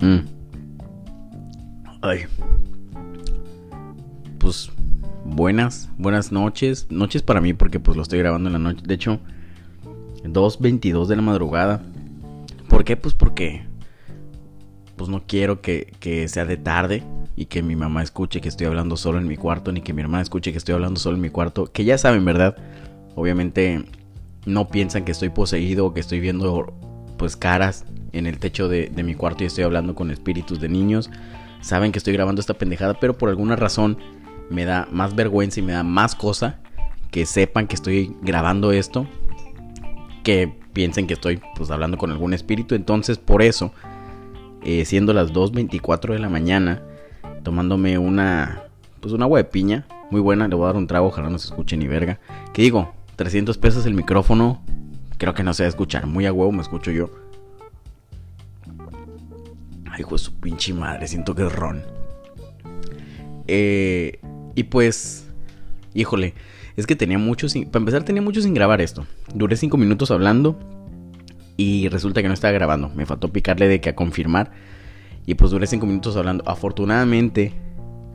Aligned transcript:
Mm. 0.00 0.18
Ay. 2.02 2.26
Pues 4.38 4.70
buenas, 5.24 5.88
buenas 5.98 6.32
noches. 6.32 6.86
Noches 6.90 7.22
para 7.22 7.40
mí 7.40 7.52
porque 7.54 7.80
pues 7.80 7.96
lo 7.96 8.02
estoy 8.02 8.20
grabando 8.20 8.48
en 8.48 8.52
la 8.54 8.58
noche. 8.58 8.82
De 8.86 8.94
hecho, 8.94 9.20
2.22 10.24 11.06
de 11.06 11.16
la 11.16 11.22
madrugada. 11.22 11.82
¿Por 12.68 12.84
qué? 12.84 12.96
Pues 12.96 13.14
porque 13.14 13.66
pues 14.96 15.08
no 15.08 15.22
quiero 15.26 15.60
que, 15.60 15.92
que, 16.00 16.26
sea 16.26 16.44
de 16.44 16.56
tarde 16.56 17.04
y 17.36 17.46
que 17.46 17.62
mi 17.62 17.76
mamá 17.76 18.02
escuche 18.02 18.40
que 18.40 18.48
estoy 18.48 18.66
hablando 18.66 18.96
solo 18.96 19.18
en 19.18 19.28
mi 19.28 19.36
cuarto, 19.36 19.70
ni 19.70 19.80
que 19.80 19.92
mi 19.92 20.02
hermana 20.02 20.22
escuche 20.22 20.50
que 20.50 20.58
estoy 20.58 20.74
hablando 20.74 20.98
solo 20.98 21.16
en 21.16 21.22
mi 21.22 21.30
cuarto. 21.30 21.66
Que 21.72 21.84
ya 21.84 21.98
saben, 21.98 22.24
¿verdad? 22.24 22.56
Obviamente 23.14 23.84
no 24.44 24.68
piensan 24.68 25.04
que 25.04 25.12
estoy 25.12 25.28
poseído 25.28 25.86
o 25.86 25.94
que 25.94 26.00
estoy 26.00 26.20
viendo 26.20 26.72
pues 27.16 27.36
caras 27.36 27.84
en 28.12 28.26
el 28.26 28.38
techo 28.38 28.68
de, 28.68 28.90
mi 29.04 29.14
cuarto 29.14 29.44
y 29.44 29.46
estoy 29.46 29.64
hablando 29.64 29.94
con 29.94 30.10
espíritus 30.10 30.60
de 30.60 30.68
niños. 30.68 31.10
Saben 31.60 31.92
que 31.92 31.98
estoy 31.98 32.12
grabando 32.12 32.40
esta 32.40 32.54
pendejada, 32.54 32.94
pero 32.94 33.16
por 33.16 33.28
alguna 33.28 33.56
razón 33.56 33.98
me 34.50 34.64
da 34.64 34.88
más 34.90 35.14
vergüenza 35.14 35.60
y 35.60 35.62
me 35.62 35.72
da 35.72 35.82
más 35.82 36.14
cosa 36.14 36.58
que 37.10 37.26
sepan 37.26 37.66
que 37.66 37.74
estoy 37.74 38.14
grabando 38.22 38.72
esto 38.72 39.06
que 40.22 40.52
piensen 40.72 41.06
que 41.06 41.14
estoy 41.14 41.40
pues 41.56 41.70
hablando 41.70 41.98
con 41.98 42.10
algún 42.10 42.34
espíritu. 42.34 42.74
Entonces 42.74 43.18
por 43.18 43.42
eso, 43.42 43.72
eh, 44.62 44.84
siendo 44.84 45.12
las 45.12 45.32
2.24 45.32 46.12
de 46.12 46.18
la 46.18 46.28
mañana, 46.28 46.82
tomándome 47.42 47.98
una 47.98 48.64
pues 49.00 49.14
una 49.14 49.24
agua 49.24 49.38
de 49.38 49.44
piña, 49.44 49.86
muy 50.10 50.20
buena, 50.20 50.48
le 50.48 50.54
voy 50.54 50.64
a 50.64 50.68
dar 50.68 50.76
un 50.76 50.86
trago, 50.86 51.06
ojalá 51.06 51.30
no 51.30 51.38
se 51.38 51.48
escuche 51.48 51.76
ni 51.76 51.86
verga. 51.86 52.18
Que 52.52 52.62
digo, 52.62 52.92
300 53.16 53.58
pesos 53.58 53.86
el 53.86 53.94
micrófono, 53.94 54.60
creo 55.18 55.34
que 55.34 55.42
no 55.42 55.54
se 55.54 55.62
va 55.62 55.66
a 55.66 55.70
escuchar, 55.70 56.06
muy 56.06 56.26
a 56.26 56.32
huevo 56.32 56.52
me 56.52 56.62
escucho 56.62 56.90
yo. 56.90 57.10
Ay, 59.98 60.02
hijo 60.02 60.16
su 60.16 60.34
pinche 60.34 60.72
madre, 60.72 61.08
siento 61.08 61.34
que 61.34 61.44
es 61.44 61.52
ron. 61.52 61.82
Eh, 63.48 64.20
y 64.54 64.62
pues, 64.64 65.26
híjole, 65.92 66.34
es 66.76 66.86
que 66.86 66.94
tenía 66.94 67.18
mucho 67.18 67.48
sin... 67.48 67.68
Para 67.68 67.80
empezar, 67.80 68.04
tenía 68.04 68.22
mucho 68.22 68.40
sin 68.40 68.54
grabar 68.54 68.80
esto. 68.80 69.06
Duré 69.34 69.56
5 69.56 69.76
minutos 69.76 70.12
hablando 70.12 70.56
y 71.56 71.88
resulta 71.88 72.22
que 72.22 72.28
no 72.28 72.34
estaba 72.34 72.52
grabando. 72.52 72.90
Me 72.90 73.06
faltó 73.06 73.32
picarle 73.32 73.66
de 73.66 73.80
que 73.80 73.88
a 73.88 73.96
confirmar. 73.96 74.52
Y 75.26 75.34
pues 75.34 75.50
duré 75.50 75.66
5 75.66 75.84
minutos 75.84 76.16
hablando. 76.16 76.44
Afortunadamente, 76.46 77.52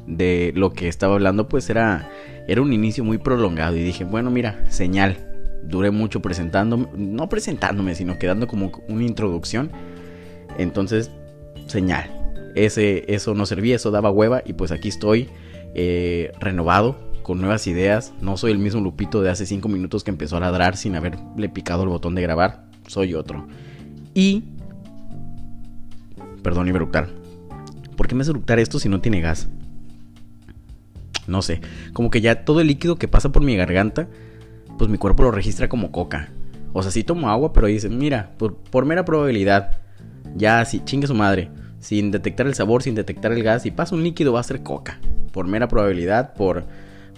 de 0.08 0.54
lo 0.56 0.72
que 0.72 0.88
estaba 0.88 1.16
hablando, 1.16 1.50
pues 1.50 1.70
era, 1.70 2.10
era 2.48 2.62
un 2.62 2.72
inicio 2.72 3.04
muy 3.04 3.18
prolongado. 3.18 3.76
Y 3.76 3.84
dije, 3.84 4.06
bueno, 4.06 4.32
mira, 4.32 4.64
señal. 4.70 5.18
Duré 5.64 5.92
mucho 5.92 6.22
presentándome, 6.22 6.88
no 6.96 7.28
presentándome, 7.28 7.96
sino 7.96 8.18
quedando 8.18 8.48
como 8.48 8.72
una 8.88 9.04
introducción. 9.04 9.72
Entonces, 10.58 11.12
señal. 11.68 12.10
Ese, 12.56 13.06
eso 13.14 13.34
no 13.34 13.46
servía, 13.46 13.76
eso 13.76 13.92
daba 13.92 14.12
hueva. 14.12 14.42
Y 14.46 14.54
pues 14.54 14.72
aquí 14.72 14.90
estoy, 14.90 15.30
eh, 15.76 16.32
renovado, 16.40 16.98
con 17.24 17.40
nuevas 17.40 17.68
ideas. 17.68 18.14
No 18.22 18.38
soy 18.38 18.52
el 18.52 18.60
mismo 18.60 18.82
Lupito 18.82 19.22
de 19.22 19.30
hace 19.30 19.46
5 19.46 19.68
minutos 19.70 20.04
que 20.04 20.12
empezó 20.12 20.38
a 20.38 20.40
ladrar 20.40 20.78
sin 20.78 20.96
haberle 20.96 21.50
picado 21.50 21.84
el 21.84 21.90
botón 21.90 22.16
de 22.16 22.22
grabar. 22.22 22.66
Soy 22.88 23.14
otro. 23.14 23.48
Y. 24.14 24.44
Perdón, 26.44 26.68
iba 26.68 26.76
a 26.76 26.82
eructar. 26.82 27.10
¿Por 27.96 28.08
qué 28.08 28.16
me 28.16 28.22
hace 28.22 28.32
eructar 28.32 28.60
esto 28.60 28.80
si 28.80 28.90
no 28.90 29.02
tiene 29.02 29.22
gas? 29.22 29.48
No 31.28 31.42
sé, 31.42 31.62
como 31.94 32.10
que 32.10 32.22
ya 32.22 32.44
todo 32.44 32.60
el 32.60 32.68
líquido 32.68 32.98
que 32.98 33.08
pasa 33.08 33.32
por 33.32 33.44
mi 33.44 33.56
garganta, 33.56 34.10
pues 34.78 34.90
mi 34.90 34.98
cuerpo 34.98 35.24
lo 35.24 35.32
registra 35.32 35.70
como 35.70 35.92
coca. 35.92 36.32
O 36.74 36.82
sea, 36.82 36.92
sí 36.92 37.04
tomo 37.04 37.30
agua, 37.30 37.54
pero 37.54 37.68
dicen, 37.68 37.98
mira, 37.98 38.34
por, 38.38 38.86
mera 38.86 39.06
probabilidad, 39.06 39.80
ya 40.36 40.60
así, 40.60 40.82
chingue 40.84 41.08
su 41.08 41.16
madre, 41.16 41.50
sin 41.80 42.12
detectar 42.12 42.48
el 42.48 42.56
sabor, 42.56 42.84
sin 42.84 42.96
detectar 42.96 43.32
el 43.32 43.44
gas, 43.44 43.66
y 43.66 43.72
pasa 43.72 43.96
un 43.96 44.04
líquido 44.04 44.34
va 44.34 44.40
a 44.40 44.44
ser 44.44 44.64
coca. 44.64 45.00
Por 45.32 45.48
mera 45.48 45.68
probabilidad, 45.68 46.34
por, 46.34 46.66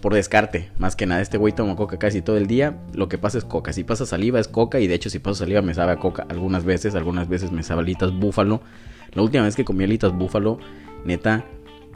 por 0.02 0.14
descarte. 0.14 0.70
Más 0.78 0.96
que 0.96 1.06
nada, 1.06 1.22
este 1.22 1.38
güey 1.38 1.54
toma 1.54 1.76
coca 1.76 1.98
casi 1.98 2.22
todo 2.22 2.38
el 2.38 2.48
día. 2.48 2.78
Lo 2.94 3.10
que 3.10 3.18
pasa 3.18 3.38
es 3.38 3.44
coca. 3.44 3.74
Si 3.74 3.84
pasa 3.84 4.06
saliva 4.06 4.40
es 4.40 4.48
coca. 4.48 4.80
Y 4.80 4.88
de 4.88 4.96
hecho, 4.96 5.10
si 5.10 5.20
pasa 5.20 5.40
saliva 5.40 5.62
me 5.62 5.74
sabe 5.74 5.92
a 5.92 5.98
coca 5.98 6.26
algunas 6.30 6.64
veces. 6.64 6.96
Algunas 6.96 7.28
veces 7.28 7.52
me 7.52 7.64
sabe 7.64 7.82
alitas 7.82 8.14
búfalo. 8.14 8.62
La 9.14 9.22
última 9.22 9.44
vez 9.44 9.56
que 9.56 9.66
comí 9.66 9.84
alitas 9.84 10.14
búfalo, 10.14 10.60
neta, 11.06 11.46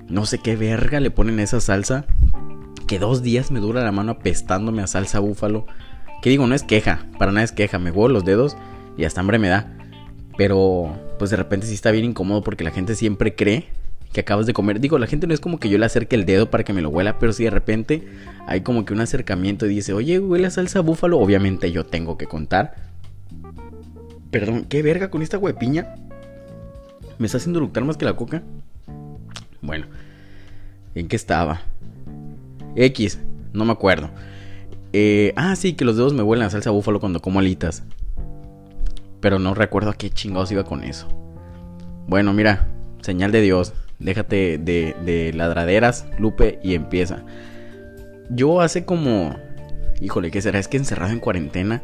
no 0.08 0.26
sé 0.26 0.40
qué 0.40 0.56
verga 0.56 1.00
le 1.00 1.12
ponen 1.12 1.40
esa 1.40 1.62
salsa. 1.62 2.06
Que 2.88 3.00
dos 3.00 3.22
días 3.22 3.52
me 3.52 3.60
dura 3.60 3.84
la 3.84 3.92
mano 3.92 4.14
apestándome 4.14 4.82
a 4.82 4.88
salsa 4.88 5.20
búfalo. 5.20 5.66
Que 6.22 6.30
digo, 6.30 6.48
no 6.48 6.56
es 6.56 6.64
queja, 6.64 7.06
para 7.18 7.32
nada 7.32 7.44
es 7.44 7.52
queja. 7.52 7.80
Me 7.80 7.92
huevo 7.92 8.10
los 8.10 8.26
dedos 8.26 8.58
y 8.98 9.06
hasta 9.06 9.22
hambre 9.22 9.40
me 9.40 9.48
da. 9.48 9.72
Pero, 10.40 10.98
pues 11.18 11.32
de 11.32 11.36
repente 11.36 11.68
sí 11.68 11.74
está 11.74 11.92
bien 11.92 12.06
incómodo 12.06 12.42
porque 12.42 12.64
la 12.64 12.72
gente 12.72 12.96
siempre 12.96 13.36
cree 13.36 13.66
que 14.14 14.22
acabas 14.22 14.46
de 14.46 14.54
comer. 14.54 14.80
Digo, 14.80 14.98
la 14.98 15.06
gente 15.06 15.28
no 15.28 15.34
es 15.34 15.42
como 15.42 15.60
que 15.60 15.68
yo 15.68 15.78
le 15.78 15.86
acerque 15.86 16.16
el 16.16 16.26
dedo 16.26 16.50
para 16.50 16.64
que 16.64 16.72
me 16.72 16.82
lo 16.82 16.88
huela, 16.88 17.20
pero 17.20 17.34
si 17.34 17.44
de 17.44 17.50
repente 17.50 18.08
hay 18.48 18.62
como 18.62 18.86
que 18.86 18.94
un 18.94 19.02
acercamiento 19.02 19.66
y 19.66 19.76
dice, 19.76 19.92
oye, 19.92 20.18
huele 20.18 20.48
a 20.48 20.50
salsa 20.50 20.80
búfalo, 20.80 21.20
obviamente 21.20 21.74
yo 21.74 21.86
tengo 21.86 22.18
que 22.18 22.26
contar. 22.26 22.74
Perdón, 24.32 24.64
¿qué 24.70 24.82
verga 24.82 25.10
con 25.10 25.22
esta 25.22 25.38
huepiña? 25.38 25.96
¿Me 27.18 27.26
está 27.26 27.38
haciendo 27.38 27.60
eructar 27.60 27.84
más 27.84 27.98
que 27.98 28.06
la 28.06 28.16
coca? 28.16 28.42
Bueno, 29.62 29.88
¿en 30.96 31.10
qué 31.10 31.18
estaba? 31.18 31.64
X, 32.78 33.20
no 33.52 33.66
me 33.66 33.74
acuerdo. 33.74 34.10
Eh, 34.94 35.34
ah, 35.36 35.58
sí, 35.58 35.74
que 35.74 35.84
los 35.84 35.98
dedos 35.98 36.14
me 36.14 36.24
huelen 36.24 36.46
a 36.46 36.50
salsa 36.50 36.72
búfalo 36.72 37.02
cuando 37.02 37.20
como 37.20 37.40
alitas. 37.40 37.84
Pero 39.22 39.40
no 39.40 39.54
recuerdo 39.54 39.90
a 39.90 39.96
qué 39.96 40.10
chingados 40.10 40.52
iba 40.52 40.64
con 40.64 40.84
eso. 40.84 41.08
Bueno, 42.08 42.34
mira, 42.34 42.68
señal 43.02 43.32
de 43.32 43.42
Dios. 43.42 43.74
Déjate 44.00 44.58
de, 44.58 44.96
de 45.04 45.34
ladraderas, 45.34 46.06
Lupe, 46.18 46.60
y 46.64 46.74
empieza. 46.74 47.24
Yo 48.30 48.62
hace 48.62 48.86
como... 48.86 49.36
Híjole, 50.02 50.32
¿qué 50.32 50.42
será? 50.42 50.60
Es 50.60 50.70
que 50.70 50.78
encerrado 50.78 51.12
en 51.12 51.20
cuarentena, 51.20 51.84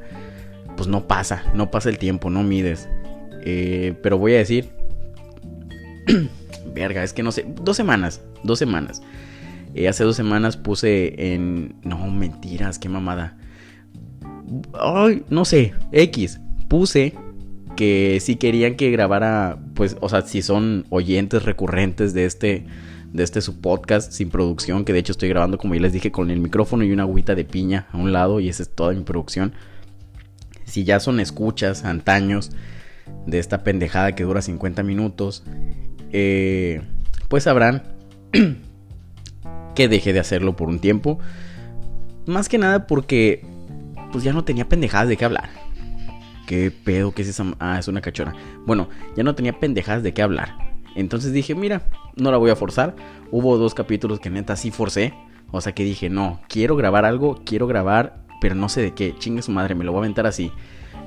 pues 0.77 0.87
no 0.87 1.07
pasa, 1.07 1.43
no 1.53 1.71
pasa 1.71 1.89
el 1.89 1.97
tiempo, 1.97 2.29
no 2.29 2.43
mides. 2.43 2.87
Eh, 3.43 3.93
pero 4.01 4.17
voy 4.17 4.35
a 4.35 4.37
decir 4.37 4.69
verga, 6.73 7.03
es 7.03 7.13
que 7.13 7.23
no 7.23 7.31
sé, 7.31 7.45
dos 7.61 7.75
semanas, 7.75 8.21
dos 8.43 8.59
semanas. 8.59 9.01
Eh, 9.73 9.87
hace 9.89 10.03
dos 10.03 10.15
semanas 10.15 10.55
puse 10.55 11.33
en... 11.33 11.75
No, 11.83 12.07
mentiras, 12.07 12.79
qué 12.79 12.87
mamada. 12.87 13.37
Ay, 14.73 15.23
no 15.29 15.43
sé, 15.43 15.73
X. 15.91 16.39
Puse 16.69 17.13
que 17.75 18.19
si 18.21 18.35
querían 18.35 18.75
que 18.75 18.91
grabara, 18.91 19.57
pues, 19.73 19.97
o 20.01 20.09
sea, 20.09 20.21
si 20.21 20.41
son 20.41 20.85
oyentes 20.89 21.43
recurrentes 21.43 22.13
de 22.13 22.25
este, 22.25 22.65
de 23.13 23.23
este 23.23 23.41
su 23.41 23.61
podcast 23.61 24.11
sin 24.11 24.29
producción, 24.29 24.85
que 24.85 24.93
de 24.93 24.99
hecho 24.99 25.11
estoy 25.11 25.29
grabando, 25.29 25.57
como 25.57 25.75
ya 25.75 25.81
les 25.81 25.93
dije, 25.93 26.11
con 26.11 26.31
el 26.31 26.39
micrófono 26.39 26.83
y 26.83 26.91
una 26.91 27.03
agüita 27.03 27.35
de 27.35 27.45
piña 27.45 27.87
a 27.91 27.97
un 27.97 28.11
lado, 28.11 28.39
y 28.39 28.49
esa 28.49 28.63
es 28.63 28.69
toda 28.69 28.93
mi 28.93 29.01
producción. 29.01 29.53
Si 30.65 30.83
ya 30.83 30.99
son 30.99 31.19
escuchas, 31.19 31.85
antaños, 31.85 32.51
de 33.25 33.39
esta 33.39 33.63
pendejada 33.63 34.13
que 34.13 34.23
dura 34.23 34.41
50 34.41 34.83
minutos, 34.83 35.43
eh, 36.11 36.81
pues 37.27 37.43
sabrán 37.43 37.83
que 39.75 39.87
dejé 39.87 40.13
de 40.13 40.19
hacerlo 40.19 40.55
por 40.55 40.69
un 40.69 40.79
tiempo. 40.79 41.19
Más 42.25 42.49
que 42.49 42.57
nada 42.57 42.87
porque 42.87 43.45
pues 44.11 44.23
ya 44.23 44.33
no 44.33 44.43
tenía 44.43 44.67
pendejadas 44.67 45.09
de 45.09 45.17
qué 45.17 45.25
hablar. 45.25 45.64
¿Qué 46.45 46.71
pedo? 46.71 47.11
¿Qué 47.11 47.23
es 47.23 47.29
esa? 47.29 47.45
Ah, 47.59 47.79
es 47.79 47.87
una 47.87 48.01
cachora. 48.01 48.33
Bueno, 48.65 48.89
ya 49.15 49.23
no 49.23 49.35
tenía 49.35 49.59
pendejadas 49.59 50.03
de 50.03 50.13
qué 50.13 50.21
hablar. 50.21 50.57
Entonces 50.95 51.33
dije, 51.33 51.55
mira, 51.55 51.83
no 52.15 52.31
la 52.31 52.37
voy 52.37 52.51
a 52.51 52.55
forzar. 52.55 52.95
Hubo 53.31 53.57
dos 53.57 53.73
capítulos 53.73 54.19
que 54.19 54.29
neta 54.29 54.55
sí 54.55 54.71
forcé. 54.71 55.13
O 55.51 55.61
sea 55.61 55.73
que 55.73 55.83
dije, 55.83 56.09
no, 56.09 56.41
quiero 56.47 56.75
grabar 56.75 57.05
algo, 57.05 57.41
quiero 57.45 57.67
grabar, 57.67 58.25
pero 58.41 58.55
no 58.55 58.69
sé 58.69 58.81
de 58.81 58.93
qué. 58.93 59.15
Chingue 59.17 59.41
su 59.41 59.51
madre, 59.51 59.75
me 59.75 59.83
lo 59.83 59.91
voy 59.91 59.99
a 59.99 60.01
aventar 60.03 60.25
así. 60.25 60.51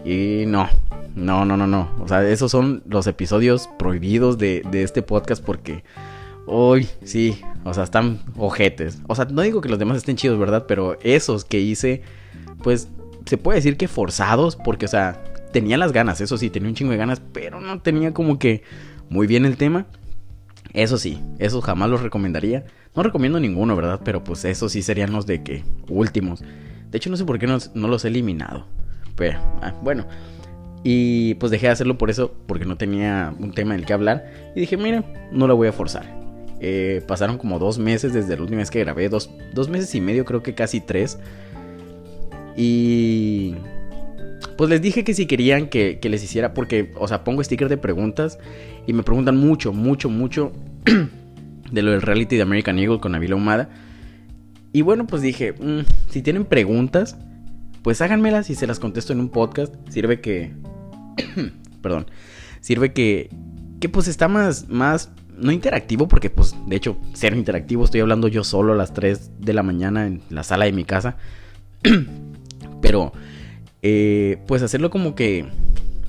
Y 0.04 0.44
no, 0.46 0.68
no, 1.14 1.44
no, 1.44 1.56
no, 1.56 1.66
no. 1.66 1.90
O 2.00 2.08
sea, 2.08 2.26
esos 2.28 2.50
son 2.50 2.82
los 2.86 3.06
episodios 3.06 3.68
prohibidos 3.78 4.38
de, 4.38 4.62
este 4.72 5.02
podcast 5.02 5.42
porque 5.42 5.84
hoy 6.46 6.88
sí, 7.04 7.40
o 7.64 7.74
sea, 7.74 7.84
están 7.84 8.20
ojetes. 8.36 9.00
O 9.06 9.14
sea, 9.14 9.24
no 9.26 9.42
digo 9.42 9.60
que 9.60 9.68
los 9.68 9.78
demás 9.78 9.96
estén 9.96 10.16
chidos, 10.16 10.38
¿verdad? 10.38 10.66
Pero 10.68 10.98
esos 11.02 11.44
que 11.44 11.60
hice, 11.60 12.02
pues 12.62 12.88
se 13.26 13.36
puede 13.38 13.56
decir 13.56 13.76
que 13.76 13.88
forzados 13.88 14.56
porque, 14.56 14.86
o 14.86 14.88
sea, 14.88 15.22
tenía 15.52 15.76
las 15.76 15.92
ganas, 15.92 16.20
eso 16.20 16.36
sí, 16.36 16.50
tenía 16.50 16.68
un 16.68 16.74
chingo 16.74 16.92
de 16.92 16.98
ganas, 16.98 17.20
pero 17.32 17.60
no 17.60 17.80
tenía 17.80 18.12
como 18.12 18.38
que 18.38 18.62
muy 19.08 19.26
bien 19.26 19.44
el 19.44 19.56
tema. 19.56 19.86
Eso 20.74 20.98
sí, 20.98 21.20
esos 21.38 21.64
jamás 21.64 21.88
los 21.88 22.02
recomendaría. 22.02 22.64
No 22.94 23.02
recomiendo 23.02 23.40
ninguno, 23.40 23.76
¿verdad? 23.76 24.00
Pero 24.04 24.24
pues 24.24 24.44
esos 24.44 24.72
sí 24.72 24.82
serían 24.82 25.12
los 25.12 25.26
de 25.26 25.42
que 25.42 25.64
últimos. 25.88 26.42
De 26.90 26.98
hecho, 26.98 27.10
no 27.10 27.16
sé 27.16 27.24
por 27.24 27.38
qué 27.38 27.46
no, 27.46 27.88
los 27.88 28.04
he 28.04 28.08
eliminado. 28.08 28.66
Pero, 29.16 29.38
ah, 29.62 29.74
bueno. 29.82 30.06
Y 30.84 31.34
pues 31.34 31.50
dejé 31.50 31.66
de 31.66 31.72
hacerlo 31.72 31.98
por 31.98 32.10
eso, 32.10 32.34
porque 32.46 32.64
no 32.64 32.76
tenía 32.76 33.34
un 33.38 33.52
tema 33.52 33.74
en 33.74 33.80
el 33.80 33.86
que 33.86 33.92
hablar. 33.92 34.52
Y 34.54 34.60
dije, 34.60 34.76
mira, 34.76 35.04
no 35.32 35.46
lo 35.46 35.56
voy 35.56 35.68
a 35.68 35.72
forzar. 35.72 36.18
Eh, 36.60 37.02
pasaron 37.06 37.38
como 37.38 37.58
dos 37.58 37.78
meses 37.78 38.12
desde 38.12 38.36
la 38.36 38.42
última 38.42 38.58
vez 38.58 38.70
que 38.70 38.80
grabé, 38.80 39.08
dos, 39.08 39.30
dos 39.54 39.68
meses 39.68 39.94
y 39.94 40.00
medio, 40.00 40.24
creo 40.24 40.42
que 40.42 40.54
casi 40.54 40.80
tres. 40.80 41.18
Y 42.56 43.54
pues 44.56 44.70
les 44.70 44.82
dije 44.82 45.04
que 45.04 45.14
si 45.14 45.26
querían 45.26 45.68
que, 45.68 45.98
les 46.02 46.22
hiciera, 46.22 46.54
porque, 46.54 46.92
o 46.96 47.08
sea, 47.08 47.24
pongo 47.24 47.42
stickers 47.42 47.70
de 47.70 47.76
preguntas 47.76 48.38
y 48.86 48.92
me 48.92 49.02
preguntan 49.02 49.36
mucho, 49.36 49.72
mucho, 49.72 50.08
mucho 50.08 50.52
de 51.70 51.82
lo 51.82 51.92
del 51.92 52.02
reality 52.02 52.36
de 52.36 52.42
American 52.42 52.78
Eagle 52.78 53.00
con 53.00 53.14
Avila 53.14 53.36
Humada. 53.36 53.70
Y 54.72 54.82
bueno, 54.82 55.06
pues 55.06 55.22
dije, 55.22 55.52
mm, 55.52 55.80
si 56.10 56.22
tienen 56.22 56.44
preguntas, 56.44 57.16
pues 57.82 58.00
háganmelas 58.00 58.50
y 58.50 58.54
se 58.54 58.66
las 58.66 58.78
contesto 58.78 59.12
en 59.12 59.20
un 59.20 59.28
podcast. 59.28 59.74
Sirve 59.88 60.20
que, 60.20 60.52
perdón, 61.82 62.06
sirve 62.60 62.92
que, 62.92 63.30
que 63.80 63.88
pues 63.88 64.08
está 64.08 64.28
más, 64.28 64.68
más, 64.68 65.10
no 65.36 65.52
interactivo, 65.52 66.08
porque 66.08 66.30
pues 66.30 66.54
de 66.66 66.76
hecho, 66.76 66.98
ser 67.12 67.34
interactivo, 67.34 67.84
estoy 67.84 68.00
hablando 68.00 68.28
yo 68.28 68.44
solo 68.44 68.72
a 68.72 68.76
las 68.76 68.92
3 68.92 69.40
de 69.40 69.52
la 69.52 69.62
mañana 69.62 70.06
en 70.06 70.20
la 70.30 70.42
sala 70.42 70.64
de 70.64 70.72
mi 70.72 70.84
casa. 70.84 71.16
Pero 72.82 73.12
eh, 73.82 74.38
pues 74.46 74.62
hacerlo 74.62 74.90
como 74.90 75.14
que 75.14 75.46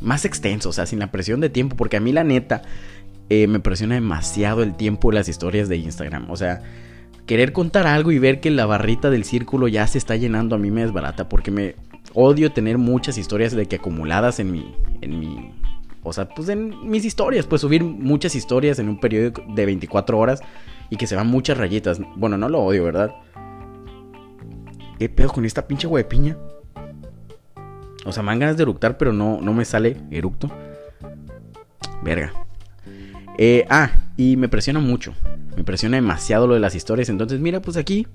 más 0.01 0.25
extenso, 0.25 0.69
o 0.69 0.73
sea, 0.73 0.85
sin 0.85 0.99
la 0.99 1.11
presión 1.11 1.39
de 1.39 1.49
tiempo, 1.49 1.75
porque 1.75 1.97
a 1.97 1.99
mí 1.99 2.11
la 2.11 2.23
neta 2.23 2.61
eh, 3.29 3.47
me 3.47 3.59
presiona 3.59 3.95
demasiado 3.95 4.63
el 4.63 4.75
tiempo 4.75 5.11
las 5.11 5.29
historias 5.29 5.69
de 5.69 5.77
Instagram, 5.77 6.29
o 6.31 6.37
sea, 6.37 6.61
querer 7.25 7.53
contar 7.53 7.85
algo 7.85 8.11
y 8.11 8.19
ver 8.19 8.39
que 8.39 8.49
la 8.49 8.65
barrita 8.65 9.09
del 9.09 9.23
círculo 9.23 9.67
ya 9.67 9.85
se 9.87 9.97
está 9.97 10.15
llenando 10.15 10.55
a 10.55 10.59
mí 10.59 10.71
me 10.71 10.81
desbarata, 10.81 11.29
porque 11.29 11.51
me 11.51 11.75
odio 12.13 12.51
tener 12.51 12.77
muchas 12.77 13.17
historias 13.17 13.53
de 13.53 13.67
que 13.67 13.75
acumuladas 13.75 14.39
en 14.39 14.51
mi, 14.51 14.73
en 15.01 15.19
mi, 15.19 15.51
o 16.03 16.13
sea, 16.13 16.27
pues 16.29 16.49
en 16.49 16.89
mis 16.89 17.05
historias, 17.05 17.45
pues 17.45 17.61
subir 17.61 17.83
muchas 17.83 18.35
historias 18.35 18.79
en 18.79 18.89
un 18.89 18.99
periodo 18.99 19.43
de 19.53 19.65
24 19.65 20.17
horas 20.17 20.41
y 20.89 20.95
que 20.97 21.07
se 21.07 21.15
van 21.15 21.27
muchas 21.27 21.57
rayitas. 21.57 21.99
Bueno, 22.15 22.37
no 22.37 22.49
lo 22.49 22.61
odio, 22.61 22.83
¿verdad? 22.83 23.15
¿Qué 24.97 25.07
pedo 25.07 25.29
con 25.29 25.45
esta 25.45 25.67
pinche 25.67 25.87
piña? 26.05 26.37
O 28.05 28.11
sea, 28.11 28.23
me 28.23 28.31
dan 28.31 28.39
ganas 28.39 28.57
de 28.57 28.63
eructar, 28.63 28.97
pero 28.97 29.13
no, 29.13 29.39
no 29.41 29.53
me 29.53 29.65
sale 29.65 29.97
eructo. 30.11 30.49
Verga. 32.03 32.33
Eh, 33.37 33.65
ah, 33.69 33.91
y 34.17 34.37
me 34.37 34.49
presiona 34.49 34.79
mucho. 34.79 35.13
Me 35.55 35.63
presiona 35.63 35.97
demasiado 35.97 36.47
lo 36.47 36.53
de 36.53 36.59
las 36.59 36.75
historias. 36.75 37.09
Entonces, 37.09 37.39
mira, 37.39 37.61
pues 37.61 37.77
aquí, 37.77 38.07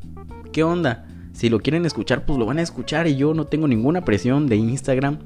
¿qué 0.52 0.62
onda? 0.62 1.06
Si 1.32 1.48
lo 1.48 1.60
quieren 1.60 1.84
escuchar, 1.84 2.24
pues 2.24 2.38
lo 2.38 2.46
van 2.46 2.58
a 2.58 2.62
escuchar. 2.62 3.06
Y 3.06 3.16
yo 3.16 3.34
no 3.34 3.46
tengo 3.46 3.68
ninguna 3.68 4.04
presión 4.04 4.46
de 4.46 4.56
Instagram 4.56 5.18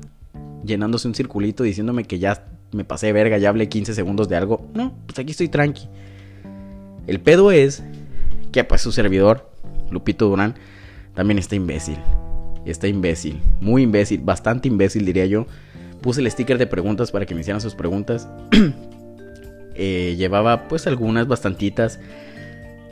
llenándose 0.65 1.07
un 1.07 1.15
circulito 1.15 1.63
diciéndome 1.63 2.05
que 2.05 2.19
ya 2.19 2.45
me 2.73 2.85
pasé 2.85 3.13
verga, 3.13 3.39
ya 3.39 3.49
hablé 3.49 3.69
15 3.69 3.95
segundos 3.95 4.29
de 4.29 4.37
algo. 4.37 4.69
No, 4.75 4.95
pues 5.07 5.19
aquí 5.19 5.31
estoy 5.31 5.49
tranqui. 5.49 5.89
El 7.07 7.21
pedo 7.21 7.53
es 7.53 7.83
que 8.53 8.65
pues 8.65 8.83
su 8.83 8.93
servidor, 8.93 9.51
Lupito 9.91 10.29
Durán, 10.29 10.55
también 11.15 11.39
está 11.39 11.55
imbécil 11.55 11.97
está 12.71 12.89
imbécil, 12.89 13.41
muy 13.61 13.83
imbécil, 13.83 14.21
bastante 14.21 14.69
imbécil 14.69 15.05
diría 15.05 15.27
yo. 15.27 15.47
Puse 16.01 16.21
el 16.21 16.31
sticker 16.31 16.59
de 16.59 16.67
preguntas 16.67 17.11
para 17.11 17.27
que 17.27 17.35
me 17.35 17.41
hicieran 17.41 17.61
sus 17.61 17.75
preguntas. 17.75 18.29
Eh, 19.81 20.17
llevaba 20.19 20.67
pues 20.67 20.89
algunas, 20.89 21.29
bastantitas. 21.29 22.01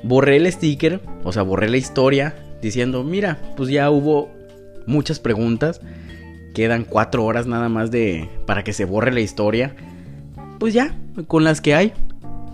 Borré 0.05 0.37
el 0.37 0.52
sticker, 0.52 1.00
o 1.25 1.32
sea, 1.32 1.43
borré 1.43 1.69
la 1.69 1.78
historia 1.78 2.37
diciendo, 2.62 3.02
mira, 3.02 3.40
pues 3.56 3.70
ya 3.70 3.90
hubo 3.90 4.31
muchas 4.87 5.19
preguntas. 5.19 5.81
Quedan 6.55 6.84
cuatro 6.84 7.25
horas 7.25 7.49
nada 7.49 7.69
más 7.69 7.90
de 7.90 8.29
para 8.46 8.62
que 8.62 8.72
se 8.72 8.84
borre 8.84 9.12
la 9.12 9.19
historia. 9.19 9.75
Pues 10.61 10.75
ya, 10.75 10.96
con 11.26 11.43
las 11.43 11.61
que 11.61 11.75
hay. 11.75 11.93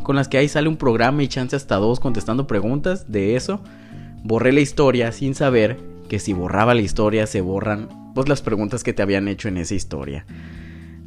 Con 0.02 0.16
las 0.16 0.28
que 0.28 0.38
hay 0.38 0.48
sale 0.48 0.66
un 0.66 0.78
programa 0.78 1.22
y 1.22 1.28
chance 1.28 1.54
hasta 1.54 1.76
dos 1.76 2.00
contestando 2.00 2.46
preguntas 2.46 3.12
de 3.12 3.36
eso. 3.36 3.60
Borré 4.24 4.52
la 4.52 4.60
historia 4.60 5.12
sin 5.12 5.34
saber 5.34 5.91
que 6.12 6.18
si 6.18 6.34
borraba 6.34 6.74
la 6.74 6.82
historia 6.82 7.26
se 7.26 7.40
borran 7.40 7.88
pues 8.14 8.28
las 8.28 8.42
preguntas 8.42 8.84
que 8.84 8.92
te 8.92 9.00
habían 9.00 9.28
hecho 9.28 9.48
en 9.48 9.56
esa 9.56 9.74
historia. 9.74 10.26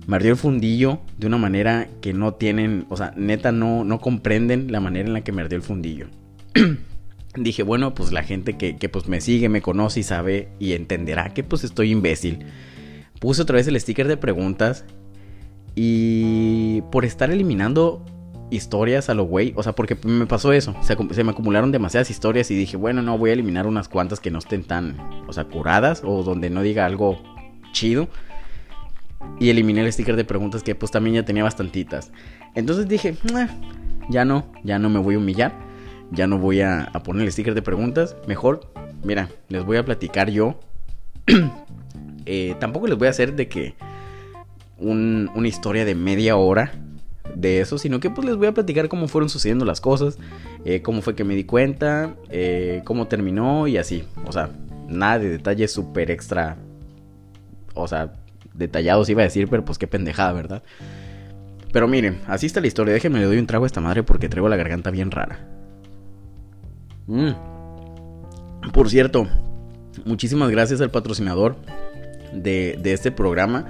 Me 0.07 0.15
ardió 0.15 0.31
el 0.31 0.35
fundillo 0.35 0.99
de 1.19 1.27
una 1.27 1.37
manera 1.37 1.87
que 2.01 2.11
no 2.11 2.33
tienen, 2.33 2.87
o 2.89 2.97
sea, 2.97 3.13
neta 3.15 3.51
no, 3.51 3.83
no 3.83 3.99
comprenden 3.99 4.71
la 4.71 4.79
manera 4.79 5.05
en 5.05 5.13
la 5.13 5.21
que 5.21 5.31
me 5.31 5.43
ardió 5.43 5.57
el 5.57 5.61
fundillo. 5.61 6.07
Dije, 7.35 7.61
bueno, 7.61 7.93
pues 7.93 8.11
la 8.11 8.23
gente 8.23 8.57
que, 8.57 8.77
que 8.77 8.89
pues 8.89 9.07
me 9.07 9.21
sigue, 9.21 9.47
me 9.47 9.61
conoce 9.61 9.99
y 9.99 10.03
sabe 10.03 10.49
y 10.57 10.73
entenderá 10.73 11.35
que 11.35 11.43
pues 11.43 11.63
estoy 11.63 11.91
imbécil. 11.91 12.39
Puse 13.19 13.43
otra 13.43 13.57
vez 13.57 13.67
el 13.67 13.79
sticker 13.79 14.07
de 14.07 14.17
preguntas 14.17 14.85
y 15.75 16.81
por 16.91 17.05
estar 17.05 17.29
eliminando 17.29 18.03
historias 18.49 19.09
a 19.09 19.13
lo 19.13 19.23
güey. 19.23 19.53
O 19.55 19.63
sea, 19.63 19.73
porque 19.73 19.97
me 20.03 20.25
pasó 20.25 20.53
eso. 20.53 20.75
Se, 20.81 21.23
me 21.23 21.31
acumularon 21.31 21.71
demasiadas 21.71 22.09
historias 22.09 22.51
y 22.51 22.55
dije, 22.55 22.77
bueno, 22.77 23.01
no, 23.01 23.17
voy 23.17 23.31
a 23.31 23.33
eliminar 23.33 23.67
unas 23.67 23.89
cuantas 23.89 24.19
que 24.19 24.31
no 24.31 24.39
estén 24.39 24.63
tan, 24.63 24.97
o 25.27 25.33
sea, 25.33 25.45
curadas 25.45 26.01
o 26.03 26.23
donde 26.23 26.49
no 26.49 26.61
diga 26.61 26.85
algo 26.85 27.21
chido. 27.71 28.07
Y 29.39 29.49
eliminé 29.49 29.81
el 29.81 29.91
sticker 29.91 30.15
de 30.15 30.23
preguntas 30.23 30.63
que 30.63 30.75
pues 30.75 30.91
también 30.91 31.15
ya 31.15 31.23
tenía 31.23 31.43
bastantitas. 31.43 32.11
Entonces 32.53 32.87
dije, 32.87 33.15
ya 34.09 34.23
no, 34.23 34.45
ya 34.63 34.79
no 34.79 34.89
me 34.89 34.99
voy 34.99 35.15
a 35.15 35.17
humillar. 35.17 35.53
Ya 36.11 36.27
no 36.27 36.37
voy 36.37 36.61
a, 36.61 36.91
poner 37.03 37.25
el 37.25 37.31
sticker 37.31 37.55
de 37.55 37.61
preguntas. 37.61 38.15
Mejor, 38.27 38.71
mira, 39.03 39.29
les 39.49 39.65
voy 39.65 39.77
a 39.77 39.85
platicar 39.85 40.29
yo. 40.29 40.59
Eh, 42.27 42.55
tampoco 42.59 42.87
les 42.87 42.97
voy 42.97 43.05
a 43.05 43.11
hacer 43.11 43.35
de 43.35 43.47
que 43.47 43.75
una 44.79 45.47
historia 45.47 45.85
de 45.85 45.93
media 45.93 46.37
hora 46.37 46.71
de 47.33 47.61
eso, 47.61 47.77
sino 47.77 47.99
que 47.99 48.09
pues 48.09 48.27
les 48.27 48.35
voy 48.35 48.47
a 48.47 48.53
platicar 48.53 48.87
cómo 48.87 49.07
fueron 49.07 49.29
sucediendo 49.29 49.65
las 49.65 49.81
cosas, 49.81 50.17
eh, 50.63 50.81
cómo 50.81 51.01
fue 51.01 51.15
que 51.15 51.23
me 51.23 51.35
di 51.35 51.43
cuenta, 51.43 52.15
eh, 52.29 52.81
cómo 52.85 53.07
terminó 53.07 53.67
y 53.67 53.77
así. 53.77 54.03
O 54.25 54.31
sea, 54.31 54.49
nada 54.87 55.19
de 55.19 55.29
detalles 55.29 55.71
súper 55.71 56.11
extra, 56.11 56.57
o 57.73 57.87
sea, 57.87 58.13
detallados 58.53 59.09
iba 59.09 59.21
a 59.21 59.25
decir, 59.25 59.47
pero 59.49 59.65
pues 59.65 59.77
qué 59.77 59.87
pendejada, 59.87 60.33
¿verdad? 60.33 60.63
Pero 61.71 61.87
miren, 61.87 62.21
así 62.27 62.45
está 62.45 62.61
la 62.61 62.67
historia. 62.67 62.93
Déjenme 62.93 63.19
le 63.19 63.25
doy 63.25 63.37
un 63.37 63.47
trago 63.47 63.65
a 63.65 63.67
esta 63.67 63.81
madre 63.81 64.03
porque 64.03 64.29
traigo 64.29 64.47
la 64.47 64.55
garganta 64.55 64.91
bien 64.91 65.11
rara. 65.11 65.45
Mm. 67.07 67.31
Por 68.71 68.89
cierto, 68.89 69.27
muchísimas 70.05 70.49
gracias 70.49 70.79
al 70.81 70.89
patrocinador 70.89 71.57
de, 72.33 72.79
de 72.81 72.93
este 72.93 73.11
programa 73.11 73.65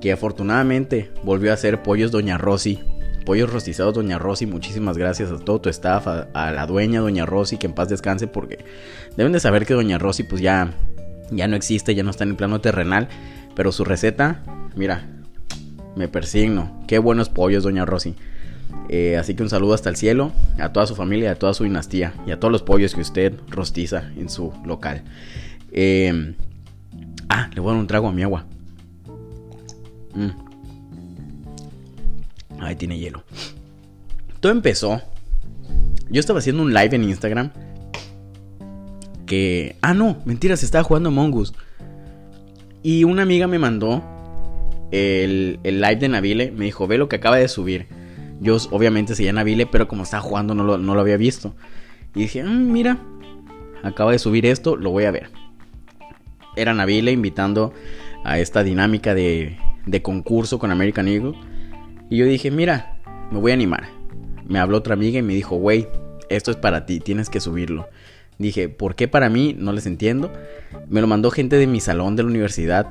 que 0.00 0.12
afortunadamente 0.12 1.10
volvió 1.22 1.52
a 1.52 1.56
ser 1.56 1.82
Pollos 1.82 2.10
Doña 2.10 2.38
Rosy. 2.38 2.80
Pollos 3.24 3.52
rostizados 3.52 3.94
Doña 3.94 4.18
Rosy, 4.18 4.46
muchísimas 4.46 4.98
gracias 4.98 5.30
a 5.30 5.38
todo 5.38 5.60
tu 5.60 5.68
staff, 5.68 6.06
a, 6.06 6.52
la 6.52 6.66
dueña 6.66 7.00
Doña 7.00 7.26
Rosy, 7.26 7.56
que 7.56 7.66
en 7.66 7.72
paz 7.72 7.88
descanse 7.88 8.26
porque 8.26 8.64
deben 9.16 9.32
de 9.32 9.40
saber 9.40 9.66
que 9.66 9.74
Doña 9.74 9.98
Rosy 9.98 10.24
pues 10.24 10.40
ya, 10.40 10.72
ya 11.30 11.48
no 11.48 11.56
existe, 11.56 11.94
ya 11.94 12.02
no 12.02 12.10
está 12.10 12.24
en 12.24 12.30
el 12.30 12.36
plano 12.36 12.60
terrenal, 12.60 13.08
pero 13.54 13.72
su 13.72 13.84
receta, 13.84 14.42
mira, 14.74 15.06
me 15.96 16.08
persigno, 16.08 16.82
qué 16.86 16.98
buenos 16.98 17.28
pollos 17.28 17.64
Doña 17.64 17.84
Rosy. 17.84 18.14
Eh, 18.88 19.16
así 19.16 19.34
que 19.34 19.42
un 19.42 19.50
saludo 19.50 19.74
hasta 19.74 19.90
el 19.90 19.96
cielo 19.96 20.32
a 20.58 20.72
toda 20.72 20.86
su 20.86 20.94
familia, 20.94 21.32
a 21.32 21.34
toda 21.34 21.54
su 21.54 21.64
dinastía 21.64 22.14
y 22.26 22.30
a 22.30 22.40
todos 22.40 22.50
los 22.50 22.62
pollos 22.62 22.94
que 22.94 23.02
usted 23.02 23.34
rostiza 23.48 24.10
en 24.16 24.28
su 24.28 24.52
local. 24.64 25.02
Eh, 25.70 26.34
ah, 27.28 27.48
le 27.54 27.60
voy 27.60 27.70
a 27.70 27.72
dar 27.74 27.80
un 27.80 27.86
trago 27.86 28.08
a 28.08 28.12
mi 28.12 28.22
agua. 28.22 28.46
Mm. 30.14 30.51
Ahí 32.62 32.76
tiene 32.76 32.98
hielo. 32.98 33.24
Todo 34.40 34.52
empezó. 34.52 35.02
Yo 36.10 36.20
estaba 36.20 36.38
haciendo 36.38 36.62
un 36.62 36.72
live 36.72 36.96
en 36.96 37.04
Instagram. 37.04 37.50
Que. 39.26 39.76
Ah, 39.82 39.94
no, 39.94 40.18
mentira, 40.24 40.56
se 40.56 40.64
estaba 40.64 40.84
jugando 40.84 41.10
Mongus. 41.10 41.54
Y 42.82 43.04
una 43.04 43.22
amiga 43.22 43.46
me 43.46 43.58
mandó 43.58 44.02
el, 44.90 45.58
live 45.62 45.96
de 45.96 46.08
Navile. 46.08 46.50
Me 46.50 46.64
dijo, 46.66 46.86
ve 46.86 46.98
lo 46.98 47.08
que 47.08 47.16
acaba 47.16 47.36
de 47.36 47.48
subir. 47.48 47.86
Yo 48.40 48.56
obviamente 48.70 49.14
seguía 49.14 49.32
Navile, 49.32 49.66
pero 49.66 49.88
como 49.88 50.02
estaba 50.02 50.22
jugando 50.22 50.54
no 50.54 50.76
lo, 50.76 51.00
había 51.00 51.16
visto. 51.16 51.54
Y 52.14 52.20
dije, 52.20 52.42
mm, 52.42 52.72
mira, 52.72 52.98
acaba 53.82 54.12
de 54.12 54.18
subir 54.18 54.46
esto, 54.46 54.76
lo 54.76 54.90
voy 54.90 55.04
a 55.04 55.10
ver. 55.10 55.30
Era 56.56 56.74
Navile 56.74 57.12
invitando 57.12 57.72
a 58.24 58.38
esta 58.38 58.62
dinámica 58.62 59.14
de 59.14 59.56
de 59.86 60.02
concurso 60.02 60.58
con 60.58 60.70
American 60.70 61.08
Eagle. 61.08 61.34
Y 62.12 62.18
yo 62.18 62.26
dije, 62.26 62.50
mira, 62.50 62.98
me 63.30 63.38
voy 63.38 63.52
a 63.52 63.54
animar. 63.54 63.88
Me 64.46 64.58
habló 64.58 64.76
otra 64.76 64.92
amiga 64.92 65.18
y 65.18 65.22
me 65.22 65.32
dijo, 65.32 65.56
güey, 65.56 65.88
esto 66.28 66.50
es 66.50 66.58
para 66.58 66.84
ti, 66.84 67.00
tienes 67.00 67.30
que 67.30 67.40
subirlo. 67.40 67.88
Dije, 68.36 68.68
¿por 68.68 68.96
qué 68.96 69.08
para 69.08 69.30
mí? 69.30 69.56
No 69.58 69.72
les 69.72 69.86
entiendo. 69.86 70.30
Me 70.90 71.00
lo 71.00 71.06
mandó 71.06 71.30
gente 71.30 71.56
de 71.56 71.66
mi 71.66 71.80
salón 71.80 72.14
de 72.14 72.22
la 72.22 72.28
universidad 72.28 72.90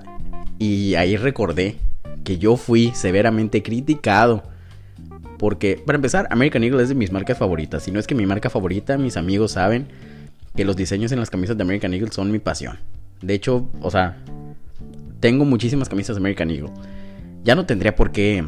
y 0.57 0.95
ahí 0.95 1.17
recordé 1.17 1.75
que 2.23 2.39
yo 2.39 2.57
fui 2.57 2.93
severamente 2.95 3.61
criticado. 3.61 4.41
Porque, 5.37 5.79
para 5.85 5.97
empezar, 5.97 6.27
American 6.31 6.63
Eagle 6.63 6.81
es 6.81 6.89
de 6.89 6.95
mis 6.95 7.11
marcas 7.11 7.37
favoritas. 7.37 7.83
Si 7.83 7.91
no 7.91 7.99
es 7.99 8.07
que 8.07 8.15
mi 8.15 8.25
marca 8.25 8.49
favorita, 8.49 8.97
mis 8.97 9.17
amigos 9.17 9.51
saben 9.51 9.85
que 10.55 10.65
los 10.65 10.75
diseños 10.75 11.11
en 11.11 11.19
las 11.19 11.29
camisas 11.29 11.55
de 11.55 11.61
American 11.61 11.93
Eagle 11.93 12.11
son 12.11 12.31
mi 12.31 12.39
pasión. 12.39 12.79
De 13.21 13.35
hecho, 13.35 13.69
o 13.81 13.91
sea, 13.91 14.17
tengo 15.19 15.45
muchísimas 15.45 15.89
camisas 15.89 16.15
de 16.15 16.21
American 16.21 16.49
Eagle. 16.49 16.71
Ya 17.43 17.53
no 17.53 17.67
tendría 17.67 17.95
por 17.95 18.11
qué, 18.11 18.43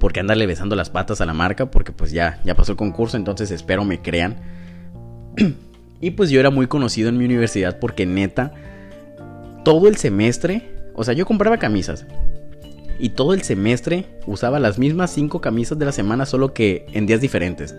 por 0.00 0.12
qué 0.12 0.20
andarle 0.20 0.46
besando 0.46 0.76
las 0.76 0.90
patas 0.90 1.20
a 1.20 1.26
la 1.26 1.32
marca, 1.32 1.70
porque 1.70 1.92
pues 1.92 2.12
ya, 2.12 2.40
ya 2.44 2.54
pasó 2.54 2.72
el 2.72 2.78
concurso, 2.78 3.16
entonces 3.16 3.50
espero 3.50 3.84
me 3.84 4.02
crean. 4.02 4.36
y 6.00 6.10
pues 6.10 6.30
yo 6.30 6.40
era 6.40 6.50
muy 6.50 6.66
conocido 6.66 7.08
en 7.08 7.18
mi 7.18 7.24
universidad 7.24 7.78
porque 7.78 8.06
neta, 8.06 8.52
todo 9.64 9.88
el 9.88 9.96
semestre, 9.96 10.74
O 10.94 11.04
sea, 11.04 11.12
yo 11.12 11.26
compraba 11.26 11.58
camisas. 11.58 12.06
Y 12.98 13.10
todo 13.10 13.34
el 13.34 13.42
semestre 13.42 14.06
usaba 14.26 14.58
las 14.58 14.78
mismas 14.78 15.10
cinco 15.10 15.42
camisas 15.42 15.78
de 15.78 15.84
la 15.84 15.92
semana, 15.92 16.24
solo 16.24 16.54
que 16.54 16.86
en 16.92 17.06
días 17.06 17.20
diferentes. 17.20 17.74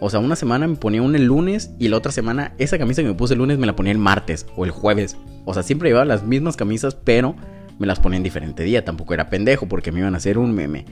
O 0.00 0.08
sea, 0.08 0.20
una 0.20 0.36
semana 0.36 0.66
me 0.66 0.76
ponía 0.76 1.02
una 1.02 1.18
el 1.18 1.26
lunes 1.26 1.70
y 1.78 1.88
la 1.88 1.98
otra 1.98 2.10
semana 2.10 2.54
esa 2.58 2.78
camisa 2.78 3.02
que 3.02 3.08
me 3.08 3.14
puse 3.14 3.34
el 3.34 3.38
lunes 3.38 3.58
me 3.58 3.66
la 3.66 3.76
ponía 3.76 3.92
el 3.92 3.98
martes 3.98 4.46
o 4.56 4.64
el 4.64 4.70
jueves. 4.70 5.16
O 5.44 5.52
sea, 5.52 5.62
siempre 5.62 5.90
llevaba 5.90 6.06
las 6.06 6.24
mismas 6.24 6.56
camisas, 6.56 6.94
pero 6.94 7.36
me 7.78 7.86
las 7.86 8.00
ponía 8.00 8.16
en 8.16 8.22
diferente 8.22 8.62
día. 8.62 8.84
Tampoco 8.84 9.12
era 9.12 9.28
pendejo 9.28 9.66
porque 9.66 9.92
me 9.92 10.00
iban 10.00 10.14
a 10.14 10.16
hacer 10.16 10.38
un 10.38 10.54
meme. 10.54 10.86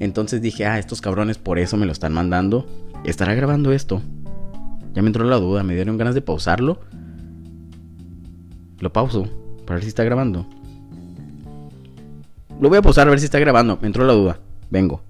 Entonces 0.00 0.40
dije, 0.40 0.66
ah, 0.66 0.78
estos 0.78 1.00
cabrones 1.00 1.38
por 1.38 1.58
eso 1.58 1.76
me 1.76 1.86
lo 1.86 1.92
están 1.92 2.12
mandando. 2.12 2.66
¿Estará 3.04 3.34
grabando 3.34 3.72
esto? 3.72 4.02
Ya 4.94 5.02
me 5.02 5.08
entró 5.08 5.24
la 5.24 5.36
duda, 5.36 5.62
me 5.62 5.74
dieron 5.74 5.98
ganas 5.98 6.14
de 6.14 6.22
pausarlo. 6.22 6.80
Lo 8.80 8.92
pauso, 8.92 9.28
para 9.66 9.76
ver 9.76 9.82
si 9.82 9.88
está 9.88 10.04
grabando. 10.04 10.46
Lo 12.60 12.68
voy 12.68 12.78
a 12.78 12.82
pausar 12.82 13.06
a 13.06 13.10
ver 13.10 13.18
si 13.18 13.24
está 13.24 13.38
grabando, 13.38 13.78
me 13.80 13.86
entró 13.86 14.04
la 14.04 14.12
duda. 14.12 14.40
Vengo. 14.70 15.02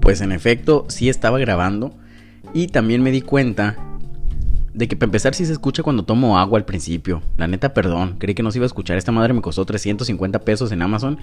Pues 0.00 0.20
en 0.20 0.32
efecto, 0.32 0.84
sí 0.88 1.08
estaba 1.08 1.38
grabando. 1.38 1.94
Y 2.52 2.68
también 2.68 3.02
me 3.02 3.10
di 3.10 3.22
cuenta 3.22 3.76
de 4.74 4.88
que 4.88 4.96
para 4.96 5.06
empezar 5.06 5.34
sí 5.34 5.46
se 5.46 5.52
escucha 5.52 5.84
cuando 5.84 6.04
tomo 6.04 6.36
agua 6.36 6.58
al 6.58 6.64
principio. 6.64 7.22
La 7.36 7.46
neta, 7.46 7.72
perdón, 7.72 8.16
creí 8.18 8.34
que 8.34 8.42
no 8.42 8.50
se 8.50 8.58
iba 8.58 8.64
a 8.64 8.66
escuchar. 8.66 8.98
Esta 8.98 9.12
madre 9.12 9.32
me 9.32 9.40
costó 9.40 9.64
350 9.64 10.40
pesos 10.40 10.72
en 10.72 10.82
Amazon 10.82 11.18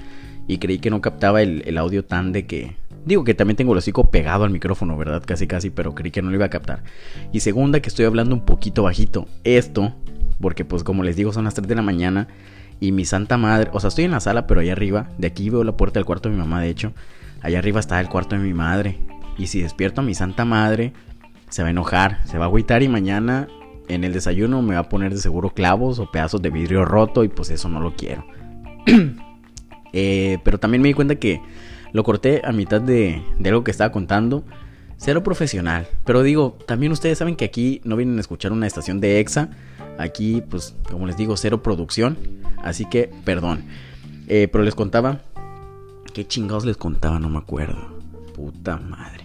y 0.48 0.58
creí 0.58 0.80
que 0.80 0.90
no 0.90 1.02
captaba 1.02 1.42
el, 1.42 1.78
audio 1.78 2.04
tan 2.06 2.32
de 2.32 2.48
que... 2.48 2.78
Digo 3.06 3.24
que 3.24 3.34
también 3.34 3.58
tengo 3.58 3.74
el 3.74 3.80
hocico 3.80 4.10
pegado 4.10 4.46
al 4.46 4.52
micrófono, 4.52 4.96
¿verdad? 4.96 5.24
Casi 5.26 5.48
casi, 5.48 5.70
pero 5.70 5.94
creí 5.94 6.12
que 6.12 6.22
no 6.22 6.30
lo 6.30 6.36
iba 6.36 6.46
a 6.46 6.50
captar. 6.50 6.84
Y 7.34 7.42
segunda, 7.42 7.82
que 7.82 7.90
estoy 7.90 8.06
hablando 8.06 8.36
un 8.36 8.46
poquito 8.46 8.84
bajito. 8.84 9.28
Esto, 9.44 9.96
porque 10.40 10.64
pues 10.64 10.84
como 10.84 11.04
les 11.04 11.18
digo, 11.18 11.34
son 11.34 11.44
las 11.44 11.54
3 11.54 11.68
de 11.68 11.76
la 11.76 11.82
mañana 11.82 12.28
y 12.80 12.94
mi 12.94 13.04
santa 13.04 13.38
madre... 13.38 13.70
O 13.74 13.82
sea, 13.82 13.90
estoy 13.90 14.06
en 14.06 14.12
la 14.12 14.22
sala, 14.22 14.48
pero 14.48 14.62
allá 14.62 14.72
arriba, 14.72 15.10
de 15.18 15.28
aquí 15.28 15.50
veo 15.50 15.66
la 15.66 15.76
puerta 15.76 16.00
del 16.00 16.06
cuarto 16.06 16.30
de 16.30 16.36
mi 16.36 16.42
mamá, 16.42 16.62
de 16.62 16.70
hecho. 16.70 16.94
Allá 17.42 17.60
arriba 17.60 17.82
está 17.82 18.00
el 18.00 18.08
cuarto 18.08 18.36
de 18.36 18.42
mi 18.44 18.54
madre. 18.54 19.00
Y 19.38 19.48
si 19.48 19.62
despierto 19.62 20.02
a 20.02 20.04
mi 20.04 20.14
santa 20.14 20.46
madre 20.46 20.94
se 21.52 21.62
va 21.62 21.68
a 21.68 21.72
enojar, 21.72 22.20
se 22.26 22.38
va 22.38 22.46
a 22.46 22.48
agüitar 22.48 22.82
y 22.82 22.88
mañana 22.88 23.48
en 23.88 24.04
el 24.04 24.14
desayuno 24.14 24.62
me 24.62 24.76
va 24.76 24.82
a 24.82 24.90
poner 24.90 25.14
de 25.14 25.20
seguro 25.20 25.50
clavos 25.52 26.00
o 26.00 26.10
pedazos 26.10 26.42
de 26.42 26.50
vidrio 26.50 26.86
roto 26.86 27.24
y 27.24 27.28
pues 27.28 27.50
eso 27.50 27.70
no 27.70 27.80
lo 27.80 27.96
quiero. 27.96 28.26
Eh, 29.94 30.38
pero 30.46 30.58
también 30.58 30.82
me 30.82 30.88
di 30.88 30.94
cuenta 30.94 31.16
que 31.16 31.42
lo 31.92 32.06
corté 32.06 32.42
a 32.46 32.54
mitad 32.54 32.80
de, 32.80 33.22
algo 33.44 33.66
que 33.66 33.72
estaba 33.72 33.92
contando. 33.92 34.46
Cero 34.96 35.22
profesional. 35.22 35.86
Pero 36.06 36.24
digo, 36.24 36.58
también 36.66 36.94
ustedes 36.94 37.18
saben 37.18 37.36
que 37.36 37.44
aquí 37.44 37.82
no 37.84 37.98
vienen 37.98 38.18
a 38.18 38.22
escuchar 38.22 38.54
una 38.54 38.68
estación 38.68 39.02
de 39.02 39.20
EXA. 39.20 39.50
Aquí, 39.98 40.42
pues, 40.50 40.78
como 40.90 41.08
les 41.08 41.18
digo, 41.18 41.36
cero 41.36 41.62
producción. 41.62 42.18
Así 42.64 42.86
que, 42.86 43.12
perdón. 43.26 43.66
Eh, 44.30 44.48
pero 44.50 44.64
les 44.64 44.76
contaba. 44.76 45.24
¿Qué 46.14 46.26
chingados 46.26 46.64
les 46.64 46.78
contaba? 46.78 47.20
No 47.20 47.28
me 47.28 47.40
acuerdo. 47.40 48.00
Puta 48.34 48.78
madre. 48.78 49.21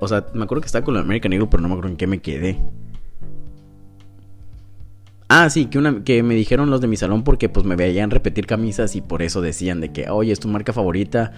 O 0.00 0.08
sea, 0.08 0.26
me 0.34 0.44
acuerdo 0.44 0.60
que 0.62 0.66
estaba 0.66 0.84
con 0.84 0.94
la 0.94 1.00
American 1.00 1.32
Eagle, 1.32 1.48
pero 1.50 1.62
no 1.62 1.68
me 1.68 1.74
acuerdo 1.74 1.90
en 1.90 1.96
qué 1.96 2.06
me 2.06 2.20
quedé. 2.20 2.58
Ah, 5.28 5.50
sí, 5.50 5.66
que, 5.66 5.78
una, 5.78 6.04
que 6.04 6.22
me 6.22 6.34
dijeron 6.34 6.70
los 6.70 6.80
de 6.80 6.86
mi 6.86 6.96
salón 6.96 7.24
porque 7.24 7.48
pues 7.48 7.66
me 7.66 7.74
veían 7.74 8.10
repetir 8.12 8.46
camisas 8.46 8.94
y 8.94 9.00
por 9.00 9.22
eso 9.22 9.40
decían 9.40 9.80
de 9.80 9.92
que, 9.92 10.08
oye, 10.08 10.32
es 10.32 10.38
tu 10.38 10.46
marca 10.46 10.72
favorita, 10.72 11.32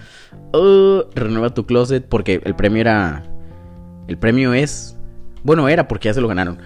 uh, 0.53 1.05
renueva 1.15 1.55
tu 1.55 1.65
closet 1.65 2.05
porque 2.07 2.41
el 2.45 2.55
premio 2.55 2.83
era... 2.83 3.25
El 4.07 4.19
premio 4.19 4.53
es... 4.53 4.97
Bueno, 5.43 5.69
era 5.69 5.89
porque 5.89 6.07
ya 6.07 6.15
se 6.15 6.21
lo 6.21 6.29
ganaron. 6.29 6.59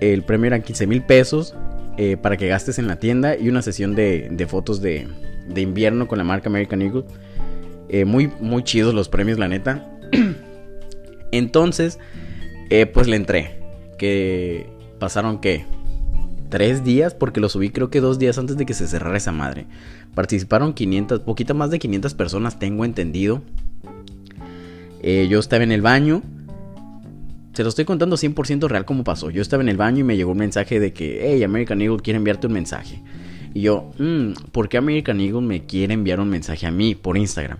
El 0.00 0.22
premio 0.22 0.48
era 0.48 0.60
15 0.60 0.86
mil 0.86 1.02
pesos 1.02 1.54
eh, 1.96 2.18
para 2.18 2.36
que 2.36 2.48
gastes 2.48 2.78
en 2.78 2.86
la 2.86 2.96
tienda 2.96 3.36
y 3.36 3.48
una 3.48 3.62
sesión 3.62 3.94
de, 3.94 4.28
de 4.30 4.46
fotos 4.46 4.82
de, 4.82 5.08
de, 5.48 5.60
invierno 5.60 6.08
con 6.08 6.18
la 6.18 6.24
marca 6.24 6.50
American 6.50 6.82
Eagle. 6.82 7.04
Eh, 7.88 8.04
muy, 8.04 8.30
muy 8.40 8.62
chidos 8.64 8.92
los 8.92 9.08
premios, 9.08 9.38
la 9.38 9.48
neta. 9.48 9.86
Entonces, 11.32 11.98
eh, 12.70 12.86
pues 12.86 13.08
le 13.08 13.16
entré. 13.16 13.60
Que 13.98 14.66
pasaron 14.98 15.40
que 15.40 15.64
tres 16.50 16.84
días, 16.84 17.14
porque 17.14 17.40
lo 17.40 17.48
subí 17.48 17.70
creo 17.70 17.90
que 17.90 18.00
dos 18.00 18.18
días 18.18 18.36
antes 18.38 18.56
de 18.56 18.66
que 18.66 18.74
se 18.74 18.86
cerrara 18.86 19.16
esa 19.16 19.32
madre. 19.32 19.66
Participaron 20.14 20.74
500, 20.74 21.20
poquito 21.20 21.54
más 21.54 21.70
de 21.70 21.78
500 21.78 22.14
personas, 22.14 22.58
tengo 22.58 22.84
entendido. 22.84 23.42
Eh, 25.02 25.28
yo 25.30 25.38
estaba 25.38 25.64
en 25.64 25.72
el 25.72 25.80
baño. 25.80 26.22
Se 27.54 27.62
lo 27.62 27.68
estoy 27.68 27.84
contando 27.84 28.16
100% 28.16 28.68
real 28.68 28.84
como 28.84 29.04
pasó. 29.04 29.30
Yo 29.30 29.42
estaba 29.42 29.62
en 29.62 29.68
el 29.68 29.76
baño 29.76 30.00
y 30.00 30.04
me 30.04 30.16
llegó 30.16 30.32
un 30.32 30.38
mensaje 30.38 30.78
de 30.78 30.92
que, 30.92 31.20
hey, 31.22 31.42
American 31.42 31.80
Eagle 31.80 32.00
quiere 32.00 32.18
enviarte 32.18 32.46
un 32.46 32.52
mensaje. 32.52 33.02
Y 33.54 33.62
yo, 33.62 33.90
mmm, 33.98 34.32
¿por 34.52 34.68
qué 34.68 34.78
American 34.78 35.20
Eagle 35.20 35.40
me 35.40 35.64
quiere 35.64 35.94
enviar 35.94 36.20
un 36.20 36.28
mensaje 36.28 36.66
a 36.66 36.70
mí 36.70 36.94
por 36.94 37.16
Instagram? 37.16 37.58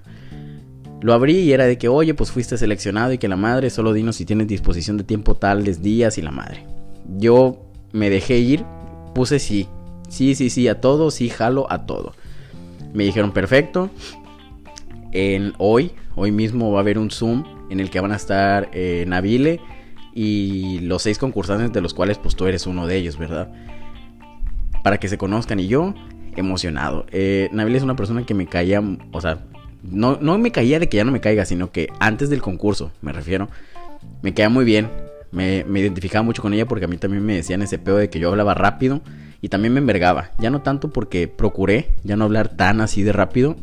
Lo 1.00 1.14
abrí 1.14 1.38
y 1.38 1.52
era 1.52 1.64
de 1.64 1.78
que, 1.78 1.88
oye, 1.88 2.14
pues 2.14 2.30
fuiste 2.30 2.58
seleccionado 2.58 3.12
y 3.12 3.18
que 3.18 3.28
la 3.28 3.36
madre, 3.36 3.70
solo 3.70 3.92
dinos 3.92 4.16
si 4.16 4.26
tienes 4.26 4.48
disposición 4.48 4.98
de 4.98 5.04
tiempo 5.04 5.34
tales 5.34 5.82
días 5.82 6.18
y 6.18 6.22
la 6.22 6.30
madre. 6.30 6.64
Yo 7.16 7.58
me 7.92 8.10
dejé 8.10 8.38
ir, 8.38 8.64
puse 9.14 9.38
sí, 9.38 9.66
sí, 10.08 10.34
sí, 10.34 10.50
sí, 10.50 10.68
a 10.68 10.80
todo, 10.80 11.10
sí, 11.10 11.30
jalo 11.30 11.66
a 11.70 11.86
todo. 11.86 12.12
Me 12.92 13.04
dijeron, 13.04 13.32
perfecto. 13.32 13.90
En 15.12 15.54
hoy, 15.58 15.92
hoy 16.16 16.32
mismo 16.32 16.70
va 16.70 16.78
a 16.78 16.82
haber 16.82 16.98
un 16.98 17.10
Zoom 17.10 17.44
en 17.70 17.80
el 17.80 17.90
que 17.90 18.00
van 18.00 18.12
a 18.12 18.16
estar 18.16 18.68
eh, 18.72 19.06
y 20.14 20.80
los 20.80 21.02
seis 21.02 21.18
concursantes 21.18 21.72
de 21.72 21.80
los 21.80 21.94
cuales 21.94 22.18
pues 22.18 22.36
tú 22.36 22.46
eres 22.46 22.66
uno 22.66 22.86
de 22.86 22.96
ellos, 22.96 23.16
¿verdad? 23.16 23.50
Para 24.82 24.98
que 24.98 25.08
se 25.08 25.16
conozcan 25.16 25.60
y 25.60 25.66
yo 25.66 25.94
emocionado. 26.36 27.06
Eh, 27.10 27.48
es 27.52 27.82
una 27.82 27.96
persona 27.96 28.26
que 28.26 28.34
me 28.34 28.46
caía, 28.46 28.82
o 29.12 29.20
sea, 29.20 29.46
no, 29.82 30.18
no 30.20 30.38
me 30.38 30.52
caía 30.52 30.78
de 30.78 30.88
que 30.88 30.98
ya 30.98 31.04
no 31.04 31.12
me 31.12 31.20
caiga, 31.20 31.44
sino 31.44 31.72
que 31.72 31.88
antes 32.00 32.30
del 32.30 32.42
concurso, 32.42 32.92
me 33.00 33.12
refiero, 33.12 33.48
me 34.22 34.34
caía 34.34 34.48
muy 34.48 34.64
bien. 34.64 34.88
Me, 35.32 35.64
identificaba 35.80 36.22
mucho 36.22 36.42
con 36.42 36.52
ella 36.52 36.66
porque 36.66 36.86
a 36.86 36.88
mí 36.88 36.96
también 36.96 37.24
me 37.24 37.36
decían 37.36 37.62
ese 37.62 37.78
pedo 37.78 37.96
de 37.98 38.10
que 38.10 38.18
yo 38.18 38.30
hablaba 38.30 38.54
rápido 38.54 39.00
y 39.40 39.48
también 39.48 39.72
me 39.72 39.80
envergaba. 39.80 40.32
Ya 40.38 40.50
no 40.50 40.62
tanto 40.62 40.90
porque 40.90 41.28
procuré 41.28 41.92
ya 42.02 42.16
no 42.16 42.24
hablar 42.24 42.56
tan 42.56 42.80
así 42.80 43.02
de 43.02 43.12
rápido, 43.12 43.56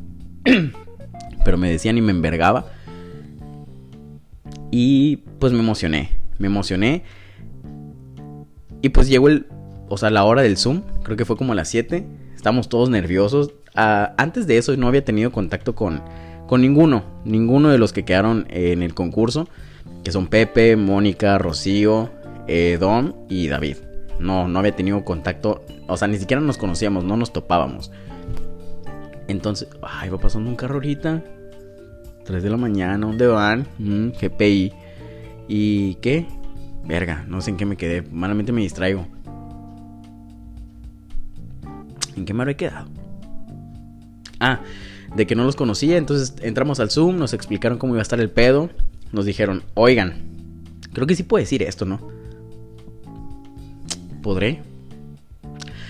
pero 1.46 1.58
me 1.58 1.70
decían 1.70 1.98
y 1.98 2.02
me 2.02 2.12
envergaba. 2.12 2.72
Y 4.72 5.18
pues 5.40 5.54
me 5.54 5.60
emocioné, 5.60 6.12
me 6.40 6.48
emocioné. 6.48 7.04
Y 8.82 8.90
pues 8.90 9.10
llegó 9.10 9.28
el, 9.28 9.48
o 9.90 9.98
sea, 9.98 10.10
la 10.10 10.24
hora 10.24 10.42
del 10.42 10.58
Zoom, 10.58 10.84
creo 11.04 11.18
que 11.18 11.26
fue 11.26 11.38
como 11.38 11.54
las 11.54 11.70
7. 11.70 12.06
Estamos 12.36 12.70
todos 12.70 12.90
nerviosos, 12.90 13.52
antes 13.78 14.48
de 14.48 14.58
eso 14.58 14.76
no 14.76 14.88
había 14.88 15.06
tenido 15.06 15.32
contacto 15.32 15.76
con, 15.76 16.02
con 16.48 16.62
ninguno, 16.62 17.04
ninguno 17.26 17.70
de 17.70 17.78
los 17.78 17.94
que 17.94 18.06
quedaron 18.06 18.46
en 18.50 18.82
el 18.82 18.94
concurso, 18.94 19.48
que 20.04 20.12
son 20.12 20.28
Pepe, 20.28 20.76
Mónica, 20.76 21.38
Rocío, 21.38 22.10
eh, 22.48 22.80
y 23.30 23.48
David. 23.48 23.78
No, 24.20 24.48
no 24.48 24.60
había 24.60 24.76
tenido 24.76 25.04
contacto, 25.06 25.64
o 25.88 25.96
sea, 25.96 26.08
ni 26.08 26.18
siquiera 26.18 26.42
nos 26.42 26.58
conocíamos, 26.58 27.04
no 27.04 27.18
nos 27.18 27.32
topábamos. 27.32 27.92
Entonces, 29.28 29.68
ay, 29.82 30.10
va 30.10 30.18
pasando 30.18 30.50
un 30.50 30.56
carro 30.56 30.76
ahorita. 30.76 31.24
3 32.26 32.44
de 32.44 32.50
la 32.50 32.58
mañana, 32.58 33.06
¿dónde 33.06 33.28
van? 33.28 33.68
Mm, 33.78 34.10
GPI. 34.20 34.74
¿Y 35.48 35.96
qué? 35.96 36.26
Verga, 36.86 37.26
no 37.28 37.42
sé 37.42 37.52
en 37.52 37.58
qué 37.58 37.66
me 37.66 37.78
quedé. 37.78 38.02
Malamente 38.02 38.52
me 38.52 38.62
distraigo. 38.62 39.06
¿En 42.16 42.26
qué 42.26 42.34
me 42.34 42.42
habré 42.42 42.56
quedado? 42.56 42.88
Ah, 44.40 44.62
de 45.16 45.26
que 45.26 45.36
no 45.36 45.44
los 45.44 45.56
conocía, 45.56 45.98
entonces 45.98 46.36
entramos 46.42 46.80
al 46.80 46.92
Zoom, 46.92 47.18
nos 47.18 47.34
explicaron 47.34 47.78
cómo 47.78 47.94
iba 47.94 48.02
a 48.02 48.04
estar 48.04 48.20
el 48.20 48.30
pedo, 48.30 48.70
nos 49.12 49.26
dijeron, 49.26 49.64
oigan, 49.74 50.16
creo 50.94 51.08
que 51.08 51.16
sí 51.16 51.24
puedo 51.24 51.42
decir 51.42 51.64
esto, 51.64 51.86
¿no? 51.86 52.00
¿Podré? 54.22 54.62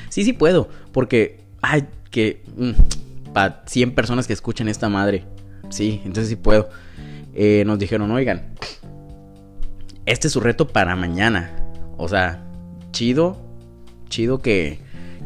Sí, 0.09 0.23
sí 0.23 0.33
puedo, 0.33 0.69
porque, 0.91 1.41
ay, 1.61 1.85
que, 2.11 2.43
mm, 2.55 3.31
para 3.33 3.63
100 3.67 3.93
personas 3.95 4.27
que 4.27 4.33
escuchan 4.33 4.67
esta 4.67 4.89
madre, 4.89 5.25
sí, 5.69 6.01
entonces 6.05 6.29
sí 6.29 6.35
puedo. 6.35 6.69
Eh, 7.33 7.63
nos 7.65 7.77
dijeron, 7.77 8.09
oigan, 8.11 8.53
este 10.05 10.27
es 10.27 10.33
su 10.33 10.39
reto 10.39 10.67
para 10.67 10.95
mañana. 10.95 11.51
O 11.97 12.07
sea, 12.07 12.43
chido, 12.91 13.37
chido 14.09 14.41
que, 14.41 14.79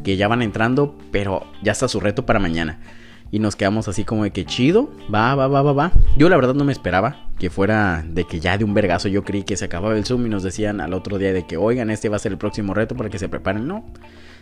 que 0.03 0.17
ya 0.17 0.27
van 0.27 0.41
entrando, 0.41 0.97
pero 1.11 1.45
ya 1.63 1.71
está 1.71 1.87
su 1.87 1.99
reto 1.99 2.25
para 2.25 2.39
mañana. 2.39 2.81
Y 3.31 3.39
nos 3.39 3.55
quedamos 3.55 3.88
así 3.88 4.03
como 4.03 4.23
de 4.23 4.31
que 4.31 4.45
chido, 4.45 4.91
va, 5.13 5.35
va, 5.35 5.47
va, 5.47 5.61
va, 5.61 5.73
va. 5.73 5.91
Yo 6.17 6.27
la 6.29 6.35
verdad 6.35 6.53
no 6.53 6.65
me 6.65 6.73
esperaba 6.73 7.27
que 7.39 7.50
fuera 7.50 8.03
de 8.05 8.25
que 8.25 8.39
ya 8.39 8.57
de 8.57 8.65
un 8.65 8.73
vergazo 8.73 9.07
yo 9.07 9.23
creí 9.23 9.43
que 9.43 9.55
se 9.55 9.65
acababa 9.65 9.97
el 9.97 10.05
Zoom 10.05 10.25
y 10.25 10.29
nos 10.29 10.43
decían 10.43 10.81
al 10.81 10.93
otro 10.93 11.17
día 11.17 11.31
de 11.31 11.47
que, 11.47 11.57
oigan, 11.57 11.89
este 11.89 12.09
va 12.09 12.17
a 12.17 12.19
ser 12.19 12.33
el 12.33 12.38
próximo 12.38 12.73
reto 12.73 12.95
para 12.95 13.09
que 13.09 13.19
se 13.19 13.29
preparen. 13.29 13.67
No, 13.67 13.85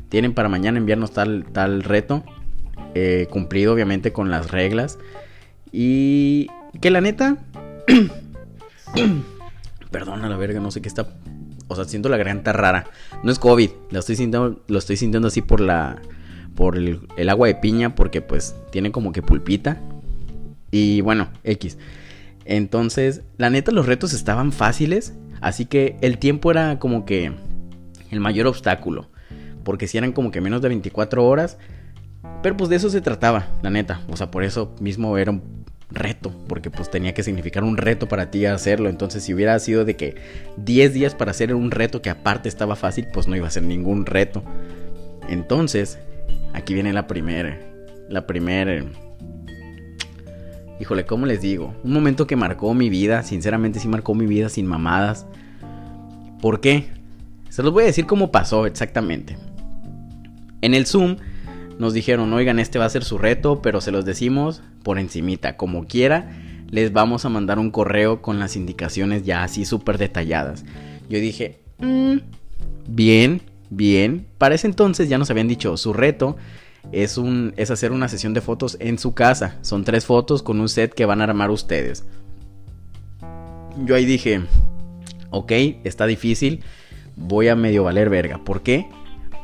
tienen 0.09 0.33
para 0.33 0.49
mañana 0.49 0.79
enviarnos 0.79 1.11
tal, 1.11 1.45
tal 1.51 1.83
reto, 1.83 2.23
eh, 2.95 3.27
cumplido 3.29 3.73
obviamente 3.73 4.11
con 4.11 4.31
las 4.31 4.49
reglas. 4.49 4.97
Y 5.71 6.47
que 6.81 6.89
la 6.89 6.99
neta, 6.99 7.37
Perdona 9.91 10.29
la 10.29 10.37
verga, 10.37 10.59
no 10.59 10.71
sé 10.71 10.81
qué 10.81 10.87
está. 10.87 11.07
O 11.67 11.75
sea, 11.75 11.85
siento 11.85 12.09
la 12.09 12.17
garganta 12.17 12.53
rara. 12.53 12.87
No 13.23 13.31
es 13.31 13.39
COVID, 13.39 13.69
lo 13.91 13.99
estoy 13.99 14.15
sintiendo, 14.15 14.61
lo 14.67 14.79
estoy 14.79 14.97
sintiendo 14.97 15.27
así 15.27 15.41
por 15.41 15.61
la. 15.61 16.01
Por 16.59 16.75
el, 16.75 17.29
agua 17.29 17.47
de 17.47 17.55
piña, 17.55 17.95
porque 17.95 18.21
pues 18.21 18.53
tiene 18.69 18.91
como 18.91 19.13
que 19.13 19.21
pulpita. 19.21 19.77
Y 20.71 20.99
bueno, 20.99 21.29
X. 21.45 21.77
Entonces, 22.43 23.21
la 23.37 23.49
neta, 23.49 23.71
los 23.71 23.85
retos 23.85 24.11
estaban 24.11 24.51
fáciles. 24.51 25.13
Así 25.39 25.65
que 25.65 25.95
el 26.01 26.17
tiempo 26.17 26.51
era 26.51 26.77
como 26.77 27.05
que 27.05 27.31
el 28.11 28.19
mayor 28.19 28.47
obstáculo. 28.47 29.07
Porque 29.63 29.87
si 29.87 29.97
eran 29.97 30.11
como 30.11 30.31
que 30.31 30.41
menos 30.41 30.61
de 30.61 30.67
24 30.67 31.25
horas. 31.25 31.57
Pero 32.43 32.57
pues 32.57 32.69
de 32.69 32.75
eso 32.75 32.89
se 32.89 32.99
trataba, 32.99 33.47
la 33.61 33.69
neta. 33.69 34.01
O 34.09 34.17
sea, 34.17 34.29
por 34.29 34.43
eso 34.43 34.75
mismo 34.81 35.17
era 35.17 35.31
un 35.31 35.63
reto. 35.89 36.33
Porque 36.49 36.69
pues 36.69 36.91
tenía 36.91 37.13
que 37.13 37.23
significar 37.23 37.63
un 37.63 37.77
reto 37.77 38.09
para 38.09 38.31
ti 38.31 38.45
hacerlo. 38.45 38.89
Entonces 38.89 39.23
si 39.23 39.33
hubiera 39.33 39.57
sido 39.59 39.85
de 39.85 39.95
que 39.95 40.15
10 40.57 40.93
días 40.93 41.15
para 41.15 41.31
hacer 41.31 41.55
un 41.55 41.71
reto 41.71 42.01
que 42.01 42.09
aparte 42.09 42.49
estaba 42.49 42.75
fácil, 42.75 43.07
pues 43.13 43.29
no 43.29 43.37
iba 43.37 43.47
a 43.47 43.51
ser 43.51 43.63
ningún 43.63 44.05
reto. 44.05 44.43
Entonces, 45.29 45.99
aquí 46.53 46.73
viene 46.73 46.93
la 46.93 47.07
primera. 47.07 47.59
La 48.09 48.25
primera... 48.27 48.83
Híjole, 50.79 51.05
¿cómo 51.05 51.25
les 51.25 51.41
digo? 51.41 51.75
Un 51.83 51.91
momento 51.91 52.25
que 52.25 52.35
marcó 52.35 52.73
mi 52.73 52.89
vida, 52.89 53.23
sinceramente 53.23 53.79
sí 53.79 53.87
marcó 53.87 54.15
mi 54.15 54.25
vida 54.25 54.47
sin 54.47 54.65
mamadas. 54.65 55.25
¿Por 56.41 56.61
qué? 56.61 56.87
Se 57.49 57.63
los 57.63 57.73
voy 57.73 57.83
a 57.83 57.87
decir 57.87 58.05
cómo 58.05 58.31
pasó 58.31 58.65
exactamente. 58.65 59.37
En 60.61 60.73
el 60.73 60.85
Zoom 60.85 61.17
nos 61.79 61.93
dijeron, 61.93 62.31
oigan, 62.33 62.59
este 62.59 62.79
va 62.79 62.85
a 62.85 62.89
ser 62.89 63.03
su 63.03 63.17
reto, 63.17 63.61
pero 63.61 63.81
se 63.81 63.91
los 63.91 64.05
decimos 64.05 64.61
por 64.83 64.99
encimita, 64.99 65.57
como 65.57 65.85
quiera, 65.85 66.29
les 66.69 66.93
vamos 66.93 67.25
a 67.25 67.29
mandar 67.29 67.59
un 67.59 67.71
correo 67.71 68.21
con 68.21 68.39
las 68.39 68.55
indicaciones 68.55 69.23
ya 69.23 69.43
así 69.43 69.65
súper 69.65 69.97
detalladas. 69.97 70.65
Yo 71.09 71.19
dije, 71.19 71.59
mm, 71.79 72.17
bien, 72.87 73.41
bien. 73.69 74.27
Para 74.37 74.55
ese 74.55 74.67
entonces 74.67 75.09
ya 75.09 75.17
nos 75.17 75.29
habían 75.29 75.47
dicho, 75.47 75.77
su 75.77 75.93
reto 75.93 76.37
es, 76.91 77.17
un, 77.17 77.53
es 77.57 77.71
hacer 77.71 77.91
una 77.91 78.07
sesión 78.07 78.33
de 78.33 78.41
fotos 78.41 78.77
en 78.79 78.97
su 78.97 79.13
casa. 79.13 79.57
Son 79.61 79.83
tres 79.83 80.05
fotos 80.05 80.43
con 80.43 80.59
un 80.59 80.69
set 80.69 80.93
que 80.93 81.05
van 81.05 81.21
a 81.21 81.25
armar 81.25 81.51
ustedes. 81.51 82.05
Yo 83.85 83.95
ahí 83.95 84.05
dije, 84.05 84.41
ok, 85.29 85.51
está 85.83 86.05
difícil, 86.05 86.63
voy 87.15 87.47
a 87.47 87.55
medio 87.55 87.83
valer 87.83 88.09
verga. 88.09 88.43
¿Por 88.43 88.61
qué? 88.61 88.89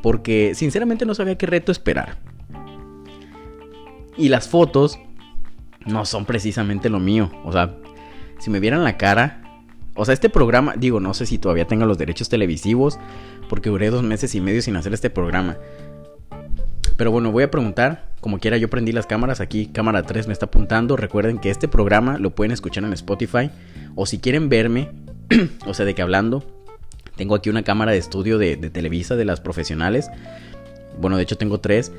Porque 0.02 0.54
sinceramente 0.56 1.06
no 1.06 1.16
sabía 1.16 1.38
qué 1.38 1.46
reto 1.46 1.72
esperar. 1.72 2.18
Y 4.18 4.30
las 4.30 4.48
fotos 4.48 5.00
no 5.86 6.06
son 6.06 6.26
precisamente 6.26 6.90
lo 6.90 7.00
mío. 7.00 7.32
O 7.44 7.52
sea, 7.52 7.78
si 8.40 8.50
me 8.50 8.60
vieran 8.60 8.84
la 8.84 8.98
cara... 8.98 9.45
O 9.96 10.06
sea, 10.06 10.14
este 10.14 10.30
programa, 10.30 10.76
digo, 10.78 11.00
no 11.00 11.14
sé 11.14 11.26
si 11.26 11.38
todavía 11.38 11.66
tenga 11.66 11.86
los 11.86 11.98
derechos 11.98 12.30
televisivos, 12.30 13.00
porque 13.50 13.70
duré 13.70 13.90
dos 13.90 14.04
meses 14.04 14.36
y 14.36 14.42
medio 14.42 14.62
sin 14.62 14.76
hacer 14.76 14.94
este 14.94 15.10
programa. 15.10 15.58
Pero 16.98 17.12
bueno, 17.12 17.32
voy 17.32 17.44
a 17.44 17.52
preguntar. 17.52 18.14
Como 18.22 18.40
quiera, 18.40 18.58
yo 18.58 18.70
prendí 18.70 18.92
las 18.92 19.06
cámaras. 19.06 19.42
Aquí, 19.42 19.68
cámara 19.68 20.04
3 20.04 20.28
me 20.28 20.34
está 20.34 20.48
apuntando. 20.48 20.96
Recuerden 20.96 21.38
que 21.38 21.50
este 21.50 21.68
programa 21.68 22.18
lo 22.18 22.34
pueden 22.34 22.52
escuchar 22.52 22.84
en 22.84 22.94
Spotify. 22.94 23.50
O 23.96 24.06
si 24.06 24.20
quieren 24.20 24.50
verme, 24.50 24.92
o 25.66 25.74
sea, 25.74 25.86
de 25.86 25.94
que 25.94 26.02
hablando, 26.02 26.44
tengo 27.16 27.36
aquí 27.36 27.50
una 27.50 27.64
cámara 27.64 27.92
de 27.92 27.98
estudio 27.98 28.38
de, 28.38 28.56
de, 28.56 28.70
Televisa, 28.70 29.16
de 29.16 29.26
las 29.26 29.42
profesionales. 29.42 30.10
Bueno, 31.00 31.18
de 31.18 31.24
hecho 31.24 31.38
tengo 31.38 31.60
tres. 31.60 31.92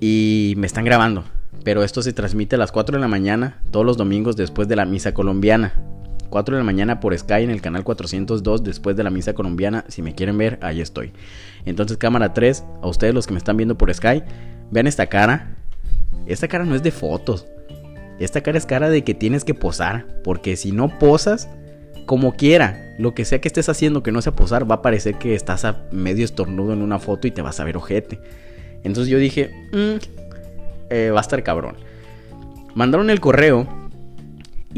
Y 0.00 0.54
me 0.56 0.66
están 0.66 0.84
grabando. 0.84 1.24
Pero 1.64 1.82
esto 1.82 2.02
se 2.02 2.12
transmite 2.12 2.56
a 2.56 2.58
las 2.58 2.72
4 2.72 2.96
de 2.96 3.00
la 3.00 3.08
mañana, 3.08 3.60
todos 3.70 3.84
los 3.84 3.96
domingos 3.96 4.36
después 4.36 4.68
de 4.68 4.76
la 4.76 4.84
misa 4.84 5.14
colombiana. 5.14 5.74
4 6.36 6.54
de 6.54 6.60
la 6.60 6.66
mañana 6.66 7.00
por 7.00 7.16
Sky 7.16 7.44
en 7.44 7.48
el 7.50 7.62
canal 7.62 7.82
402 7.82 8.62
después 8.62 8.94
de 8.94 9.02
la 9.02 9.08
misa 9.08 9.32
colombiana. 9.32 9.86
Si 9.88 10.02
me 10.02 10.14
quieren 10.14 10.36
ver, 10.36 10.58
ahí 10.60 10.82
estoy. 10.82 11.14
Entonces, 11.64 11.96
cámara 11.96 12.34
3, 12.34 12.62
a 12.82 12.88
ustedes 12.88 13.14
los 13.14 13.26
que 13.26 13.32
me 13.32 13.38
están 13.38 13.56
viendo 13.56 13.78
por 13.78 13.92
Sky, 13.94 14.22
vean 14.70 14.86
esta 14.86 15.06
cara. 15.06 15.56
Esta 16.26 16.46
cara 16.46 16.66
no 16.66 16.74
es 16.74 16.82
de 16.82 16.90
fotos. 16.90 17.46
Esta 18.18 18.42
cara 18.42 18.58
es 18.58 18.66
cara 18.66 18.90
de 18.90 19.02
que 19.02 19.14
tienes 19.14 19.44
que 19.44 19.54
posar. 19.54 20.20
Porque 20.22 20.56
si 20.56 20.72
no 20.72 20.98
posas, 20.98 21.48
como 22.04 22.36
quiera, 22.36 22.94
lo 22.98 23.14
que 23.14 23.24
sea 23.24 23.40
que 23.40 23.48
estés 23.48 23.70
haciendo 23.70 24.02
que 24.02 24.12
no 24.12 24.20
sea 24.20 24.36
posar, 24.36 24.70
va 24.70 24.74
a 24.74 24.82
parecer 24.82 25.14
que 25.14 25.34
estás 25.34 25.64
a 25.64 25.86
medio 25.90 26.26
estornudo 26.26 26.74
en 26.74 26.82
una 26.82 26.98
foto 26.98 27.26
y 27.26 27.30
te 27.30 27.40
vas 27.40 27.60
a 27.60 27.64
ver 27.64 27.78
ojete. 27.78 28.20
Entonces 28.84 29.10
yo 29.10 29.16
dije, 29.16 29.54
mmm, 29.72 29.96
eh, 30.90 31.12
va 31.14 31.20
a 31.20 31.22
estar 31.22 31.42
cabrón. 31.42 31.76
Mandaron 32.74 33.08
el 33.08 33.20
correo 33.20 33.85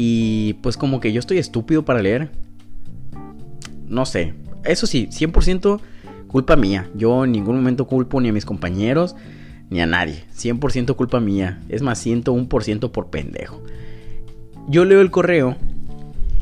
y 0.01 0.53
pues 0.61 0.77
como 0.77 1.01
que 1.01 1.11
yo 1.11 1.19
estoy 1.19 1.39
estúpido 1.39 1.83
para 1.83 2.01
leer. 2.01 2.31
No 3.85 4.05
sé. 4.05 4.33
Eso 4.63 4.87
sí, 4.87 5.09
100% 5.11 5.81
culpa 6.27 6.55
mía. 6.55 6.89
Yo 6.95 7.25
en 7.25 7.33
ningún 7.33 7.57
momento 7.57 7.85
culpo 7.85 8.21
ni 8.21 8.29
a 8.29 8.33
mis 8.33 8.45
compañeros 8.45 9.17
ni 9.69 9.81
a 9.81 9.85
nadie. 9.85 10.23
100% 10.33 10.95
culpa 10.95 11.19
mía. 11.19 11.61
Es 11.67 11.81
más, 11.81 12.05
101% 12.05 12.91
por 12.91 13.09
pendejo. 13.09 13.61
Yo 14.69 14.85
leo 14.85 15.01
el 15.01 15.11
correo 15.11 15.57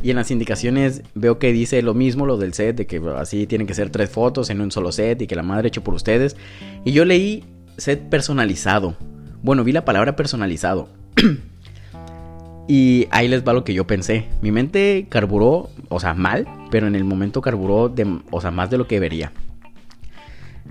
y 0.04 0.12
en 0.12 0.18
las 0.18 0.30
indicaciones 0.30 1.02
veo 1.16 1.40
que 1.40 1.52
dice 1.52 1.82
lo 1.82 1.96
mismo, 1.96 2.28
lo 2.28 2.38
del 2.38 2.54
set, 2.54 2.76
de 2.76 2.86
que 2.86 3.02
así 3.18 3.48
tienen 3.48 3.66
que 3.66 3.74
ser 3.74 3.90
tres 3.90 4.12
fotos 4.12 4.52
en 4.52 4.62
un 4.62 4.70
solo 4.70 4.92
set 4.92 5.20
y 5.24 5.26
que 5.26 5.36
la 5.36 5.42
madre 5.42 5.70
hecho 5.70 5.84
por 5.84 5.96
ustedes. 5.96 6.38
Y 6.86 6.92
yo 6.92 7.06
leí 7.06 7.44
set 7.78 8.08
personalizado. 8.08 8.96
Bueno, 9.42 9.64
vi 9.64 9.72
la 9.72 9.84
palabra 9.84 10.16
personalizado. 10.16 10.90
y 12.68 13.08
ahí 13.12 13.28
les 13.28 13.48
va 13.48 13.54
lo 13.54 13.64
que 13.64 13.74
yo 13.74 13.88
pensé. 13.88 14.28
Mi 14.42 14.52
mente 14.52 15.08
carburó, 15.10 15.70
o 15.90 16.00
sea, 16.00 16.14
mal, 16.14 16.48
pero 16.70 16.88
en 16.88 16.96
el 16.96 17.06
momento 17.06 17.42
carburó, 17.42 17.94
o 18.32 18.42
sea, 18.42 18.52
más 18.52 18.70
de 18.70 18.78
lo 18.78 18.88
que 18.88 18.96
debería. 18.96 19.32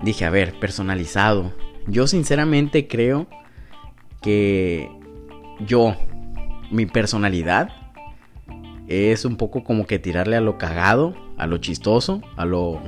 Dije, 0.03 0.25
a 0.25 0.29
ver, 0.29 0.53
personalizado. 0.59 1.53
Yo 1.87 2.05
sinceramente 2.05 2.87
creo 2.87 3.27
que 4.21 4.91
yo, 5.65 5.95
mi 6.69 6.85
personalidad, 6.85 7.69
es 8.87 9.25
un 9.25 9.35
poco 9.35 9.63
como 9.63 9.87
que 9.87 9.97
tirarle 9.97 10.35
a 10.35 10.41
lo 10.41 10.57
cagado, 10.57 11.15
a 11.37 11.47
lo 11.47 11.57
chistoso, 11.57 12.21
a 12.35 12.45
lo... 12.45 12.79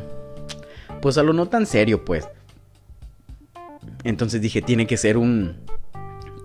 Pues 1.01 1.17
a 1.17 1.23
lo 1.23 1.33
no 1.33 1.47
tan 1.47 1.65
serio, 1.65 2.05
pues. 2.05 2.27
Entonces 4.03 4.41
dije, 4.41 4.61
tiene 4.61 4.85
que 4.85 4.97
ser 4.97 5.17
un, 5.17 5.55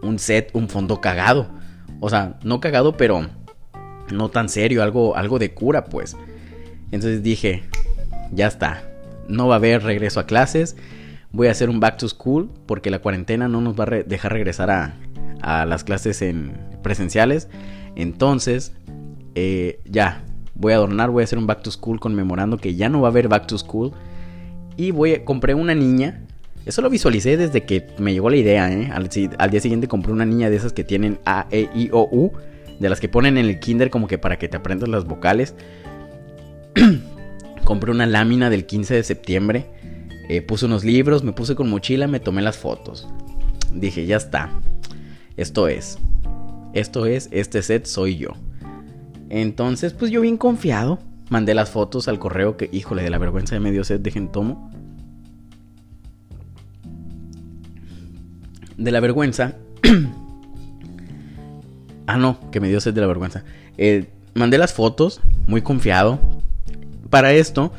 un 0.01 0.19
set, 0.19 0.51
un 0.55 0.69
fondo 0.69 1.01
cagado. 1.01 1.49
O 2.05 2.11
sea, 2.11 2.35
no 2.45 2.61
cagado, 2.61 2.99
pero 2.99 3.27
no 4.13 4.29
tan 4.29 4.51
serio, 4.51 4.83
algo, 4.83 5.17
algo 5.17 5.39
de 5.39 5.55
cura, 5.55 5.87
pues. 5.87 6.19
Entonces 6.93 7.23
dije, 7.23 7.63
ya 8.31 8.47
está, 8.47 8.85
no 9.27 9.49
va 9.49 9.55
a 9.55 9.57
haber 9.57 9.83
regreso 9.83 10.21
a 10.21 10.27
clases. 10.27 10.77
Voy 11.33 11.47
a 11.47 11.53
hacer 11.53 11.71
un 11.71 11.81
back 11.81 11.97
to 11.97 12.07
school 12.07 12.51
porque 12.67 12.91
la 12.91 12.99
cuarentena 12.99 13.49
no 13.49 13.63
nos 13.63 13.75
va 13.75 13.85
a 13.85 14.03
dejar 14.03 14.35
regresar 14.35 14.71
a, 14.71 14.97
a, 15.41 15.65
las 15.65 15.83
clases 15.83 16.21
en 16.21 16.59
presenciales. 16.83 17.49
Entonces, 17.97 18.75
eh, 19.35 19.81
ya, 19.87 20.25
voy 20.55 20.75
a 20.75 20.77
adornar, 20.77 21.09
voy 21.09 21.23
a 21.23 21.25
hacer 21.25 21.39
un 21.39 21.47
back 21.47 21.63
to 21.63 21.71
school 21.71 22.01
conmemorando 22.01 22.59
que 22.59 22.75
ya 22.75 22.91
no 22.91 23.01
va 23.01 23.09
a 23.09 23.13
haber 23.13 23.29
back 23.29 23.47
to 23.47 23.57
school. 23.57 23.93
Y 24.77 24.91
voy 24.91 25.15
a, 25.15 25.25
compré 25.25 25.55
una 25.55 25.75
niña 25.75 26.24
eso 26.67 26.83
lo 26.83 26.91
visualicé 26.91 27.37
desde 27.37 27.65
que 27.65 27.87
me 27.99 28.13
llegó 28.13 28.31
la 28.31 28.37
idea, 28.37 28.73
¿eh? 28.73 28.91
Al, 28.93 29.51
día 29.51 29.61
siguiente 29.61 29.89
compré 29.89 30.13
una 30.13 30.25
niña 30.25 30.51
de 30.51 30.57
esas 30.57 30.73
que 30.73 30.85
tienen 30.85 31.19
A, 31.27 31.47
E, 31.51 31.69
I, 31.75 31.91
O, 31.93 32.09
U. 32.11 32.33
De 32.81 32.89
las 32.89 33.01
que 33.01 33.09
ponen 33.09 33.39
en 33.39 33.47
el 33.47 33.61
kinder 33.61 33.91
como 33.91 34.09
que 34.09 34.19
para 34.19 34.39
que 34.39 34.49
te 34.49 34.57
aprendas 34.57 34.89
las 34.89 35.05
vocales. 35.05 35.55
compré 37.65 37.91
una 37.91 38.07
lámina 38.07 38.51
del 38.51 38.67
15 38.67 38.95
de 38.95 39.03
septiembre. 39.03 39.67
Eh, 40.29 40.43
puse 40.43 40.67
unos 40.67 40.85
libros, 40.85 41.23
me 41.23 41.33
puse 41.33 41.55
con 41.55 41.69
mochila, 41.69 42.07
me 42.07 42.21
tomé 42.21 42.43
las 42.43 42.57
fotos. 42.57 43.09
Dije, 43.73 44.07
ya 44.07 44.17
está. 44.17 44.51
Esto 45.37 45.69
es. 45.69 45.99
Esto 46.73 47.07
es, 47.07 47.29
este 47.31 47.63
set 47.63 47.87
soy 47.87 48.17
yo. 48.17 48.31
Entonces, 49.29 49.93
pues 49.93 50.11
yo 50.11 50.21
bien 50.21 50.37
confiado. 50.37 50.99
Mandé 51.31 51.55
las 51.55 51.71
fotos 51.71 52.09
al 52.09 52.19
correo 52.19 52.57
que, 52.57 52.69
híjole, 52.73 53.03
de 53.03 53.11
la 53.11 53.19
vergüenza 53.19 53.55
de 53.55 53.61
medio 53.61 53.85
set, 53.85 54.03
dejen 54.03 54.31
tomo. 54.31 54.71
De 58.77 58.91
la 58.91 59.01
vergüenza. 59.01 59.55
ah, 62.07 62.17
no, 62.17 62.39
que 62.51 62.61
me 62.61 62.69
dio 62.69 62.81
sed 62.81 62.95
de 62.95 63.01
la 63.01 63.07
vergüenza. 63.07 63.45
Eh, 63.79 64.11
mandé 64.35 64.59
las 64.59 64.73
fotos, 64.73 65.21
muy 65.47 65.63
confiado. 65.63 66.19
Para 67.11 67.33
esto, 67.33 67.73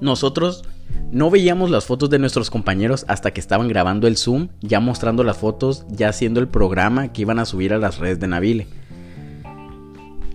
nosotros 0.00 0.64
no 1.10 1.30
veíamos 1.30 1.70
las 1.70 1.84
fotos 1.84 2.10
de 2.10 2.18
nuestros 2.18 2.50
compañeros 2.50 3.04
hasta 3.08 3.32
que 3.32 3.40
estaban 3.40 3.68
grabando 3.68 4.06
el 4.06 4.16
Zoom, 4.16 4.48
ya 4.60 4.80
mostrando 4.80 5.24
las 5.24 5.36
fotos, 5.36 5.84
ya 5.90 6.08
haciendo 6.08 6.40
el 6.40 6.48
programa 6.48 7.12
que 7.12 7.22
iban 7.22 7.38
a 7.38 7.44
subir 7.44 7.72
a 7.72 7.78
las 7.78 7.98
redes 7.98 8.20
de 8.20 8.28
Navile. 8.28 8.66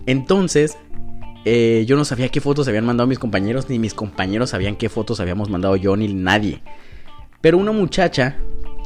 Entonces, 0.06 0.76
eh, 1.44 1.84
yo 1.86 1.96
no 1.96 2.04
sabía 2.04 2.28
qué 2.28 2.40
fotos 2.40 2.68
habían 2.68 2.86
mandado 2.86 3.06
mis 3.06 3.18
compañeros, 3.18 3.68
ni 3.68 3.78
mis 3.78 3.94
compañeros 3.94 4.50
sabían 4.50 4.76
qué 4.76 4.88
fotos 4.88 5.20
habíamos 5.20 5.50
mandado 5.50 5.76
yo, 5.76 5.96
ni 5.96 6.12
nadie. 6.12 6.62
Pero 7.40 7.58
una 7.58 7.72
muchacha 7.72 8.36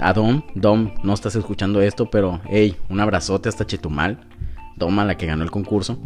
a 0.01 0.13
Dom. 0.13 0.43
Dom, 0.55 0.95
no 1.03 1.15
estás 1.15 1.35
escuchando 1.37 1.83
esto, 1.83 2.11
pero 2.11 2.41
hey, 2.49 2.77
un 2.89 3.01
abrazote 3.01 3.49
hasta 3.49 3.67
Chetumal. 3.67 4.21
Dom 4.77 4.99
a 4.99 5.05
la 5.05 5.17
que 5.17 5.27
ganó 5.27 5.43
el 5.45 5.51
concurso. 5.51 5.99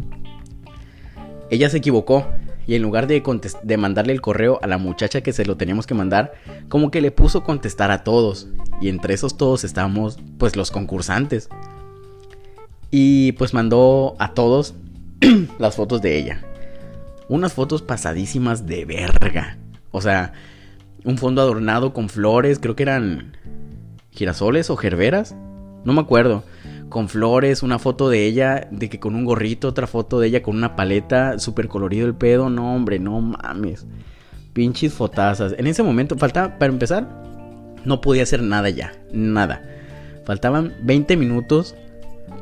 ella 1.49 1.69
se 1.69 1.77
equivocó 1.77 2.27
y 2.67 2.75
en 2.75 2.81
lugar 2.81 3.07
de, 3.07 3.23
de 3.63 3.77
mandarle 3.77 4.11
el 4.11 4.19
correo 4.19 4.59
a 4.61 4.67
la 4.67 4.77
muchacha 4.77 5.21
que 5.21 5.31
se 5.31 5.45
lo 5.45 5.55
teníamos 5.55 5.87
que 5.87 5.93
mandar, 5.93 6.33
como 6.67 6.91
que 6.91 6.99
le 6.99 7.11
puso 7.11 7.43
contestar 7.43 7.91
a 7.91 8.03
todos. 8.03 8.49
Y 8.81 8.89
entre 8.89 9.13
esos 9.13 9.37
todos 9.37 9.63
estábamos 9.63 10.19
pues 10.37 10.57
los 10.57 10.69
concursantes. 10.69 11.47
Y 12.91 13.31
pues 13.33 13.53
mandó 13.53 14.15
a 14.19 14.33
todos 14.33 14.75
las 15.59 15.77
fotos 15.77 16.01
de 16.01 16.17
ella. 16.17 16.43
Unas 17.29 17.53
fotos 17.53 17.81
pasadísimas 17.81 18.65
de 18.65 18.83
verga. 18.83 19.57
O 19.91 20.01
sea, 20.01 20.33
un 21.05 21.17
fondo 21.17 21.41
adornado 21.41 21.93
con 21.93 22.09
flores, 22.09 22.59
creo 22.59 22.75
que 22.75 22.83
eran 22.83 23.36
girasoles 24.17 24.69
o 24.69 24.75
gerberas. 24.75 25.35
No 25.85 25.93
me 25.93 26.01
acuerdo 26.01 26.43
con 26.89 27.09
flores, 27.09 27.63
una 27.63 27.79
foto 27.79 28.09
de 28.09 28.25
ella, 28.25 28.67
de 28.71 28.89
que 28.89 28.99
con 28.99 29.15
un 29.15 29.25
gorrito, 29.25 29.67
otra 29.67 29.87
foto 29.87 30.19
de 30.19 30.27
ella 30.27 30.41
con 30.41 30.55
una 30.55 30.75
paleta, 30.75 31.39
súper 31.39 31.67
colorido 31.67 32.07
el 32.07 32.15
pedo, 32.15 32.49
no 32.49 32.75
hombre, 32.75 32.99
no 32.99 33.21
mames. 33.21 33.85
Pinches 34.53 34.93
fotazas. 34.93 35.53
En 35.57 35.67
ese 35.67 35.83
momento, 35.83 36.17
faltaba, 36.17 36.57
para 36.57 36.71
empezar, 36.73 37.07
no 37.85 38.01
podía 38.01 38.23
hacer 38.23 38.41
nada 38.41 38.69
ya, 38.69 38.93
nada. 39.11 39.63
Faltaban 40.25 40.73
20 40.81 41.15
minutos 41.17 41.75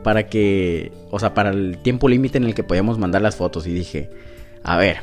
para 0.03 0.27
que, 0.27 0.91
o 1.11 1.19
sea, 1.19 1.33
para 1.33 1.49
el 1.49 1.79
tiempo 1.79 2.07
límite 2.07 2.37
en 2.37 2.45
el 2.45 2.55
que 2.55 2.63
podíamos 2.63 2.97
mandar 2.97 3.21
las 3.21 3.35
fotos. 3.35 3.67
Y 3.67 3.73
dije, 3.73 4.09
a 4.63 4.77
ver, 4.77 4.97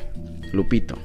Lupito, 0.51 0.95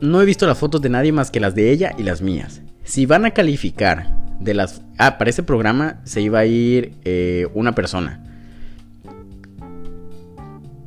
no 0.00 0.20
he 0.22 0.24
visto 0.24 0.46
las 0.46 0.58
fotos 0.58 0.80
de 0.80 0.88
nadie 0.88 1.12
más 1.12 1.30
que 1.30 1.40
las 1.40 1.54
de 1.54 1.70
ella 1.70 1.94
y 1.98 2.02
las 2.02 2.22
mías. 2.22 2.62
Si 2.84 3.06
van 3.06 3.24
a 3.24 3.30
calificar 3.30 4.16
de 4.40 4.54
las... 4.54 4.82
Ah, 4.98 5.18
para 5.18 5.30
ese 5.30 5.42
programa 5.42 6.00
se 6.04 6.20
iba 6.20 6.40
a 6.40 6.46
ir 6.46 6.94
eh, 7.04 7.48
una 7.54 7.74
persona. 7.74 8.22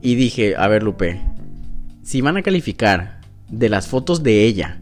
Y 0.02 0.16
dije, 0.16 0.56
a 0.56 0.68
ver 0.68 0.84
Lupe, 0.84 1.20
si 2.04 2.22
van 2.22 2.38
a 2.38 2.44
calificar 2.44 3.22
de 3.50 3.70
las 3.70 3.88
fotos 3.88 4.22
de 4.22 4.44
ella 4.44 4.80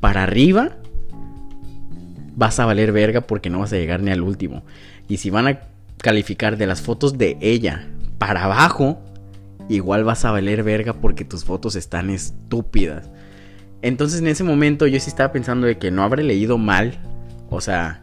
para 0.00 0.22
arriba, 0.22 0.78
vas 2.34 2.58
a 2.60 2.66
valer 2.66 2.92
verga 2.92 3.20
porque 3.20 3.50
no 3.50 3.58
vas 3.58 3.72
a 3.72 3.76
llegar 3.76 4.00
ni 4.00 4.10
al 4.10 4.22
último. 4.22 4.62
Y 5.08 5.18
si 5.18 5.28
van 5.28 5.48
a 5.48 5.60
calificar 5.98 6.56
de 6.56 6.66
las 6.66 6.80
fotos 6.80 7.18
de 7.18 7.36
ella 7.40 7.88
para 8.18 8.44
abajo, 8.44 9.00
igual 9.68 10.04
vas 10.04 10.24
a 10.24 10.30
valer 10.30 10.62
verga 10.62 10.94
porque 10.94 11.24
tus 11.24 11.44
fotos 11.44 11.76
están 11.76 12.10
estúpidas. 12.10 13.10
Entonces 13.82 14.20
en 14.20 14.26
ese 14.26 14.44
momento 14.44 14.86
yo 14.86 14.98
sí 15.00 15.08
estaba 15.08 15.32
pensando 15.32 15.66
de 15.66 15.78
que 15.78 15.90
no 15.90 16.02
habré 16.02 16.24
leído 16.24 16.58
mal 16.58 16.98
o 17.50 17.60
sea, 17.60 18.02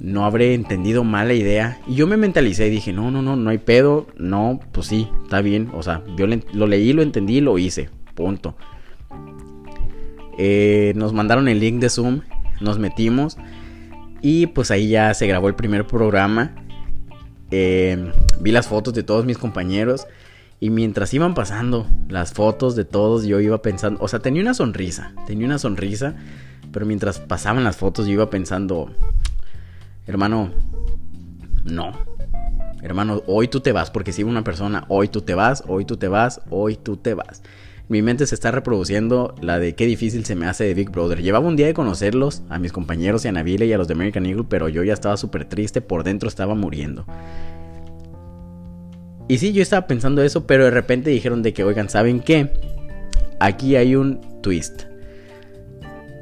no 0.00 0.24
habré 0.24 0.54
entendido 0.54 1.04
mal 1.04 1.28
la 1.28 1.34
idea. 1.34 1.80
Y 1.86 1.94
yo 1.94 2.06
me 2.06 2.16
mentalicé 2.16 2.66
y 2.66 2.70
dije, 2.70 2.92
no, 2.92 3.10
no, 3.10 3.22
no, 3.22 3.36
no 3.36 3.50
hay 3.50 3.58
pedo. 3.58 4.06
No, 4.16 4.60
pues 4.72 4.86
sí, 4.88 5.08
está 5.22 5.40
bien. 5.40 5.70
O 5.72 5.82
sea, 5.82 6.02
yo 6.16 6.26
lo 6.52 6.66
leí, 6.66 6.92
lo 6.92 7.02
entendí 7.02 7.40
lo 7.40 7.58
hice. 7.58 7.88
Punto. 8.14 8.56
Eh, 10.38 10.92
nos 10.96 11.12
mandaron 11.12 11.48
el 11.48 11.58
link 11.58 11.80
de 11.80 11.90
Zoom, 11.90 12.20
nos 12.60 12.78
metimos 12.78 13.38
y 14.22 14.46
pues 14.46 14.70
ahí 14.70 14.88
ya 14.88 15.12
se 15.14 15.26
grabó 15.26 15.48
el 15.48 15.54
primer 15.54 15.86
programa. 15.86 16.54
Eh, 17.50 18.12
vi 18.40 18.52
las 18.52 18.68
fotos 18.68 18.94
de 18.94 19.02
todos 19.02 19.24
mis 19.24 19.38
compañeros 19.38 20.06
y 20.60 20.70
mientras 20.70 21.14
iban 21.14 21.34
pasando 21.34 21.86
las 22.08 22.32
fotos 22.32 22.74
de 22.76 22.84
todos 22.84 23.24
yo 23.24 23.40
iba 23.40 23.62
pensando, 23.62 24.00
o 24.02 24.08
sea, 24.08 24.18
tenía 24.20 24.42
una 24.42 24.54
sonrisa, 24.54 25.12
tenía 25.26 25.46
una 25.46 25.58
sonrisa 25.58 26.16
pero 26.72 26.86
mientras 26.86 27.18
pasaban 27.18 27.64
las 27.64 27.76
fotos 27.76 28.06
yo 28.06 28.12
iba 28.12 28.30
pensando, 28.30 28.90
hermano, 30.06 30.50
no. 31.64 31.92
Hermano, 32.82 33.22
hoy 33.26 33.48
tú 33.48 33.60
te 33.60 33.72
vas, 33.72 33.90
porque 33.90 34.12
si 34.12 34.22
una 34.22 34.44
persona, 34.44 34.84
hoy 34.88 35.08
tú 35.08 35.22
te 35.22 35.34
vas, 35.34 35.64
hoy 35.66 35.84
tú 35.84 35.96
te 35.96 36.08
vas, 36.08 36.40
hoy 36.50 36.76
tú 36.76 36.96
te 36.96 37.14
vas. 37.14 37.42
Mi 37.88 38.02
mente 38.02 38.26
se 38.26 38.34
está 38.34 38.50
reproduciendo 38.50 39.34
la 39.40 39.58
de 39.58 39.74
qué 39.74 39.86
difícil 39.86 40.24
se 40.26 40.36
me 40.36 40.46
hace 40.46 40.64
de 40.64 40.74
Big 40.74 40.90
Brother. 40.90 41.22
Llevaba 41.22 41.48
un 41.48 41.56
día 41.56 41.66
de 41.66 41.74
conocerlos, 41.74 42.42
a 42.50 42.58
mis 42.58 42.70
compañeros 42.70 43.24
y 43.24 43.28
a 43.28 43.32
Navile 43.32 43.66
y 43.66 43.72
a 43.72 43.78
los 43.78 43.88
de 43.88 43.94
American 43.94 44.26
Eagle, 44.26 44.44
pero 44.48 44.68
yo 44.68 44.84
ya 44.84 44.92
estaba 44.92 45.16
súper 45.16 45.46
triste, 45.46 45.80
por 45.80 46.04
dentro 46.04 46.28
estaba 46.28 46.54
muriendo. 46.54 47.06
Y 49.28 49.38
sí, 49.38 49.52
yo 49.52 49.62
estaba 49.62 49.86
pensando 49.86 50.22
eso, 50.22 50.46
pero 50.46 50.64
de 50.64 50.70
repente 50.70 51.10
dijeron 51.10 51.42
de 51.42 51.52
que, 51.52 51.64
oigan, 51.64 51.88
¿saben 51.88 52.20
qué? 52.20 52.50
Aquí 53.38 53.76
hay 53.76 53.94
un 53.94 54.20
twist 54.40 54.88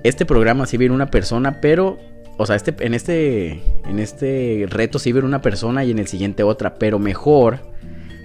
este 0.09 0.25
programa 0.25 0.67
sí 0.67 0.77
viene 0.77 0.95
una 0.95 1.11
persona, 1.11 1.61
pero 1.61 1.99
o 2.39 2.47
sea, 2.47 2.57
este, 2.57 2.75
en, 2.81 2.95
este, 2.95 3.63
en 3.87 3.99
este 3.99 4.67
reto 4.69 4.99
sí 4.99 5.13
ver 5.13 5.25
una 5.25 5.43
persona 5.43 5.85
y 5.85 5.91
en 5.91 5.99
el 5.99 6.07
siguiente 6.07 6.43
otra, 6.43 6.75
pero 6.75 6.99
mejor 6.99 7.61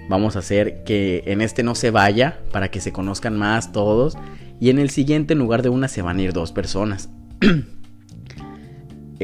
vamos 0.08 0.36
a 0.36 0.40
hacer 0.40 0.84
que 0.84 1.24
en 1.26 1.40
este 1.40 1.62
no 1.62 1.74
se 1.74 1.90
vaya 1.90 2.38
para 2.52 2.70
que 2.70 2.80
se 2.80 2.92
conozcan 2.92 3.38
más 3.38 3.72
todos 3.72 4.16
y 4.60 4.70
en 4.70 4.78
el 4.78 4.90
siguiente 4.90 5.32
en 5.32 5.38
lugar 5.38 5.62
de 5.62 5.70
una 5.70 5.88
se 5.88 6.02
van 6.02 6.18
a 6.18 6.22
ir 6.22 6.32
dos 6.32 6.52
personas. 6.52 7.08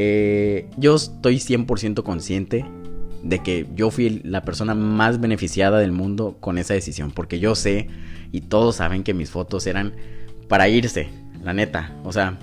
Eh, 0.00 0.70
yo 0.76 0.94
estoy 0.94 1.38
100% 1.38 2.04
consciente 2.04 2.64
de 3.28 3.40
que 3.40 3.66
yo 3.74 3.90
fui 3.90 4.20
la 4.24 4.42
persona 4.42 4.74
más 4.74 5.20
beneficiada 5.20 5.78
del 5.78 5.92
mundo 5.92 6.36
con 6.40 6.58
esa 6.58 6.74
decisión, 6.74 7.10
porque 7.10 7.38
yo 7.38 7.54
sé 7.54 7.88
y 8.32 8.42
todos 8.42 8.76
saben 8.76 9.04
que 9.04 9.14
mis 9.14 9.30
fotos 9.30 9.66
eran 9.66 9.94
para 10.48 10.68
irse, 10.68 11.08
la 11.42 11.52
neta, 11.52 11.94
o 12.04 12.12
sea, 12.12 12.38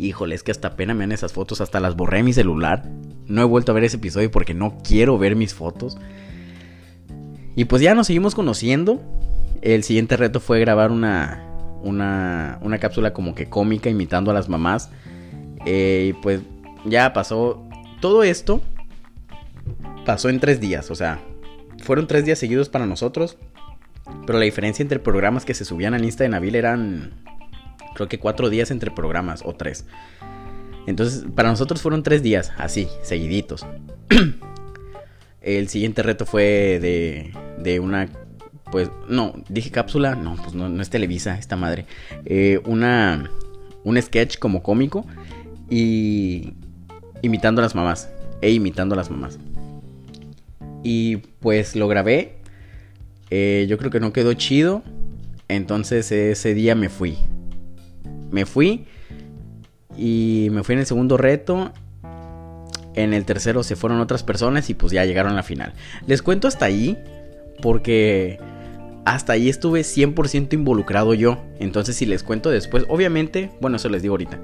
Híjole, 0.00 0.34
es 0.34 0.42
que 0.42 0.50
hasta 0.50 0.76
pena 0.76 0.94
me 0.94 1.00
dan 1.00 1.12
esas 1.12 1.32
fotos, 1.32 1.60
hasta 1.60 1.78
las 1.78 1.94
borré 1.94 2.22
mi 2.22 2.32
celular. 2.32 2.84
No 3.26 3.42
he 3.42 3.44
vuelto 3.44 3.72
a 3.72 3.74
ver 3.74 3.84
ese 3.84 3.96
episodio 3.96 4.30
porque 4.30 4.54
no 4.54 4.78
quiero 4.82 5.18
ver 5.18 5.36
mis 5.36 5.54
fotos. 5.54 5.98
Y 7.54 7.66
pues 7.66 7.82
ya 7.82 7.94
nos 7.94 8.06
seguimos 8.06 8.34
conociendo. 8.34 9.00
El 9.60 9.82
siguiente 9.82 10.16
reto 10.16 10.40
fue 10.40 10.58
grabar 10.60 10.90
una, 10.90 11.44
una, 11.82 12.58
una 12.62 12.78
cápsula 12.78 13.12
como 13.12 13.34
que 13.34 13.50
cómica 13.50 13.90
imitando 13.90 14.30
a 14.30 14.34
las 14.34 14.48
mamás. 14.48 14.90
Eh, 15.66 16.06
y 16.10 16.12
pues 16.14 16.40
ya 16.86 17.12
pasó 17.12 17.62
todo 18.00 18.22
esto. 18.22 18.62
Pasó 20.04 20.28
en 20.28 20.40
tres 20.40 20.60
días, 20.60 20.90
o 20.90 20.94
sea, 20.94 21.20
fueron 21.82 22.06
tres 22.06 22.24
días 22.24 22.38
seguidos 22.38 22.68
para 22.68 22.86
nosotros. 22.86 23.36
Pero 24.26 24.38
la 24.38 24.44
diferencia 24.44 24.82
entre 24.82 24.98
programas 24.98 25.44
que 25.44 25.54
se 25.54 25.64
subían 25.64 25.94
al 25.94 26.04
Insta 26.04 26.24
de 26.24 26.30
Nabil 26.30 26.54
eran 26.56 27.12
creo 27.94 28.08
que 28.08 28.18
cuatro 28.18 28.48
días 28.50 28.70
entre 28.70 28.90
programas 28.90 29.42
o 29.44 29.54
tres. 29.54 29.86
Entonces, 30.86 31.24
para 31.34 31.50
nosotros 31.50 31.82
fueron 31.82 32.02
tres 32.02 32.22
días, 32.22 32.52
así, 32.56 32.88
seguiditos. 33.02 33.66
El 35.40 35.68
siguiente 35.68 36.02
reto 36.02 36.26
fue 36.26 36.78
de, 36.80 37.32
de 37.58 37.80
una, 37.80 38.08
pues, 38.70 38.90
no, 39.08 39.34
dije 39.48 39.70
cápsula, 39.70 40.14
no, 40.14 40.36
pues 40.36 40.54
no, 40.54 40.68
no 40.68 40.82
es 40.82 40.90
Televisa, 40.90 41.38
esta 41.38 41.56
madre. 41.56 41.86
Eh, 42.24 42.60
una, 42.64 43.30
un 43.84 44.00
sketch 44.00 44.38
como 44.38 44.62
cómico 44.62 45.06
y 45.68 46.54
imitando 47.22 47.60
a 47.60 47.64
las 47.64 47.74
mamás, 47.74 48.10
e 48.40 48.50
imitando 48.50 48.94
a 48.94 48.96
las 48.96 49.10
mamás. 49.10 49.38
Y 50.82 51.16
pues 51.40 51.76
lo 51.76 51.88
grabé, 51.88 52.36
eh, 53.30 53.66
yo 53.68 53.78
creo 53.78 53.90
que 53.90 54.00
no 54.00 54.12
quedó 54.12 54.32
chido, 54.34 54.82
entonces 55.48 56.10
ese 56.10 56.54
día 56.54 56.74
me 56.74 56.88
fui 56.88 57.18
me 58.30 58.46
fui 58.46 58.86
y 59.96 60.48
me 60.52 60.62
fui 60.62 60.74
en 60.74 60.80
el 60.80 60.86
segundo 60.86 61.16
reto. 61.16 61.72
En 62.94 63.12
el 63.12 63.24
tercero 63.24 63.62
se 63.62 63.76
fueron 63.76 64.00
otras 64.00 64.22
personas 64.22 64.68
y 64.70 64.74
pues 64.74 64.92
ya 64.92 65.04
llegaron 65.04 65.32
a 65.32 65.36
la 65.36 65.42
final. 65.42 65.74
Les 66.06 66.22
cuento 66.22 66.48
hasta 66.48 66.64
ahí 66.64 66.98
porque 67.62 68.38
hasta 69.04 69.34
ahí 69.34 69.48
estuve 69.48 69.82
100% 69.82 70.54
involucrado 70.54 71.14
yo. 71.14 71.38
Entonces 71.58 71.96
si 71.96 72.06
les 72.06 72.22
cuento 72.22 72.50
después, 72.50 72.84
obviamente, 72.88 73.50
bueno, 73.60 73.76
eso 73.76 73.88
les 73.88 74.02
digo 74.02 74.14
ahorita. 74.14 74.38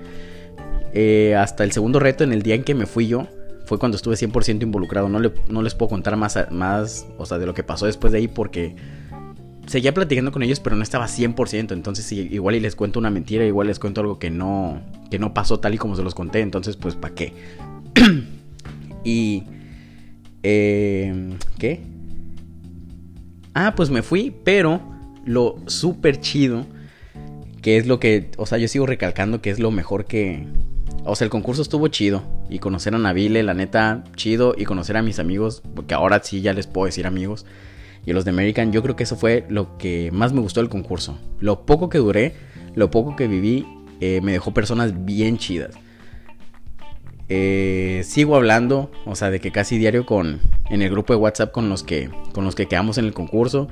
Eh, 0.92 1.34
hasta 1.34 1.64
el 1.64 1.72
segundo 1.72 1.98
reto, 1.98 2.24
en 2.24 2.32
el 2.32 2.42
día 2.42 2.54
en 2.54 2.64
que 2.64 2.74
me 2.74 2.86
fui 2.86 3.06
yo, 3.06 3.28
fue 3.66 3.78
cuando 3.78 3.96
estuve 3.96 4.14
100% 4.14 4.62
involucrado. 4.62 5.08
No, 5.08 5.20
no 5.48 5.62
les 5.62 5.74
puedo 5.74 5.90
contar 5.90 6.16
más, 6.16 6.38
más, 6.50 7.06
o 7.18 7.26
sea, 7.26 7.38
de 7.38 7.46
lo 7.46 7.52
que 7.52 7.62
pasó 7.62 7.86
después 7.86 8.12
de 8.12 8.20
ahí 8.20 8.28
porque 8.28 8.76
seguía 9.66 9.92
platicando 9.92 10.32
con 10.32 10.42
ellos, 10.42 10.60
pero 10.60 10.76
no 10.76 10.82
estaba 10.82 11.06
100%. 11.06 11.72
Entonces, 11.72 12.10
igual 12.12 12.54
y 12.54 12.60
les 12.60 12.76
cuento 12.76 12.98
una 12.98 13.10
mentira, 13.10 13.44
igual 13.44 13.66
les 13.66 13.78
cuento 13.78 14.00
algo 14.00 14.18
que 14.18 14.30
no, 14.30 14.80
que 15.10 15.18
no 15.18 15.34
pasó 15.34 15.60
tal 15.60 15.74
y 15.74 15.78
como 15.78 15.96
se 15.96 16.02
los 16.02 16.14
conté. 16.14 16.40
Entonces, 16.40 16.76
pues, 16.76 16.94
¿para 16.94 17.14
qué? 17.14 17.32
y... 19.04 19.42
Eh, 20.42 21.36
¿Qué? 21.58 21.82
Ah, 23.52 23.74
pues 23.74 23.90
me 23.90 24.02
fui, 24.02 24.32
pero 24.44 24.80
lo 25.24 25.56
súper 25.66 26.20
chido, 26.20 26.66
que 27.62 27.78
es 27.78 27.86
lo 27.86 27.98
que, 27.98 28.30
o 28.36 28.46
sea, 28.46 28.58
yo 28.58 28.68
sigo 28.68 28.86
recalcando 28.86 29.42
que 29.42 29.50
es 29.50 29.58
lo 29.58 29.70
mejor 29.72 30.04
que... 30.04 30.46
O 31.06 31.16
sea, 31.16 31.24
el 31.24 31.30
concurso 31.30 31.62
estuvo 31.62 31.88
chido. 31.88 32.22
Y 32.50 32.58
conocer 32.58 32.94
a 32.94 32.98
Navile, 32.98 33.42
la 33.42 33.54
neta, 33.54 34.04
chido. 34.16 34.54
Y 34.56 34.64
conocer 34.64 34.96
a 34.96 35.02
mis 35.02 35.18
amigos, 35.18 35.62
porque 35.74 35.94
ahora 35.94 36.20
sí 36.22 36.40
ya 36.40 36.52
les 36.52 36.66
puedo 36.66 36.86
decir 36.86 37.06
amigos 37.06 37.46
y 38.06 38.12
los 38.12 38.24
de 38.24 38.30
American, 38.30 38.72
yo 38.72 38.82
creo 38.84 38.94
que 38.94 39.02
eso 39.02 39.16
fue 39.16 39.44
lo 39.48 39.76
que 39.78 40.10
más 40.12 40.32
me 40.32 40.40
gustó 40.40 40.60
del 40.60 40.70
concurso. 40.70 41.18
Lo 41.40 41.66
poco 41.66 41.88
que 41.88 41.98
duré, 41.98 42.34
lo 42.76 42.88
poco 42.88 43.16
que 43.16 43.26
viví, 43.26 43.66
eh, 44.00 44.20
me 44.22 44.30
dejó 44.30 44.54
personas 44.54 45.04
bien 45.04 45.38
chidas. 45.38 45.74
Eh, 47.28 48.02
sigo 48.04 48.36
hablando, 48.36 48.92
o 49.04 49.16
sea, 49.16 49.30
de 49.30 49.40
que 49.40 49.50
casi 49.50 49.76
diario 49.76 50.06
con 50.06 50.40
en 50.70 50.82
el 50.82 50.90
grupo 50.90 51.12
de 51.12 51.18
WhatsApp 51.18 51.50
con 51.50 51.68
los 51.68 51.82
que 51.82 52.08
con 52.32 52.44
los 52.44 52.54
que 52.54 52.66
quedamos 52.66 52.98
en 52.98 53.06
el 53.06 53.12
concurso 53.12 53.66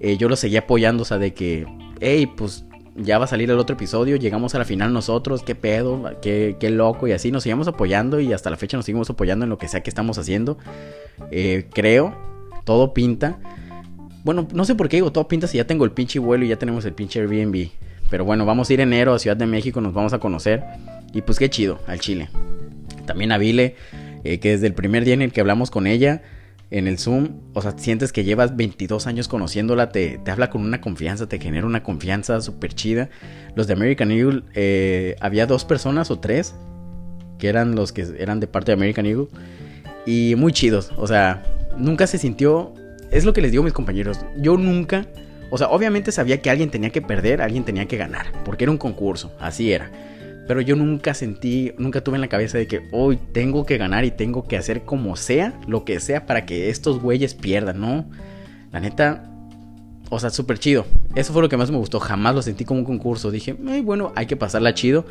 eh, 0.00 0.18
yo 0.18 0.28
lo 0.28 0.36
seguía 0.36 0.60
apoyando, 0.60 1.02
o 1.02 1.06
sea, 1.06 1.16
de 1.16 1.32
que, 1.32 1.66
hey, 2.00 2.26
pues 2.36 2.66
ya 2.98 3.18
va 3.18 3.24
a 3.24 3.28
salir 3.28 3.50
el 3.50 3.58
otro 3.58 3.74
episodio, 3.74 4.16
llegamos 4.16 4.54
a 4.54 4.58
la 4.58 4.64
final 4.64 4.92
nosotros, 4.92 5.42
qué 5.42 5.54
pedo, 5.54 6.10
qué, 6.20 6.56
qué 6.58 6.70
loco, 6.70 7.06
y 7.06 7.12
así 7.12 7.30
nos 7.30 7.42
seguimos 7.42 7.68
apoyando 7.68 8.20
y 8.20 8.32
hasta 8.32 8.50
la 8.50 8.56
fecha 8.56 8.76
nos 8.76 8.86
seguimos 8.86 9.08
apoyando 9.10 9.44
en 9.44 9.50
lo 9.50 9.58
que 9.58 9.68
sea 9.68 9.82
que 9.82 9.90
estamos 9.90 10.18
haciendo. 10.18 10.58
Eh, 11.30 11.66
creo, 11.72 12.16
todo 12.64 12.92
pinta. 12.94 13.38
Bueno, 14.24 14.46
no 14.52 14.64
sé 14.64 14.74
por 14.74 14.88
qué 14.88 14.96
digo 14.96 15.12
todo 15.12 15.28
pinta 15.28 15.46
si 15.46 15.56
ya 15.56 15.66
tengo 15.66 15.84
el 15.84 15.92
pinche 15.92 16.18
vuelo 16.18 16.44
y 16.44 16.48
ya 16.48 16.56
tenemos 16.56 16.84
el 16.84 16.92
pinche 16.92 17.20
Airbnb. 17.20 17.70
Pero 18.10 18.24
bueno, 18.24 18.46
vamos 18.46 18.70
a 18.70 18.74
ir 18.74 18.80
enero 18.80 19.14
a 19.14 19.18
Ciudad 19.18 19.36
de 19.36 19.46
México, 19.46 19.80
nos 19.80 19.92
vamos 19.92 20.12
a 20.12 20.18
conocer. 20.18 20.64
Y 21.12 21.22
pues 21.22 21.38
qué 21.38 21.48
chido, 21.50 21.78
al 21.86 22.00
Chile. 22.00 22.28
También 23.06 23.32
a 23.32 23.38
Vile, 23.38 23.76
eh, 24.24 24.38
que 24.38 24.50
desde 24.50 24.66
el 24.66 24.74
primer 24.74 25.04
día 25.04 25.14
en 25.14 25.22
el 25.22 25.32
que 25.32 25.40
hablamos 25.40 25.70
con 25.70 25.86
ella, 25.86 26.22
en 26.70 26.86
el 26.86 26.98
Zoom, 26.98 27.40
o 27.54 27.62
sea, 27.62 27.74
sientes 27.78 28.12
que 28.12 28.24
llevas 28.24 28.56
22 28.56 29.06
años 29.06 29.28
conociéndola, 29.28 29.90
te, 29.90 30.18
te 30.18 30.30
habla 30.30 30.50
con 30.50 30.62
una 30.62 30.80
confianza, 30.80 31.26
te 31.26 31.38
genera 31.38 31.66
una 31.66 31.82
confianza 31.82 32.40
súper 32.40 32.74
chida. 32.74 33.08
Los 33.54 33.66
de 33.66 33.72
American 33.72 34.10
Eagle, 34.10 34.42
eh, 34.54 35.16
había 35.20 35.46
dos 35.46 35.64
personas 35.64 36.10
o 36.10 36.18
tres 36.18 36.54
que 37.38 37.48
eran 37.48 37.74
los 37.74 37.92
que 37.92 38.06
eran 38.18 38.40
de 38.40 38.46
parte 38.48 38.72
de 38.72 38.74
American 38.74 39.06
Eagle. 39.06 39.28
Y 40.04 40.34
muy 40.36 40.52
chidos, 40.52 40.92
o 40.96 41.06
sea, 41.06 41.42
nunca 41.76 42.06
se 42.06 42.18
sintió, 42.18 42.74
es 43.10 43.24
lo 43.24 43.32
que 43.32 43.40
les 43.40 43.50
digo 43.50 43.62
a 43.62 43.64
mis 43.64 43.74
compañeros, 43.74 44.20
yo 44.36 44.56
nunca, 44.56 45.06
o 45.50 45.58
sea, 45.58 45.68
obviamente 45.68 46.12
sabía 46.12 46.40
que 46.40 46.50
alguien 46.50 46.70
tenía 46.70 46.90
que 46.90 47.02
perder, 47.02 47.42
alguien 47.42 47.64
tenía 47.64 47.86
que 47.86 47.96
ganar, 47.96 48.26
porque 48.44 48.64
era 48.64 48.70
un 48.70 48.78
concurso, 48.78 49.32
así 49.38 49.72
era. 49.72 49.90
Pero 50.48 50.62
yo 50.62 50.76
nunca 50.76 51.12
sentí, 51.12 51.72
nunca 51.76 52.00
tuve 52.02 52.14
en 52.14 52.22
la 52.22 52.28
cabeza 52.28 52.56
de 52.56 52.66
que 52.66 52.88
hoy 52.90 53.18
tengo 53.32 53.66
que 53.66 53.76
ganar 53.76 54.06
y 54.06 54.10
tengo 54.10 54.48
que 54.48 54.56
hacer 54.56 54.86
como 54.86 55.14
sea, 55.14 55.52
lo 55.66 55.84
que 55.84 56.00
sea 56.00 56.24
para 56.24 56.46
que 56.46 56.70
estos 56.70 57.00
güeyes 57.02 57.34
pierdan, 57.34 57.80
¿no? 57.80 58.06
La 58.72 58.80
neta, 58.80 59.30
o 60.08 60.18
sea, 60.18 60.30
súper 60.30 60.58
chido. 60.58 60.86
Eso 61.14 61.34
fue 61.34 61.42
lo 61.42 61.50
que 61.50 61.58
más 61.58 61.70
me 61.70 61.76
gustó. 61.76 62.00
Jamás 62.00 62.34
lo 62.34 62.40
sentí 62.40 62.64
como 62.64 62.80
un 62.80 62.86
concurso. 62.86 63.30
Dije, 63.30 63.52
bueno, 63.52 64.12
hay 64.16 64.24
que 64.24 64.36
pasarla 64.36 64.72
chido. 64.72 65.04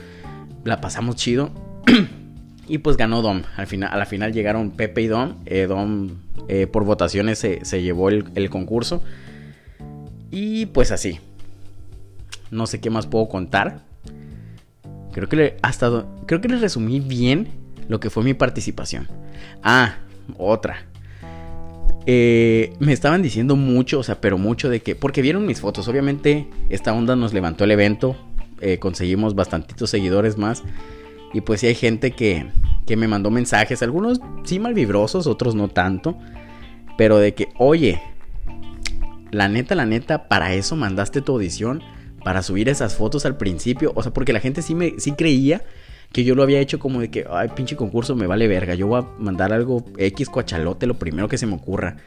La 0.64 0.82
pasamos 0.82 1.16
chido. 1.18 1.52
y 2.68 2.80
pues 2.80 2.98
ganó 2.98 3.22
Dom. 3.22 3.44
Al 3.58 3.68
final, 3.68 3.92
a 3.94 3.98
la 3.98 4.08
final 4.08 4.34
llegaron 4.34 4.72
Pepe 4.72 5.04
y 5.04 5.08
Dom. 5.08 5.36
Eh, 5.46 5.68
Dom 5.68 6.18
eh, 6.48 6.66
por 6.66 6.84
votaciones 6.84 7.38
se, 7.38 7.82
llevó 7.84 8.10
el, 8.10 8.26
el, 8.34 8.50
concurso. 8.50 9.04
Y 10.32 10.66
pues 10.66 10.92
así. 10.92 11.20
No 12.50 12.66
sé 12.66 12.82
qué 12.82 12.90
más 12.90 13.06
puedo 13.06 13.30
contar. 13.30 13.87
Creo 15.18 15.28
que 15.28 15.36
le, 15.36 15.58
hasta, 15.64 16.06
creo 16.28 16.42
que 16.42 16.48
les 16.48 16.62
resumí 16.62 17.00
bien 17.00 17.48
lo 17.88 18.00
que 18.00 18.12
fue 18.12 18.24
mi 18.24 18.36
participación. 18.36 19.08
Ah, 19.64 19.96
otra. 20.38 20.86
Eh, 22.06 22.76
me 22.78 22.94
estaban 22.94 23.24
diciendo 23.24 23.56
mucho, 23.56 23.98
o 23.98 24.04
sea, 24.04 24.22
pero 24.22 24.38
mucho 24.38 24.70
de 24.70 24.82
que, 24.82 24.94
porque 24.94 25.24
vieron 25.24 25.48
mis 25.48 25.60
fotos, 25.60 25.88
obviamente 25.88 26.46
esta 26.70 26.94
onda 26.94 27.16
nos 27.16 27.34
levantó 27.34 27.64
el 27.64 27.72
evento, 27.72 28.16
eh, 28.62 28.78
conseguimos 28.78 29.34
bastantitos 29.34 29.90
seguidores 29.90 30.38
más, 30.38 30.62
y 31.34 31.42
pues 31.42 31.62
sí 31.62 31.68
hay 31.68 31.74
gente 31.74 32.12
que, 32.12 32.52
que 32.86 32.96
me 32.96 33.08
mandó 33.08 33.32
mensajes, 33.32 33.82
algunos 33.82 34.22
sí 34.44 34.60
malvibrosos, 34.60 35.26
otros 35.26 35.56
no 35.56 35.68
tanto, 35.68 36.16
pero 36.96 37.18
de 37.18 37.34
que, 37.34 37.50
oye, 37.58 38.00
la 39.32 39.50
neta, 39.50 39.74
la 39.74 39.88
neta, 39.88 40.28
para 40.28 40.54
eso 40.54 40.76
mandaste 40.76 41.22
tu 41.22 41.32
audición 41.32 41.82
para 42.24 42.42
subir 42.42 42.70
esas 42.70 42.96
fotos 42.96 43.26
al 43.26 43.38
principio. 43.38 43.92
O 43.96 44.04
sea, 44.04 44.14
porque 44.14 44.34
la 44.34 44.40
gente 44.40 44.62
sí 44.62 44.76
me 44.76 45.00
sí 45.00 45.14
creía 45.14 45.64
que 46.12 46.24
yo 46.24 46.36
lo 46.36 46.44
había 46.44 46.60
hecho 46.60 46.80
como 46.80 47.02
de 47.02 47.10
que, 47.10 47.26
ay, 47.30 47.50
pinche 47.56 47.76
concurso 47.76 48.16
me 48.16 48.28
vale 48.28 48.48
verga. 48.48 48.76
Yo 48.76 48.88
voy 48.88 49.02
a 49.02 49.08
mandar 49.20 49.54
algo 49.54 49.86
X 49.98 50.30
cuachalote, 50.30 50.88
lo 50.88 50.96
primero 50.96 51.28
que 51.28 51.38
se 51.38 51.46
me 51.46 51.56
ocurra. 51.56 51.98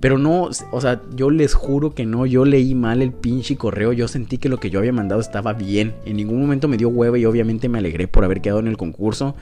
Pero 0.00 0.16
no, 0.16 0.48
o 0.72 0.80
sea, 0.80 1.02
yo 1.14 1.30
les 1.30 1.52
juro 1.52 1.94
que 1.94 2.06
no, 2.06 2.24
yo 2.24 2.44
leí 2.44 2.74
mal 2.74 3.02
el 3.02 3.12
pinche 3.12 3.56
correo. 3.56 3.92
Yo 3.92 4.08
sentí 4.08 4.38
que 4.38 4.48
lo 4.48 4.58
que 4.58 4.70
yo 4.70 4.78
había 4.78 4.92
mandado 4.92 5.20
estaba 5.20 5.52
bien. 5.52 5.94
En 6.06 6.16
ningún 6.16 6.40
momento 6.40 6.68
me 6.68 6.78
dio 6.78 6.88
hueva 6.88 7.18
y 7.18 7.26
obviamente 7.26 7.68
me 7.68 7.78
alegré 7.78 8.08
por 8.08 8.24
haber 8.24 8.40
quedado 8.40 8.60
en 8.60 8.68
el 8.68 8.78
concurso. 8.78 9.36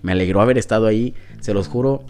Me 0.00 0.12
alegró 0.12 0.40
haber 0.40 0.56
estado 0.56 0.86
ahí, 0.86 1.14
se 1.40 1.52
los 1.52 1.68
juro. 1.68 2.04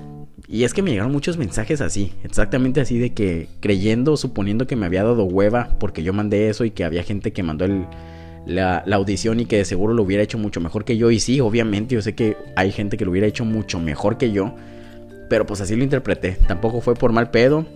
Y 0.50 0.64
es 0.64 0.72
que 0.72 0.80
me 0.80 0.90
llegaron 0.90 1.12
muchos 1.12 1.36
mensajes 1.36 1.82
así, 1.82 2.14
exactamente 2.24 2.80
así 2.80 2.98
de 2.98 3.10
que 3.12 3.48
creyendo, 3.60 4.16
suponiendo 4.16 4.66
que 4.66 4.76
me 4.76 4.86
había 4.86 5.04
dado 5.04 5.24
hueva 5.24 5.76
porque 5.78 6.02
yo 6.02 6.14
mandé 6.14 6.48
eso 6.48 6.64
y 6.64 6.70
que 6.70 6.84
había 6.84 7.02
gente 7.02 7.34
que 7.34 7.42
mandó 7.42 7.66
la, 8.46 8.78
audición 8.92 9.40
y 9.40 9.44
que 9.44 9.58
de 9.58 9.66
seguro 9.66 9.92
lo 9.92 10.02
hubiera 10.02 10.22
hecho 10.22 10.38
mucho 10.38 10.62
mejor 10.62 10.86
que 10.86 10.96
yo. 10.96 11.10
Y 11.10 11.20
sí, 11.20 11.40
obviamente 11.40 11.94
yo 11.94 12.00
sé 12.00 12.14
que 12.14 12.38
hay 12.56 12.72
gente 12.72 12.96
que 12.96 13.04
lo 13.04 13.10
hubiera 13.10 13.26
hecho 13.26 13.44
mucho 13.44 13.78
mejor 13.78 14.16
que 14.16 14.32
yo, 14.32 14.54
pero 15.28 15.44
pues 15.44 15.60
así 15.60 15.76
lo 15.76 15.84
interpreté. 15.84 16.38
Tampoco 16.46 16.80
fue 16.80 16.94
por 16.94 17.12
mal 17.12 17.30
pedo. 17.30 17.66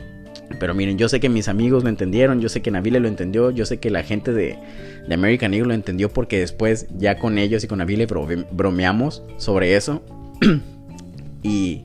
Pero 0.59 0.75
miren, 0.75 0.97
yo 0.97 1.11
sé 1.11 1.21
que 1.21 1.29
mis 1.29 1.49
amigos 1.49 1.83
lo 1.83 1.91
entendieron, 1.91 2.41
yo 2.41 2.49
sé 2.49 2.63
que 2.63 2.71
Navile 2.71 3.01
lo 3.01 3.09
entendió, 3.09 3.51
yo 3.51 3.67
sé 3.67 3.79
que 3.79 3.91
la 3.91 4.03
gente 4.03 4.33
de, 4.33 4.59
de 5.07 5.15
American 5.15 5.53
Eagle 5.53 5.69
lo 5.69 5.75
entendió 5.75 6.11
porque 6.11 6.39
después 6.39 6.87
ya 6.97 7.19
con 7.19 7.39
ellos 7.39 7.65
y 7.65 7.69
con 7.69 7.79
Navile 7.79 8.07
bromeamos 8.51 9.23
sobre 9.37 9.77
eso. 9.77 10.03
y 11.43 11.85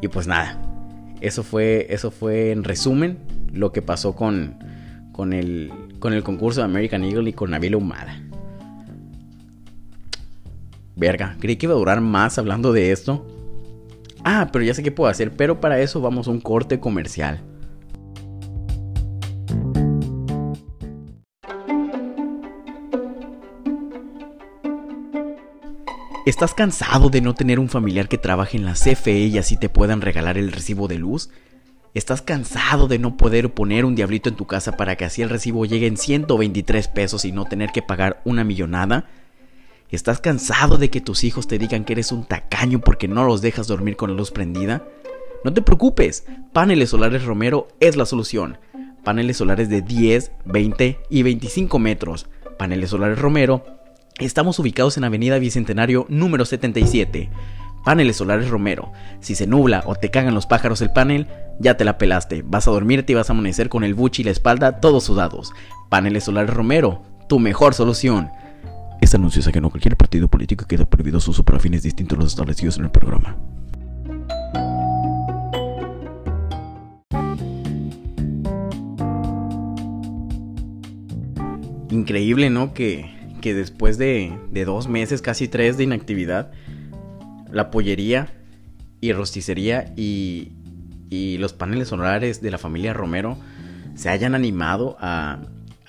y 0.00 0.08
pues 0.08 0.26
nada, 0.26 0.58
eso 1.20 1.42
fue, 1.42 1.86
eso 1.90 2.10
fue 2.10 2.52
en 2.52 2.64
resumen 2.64 3.18
lo 3.52 3.72
que 3.72 3.82
pasó 3.82 4.14
con, 4.14 4.58
con, 5.12 5.32
el, 5.32 5.70
con 5.98 6.12
el 6.12 6.22
concurso 6.22 6.60
de 6.60 6.64
American 6.64 7.04
Eagle 7.04 7.30
y 7.30 7.32
con 7.32 7.50
Navila 7.50 7.76
Humada. 7.76 8.20
Verga, 10.96 11.36
creí 11.40 11.56
que 11.56 11.66
iba 11.66 11.74
a 11.74 11.78
durar 11.78 12.00
más 12.00 12.38
hablando 12.38 12.72
de 12.72 12.92
esto. 12.92 13.26
Ah, 14.24 14.50
pero 14.52 14.64
ya 14.64 14.74
sé 14.74 14.82
qué 14.82 14.92
puedo 14.92 15.10
hacer, 15.10 15.32
pero 15.32 15.60
para 15.60 15.80
eso 15.80 16.00
vamos 16.00 16.28
a 16.28 16.30
un 16.30 16.40
corte 16.40 16.78
comercial. 16.78 17.40
¿Estás 26.26 26.52
cansado 26.52 27.08
de 27.08 27.22
no 27.22 27.34
tener 27.34 27.58
un 27.58 27.70
familiar 27.70 28.06
que 28.06 28.18
trabaje 28.18 28.58
en 28.58 28.66
la 28.66 28.74
CFE 28.74 29.20
y 29.20 29.38
así 29.38 29.56
te 29.56 29.70
puedan 29.70 30.02
regalar 30.02 30.36
el 30.36 30.52
recibo 30.52 30.86
de 30.86 30.98
luz? 30.98 31.30
¿Estás 31.94 32.20
cansado 32.20 32.88
de 32.88 32.98
no 32.98 33.16
poder 33.16 33.54
poner 33.54 33.86
un 33.86 33.94
diablito 33.94 34.28
en 34.28 34.36
tu 34.36 34.46
casa 34.46 34.76
para 34.76 34.96
que 34.96 35.06
así 35.06 35.22
el 35.22 35.30
recibo 35.30 35.64
llegue 35.64 35.86
en 35.86 35.96
123 35.96 36.88
pesos 36.88 37.24
y 37.24 37.32
no 37.32 37.46
tener 37.46 37.70
que 37.72 37.80
pagar 37.80 38.20
una 38.26 38.44
millonada? 38.44 39.08
¿Estás 39.90 40.20
cansado 40.20 40.76
de 40.76 40.90
que 40.90 41.00
tus 41.00 41.24
hijos 41.24 41.48
te 41.48 41.58
digan 41.58 41.84
que 41.84 41.94
eres 41.94 42.12
un 42.12 42.24
tacaño 42.24 42.80
porque 42.80 43.08
no 43.08 43.24
los 43.24 43.40
dejas 43.40 43.66
dormir 43.66 43.96
con 43.96 44.10
la 44.10 44.16
luz 44.16 44.30
prendida? 44.30 44.84
No 45.42 45.54
te 45.54 45.62
preocupes, 45.62 46.26
Paneles 46.52 46.90
Solares 46.90 47.24
Romero 47.24 47.68
es 47.80 47.96
la 47.96 48.04
solución. 48.04 48.58
Paneles 49.02 49.38
solares 49.38 49.70
de 49.70 49.80
10, 49.80 50.32
20 50.44 50.98
y 51.08 51.22
25 51.22 51.78
metros. 51.78 52.26
Paneles 52.58 52.90
Solares 52.90 53.18
Romero 53.18 53.79
Estamos 54.20 54.58
ubicados 54.58 54.98
en 54.98 55.04
Avenida 55.04 55.38
Bicentenario 55.38 56.04
número 56.10 56.44
77. 56.44 57.30
Paneles 57.86 58.16
solares 58.16 58.50
Romero. 58.50 58.92
Si 59.20 59.34
se 59.34 59.46
nubla 59.46 59.82
o 59.86 59.94
te 59.94 60.10
cagan 60.10 60.34
los 60.34 60.44
pájaros 60.44 60.82
el 60.82 60.92
panel, 60.92 61.26
ya 61.58 61.78
te 61.78 61.86
la 61.86 61.96
pelaste. 61.96 62.42
Vas 62.44 62.68
a 62.68 62.70
dormirte 62.70 63.12
y 63.12 63.14
vas 63.14 63.30
a 63.30 63.32
amanecer 63.32 63.70
con 63.70 63.82
el 63.82 63.94
buchi 63.94 64.20
y 64.20 64.26
la 64.26 64.30
espalda 64.30 64.78
todos 64.78 65.04
sudados. 65.04 65.52
Paneles 65.88 66.24
solares 66.24 66.52
Romero, 66.52 67.02
tu 67.30 67.38
mejor 67.38 67.72
solución. 67.72 68.28
Este 69.00 69.16
anuncio 69.16 69.40
es 69.40 69.48
que 69.48 69.60
no 69.62 69.70
cualquier 69.70 69.96
partido 69.96 70.28
político 70.28 70.66
queda 70.66 70.84
prohibido 70.84 71.18
su 71.18 71.30
uso 71.30 71.42
para 71.42 71.58
fines 71.58 71.82
distintos 71.82 72.18
a 72.18 72.20
los 72.20 72.32
establecidos 72.32 72.76
en 72.76 72.84
el 72.84 72.90
programa. 72.90 73.38
Increíble, 81.88 82.50
¿no? 82.50 82.74
Que 82.74 83.19
que 83.40 83.54
después 83.54 83.98
de, 83.98 84.32
dos 84.64 84.88
meses, 84.88 85.22
casi 85.22 85.48
tres 85.48 85.76
de 85.76 85.84
inactividad, 85.84 86.52
la 87.50 87.70
pollería 87.70 88.32
y 89.00 89.12
rosticería 89.12 89.92
y, 89.96 90.52
y 91.08 91.38
los 91.38 91.52
paneles 91.52 91.88
solares 91.88 92.40
de 92.40 92.50
la 92.50 92.58
familia 92.58 92.92
Romero 92.92 93.38
se 93.94 94.08
hayan 94.08 94.34
animado 94.34 94.96
a, 95.00 95.40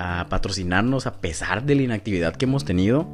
a 0.02 0.28
patrocinarnos 0.30 1.06
a 1.06 1.22
pesar 1.22 1.64
de 1.64 1.76
la 1.76 1.84
inactividad 1.84 2.36
que 2.36 2.46
hemos 2.46 2.66
tenido. 2.66 3.08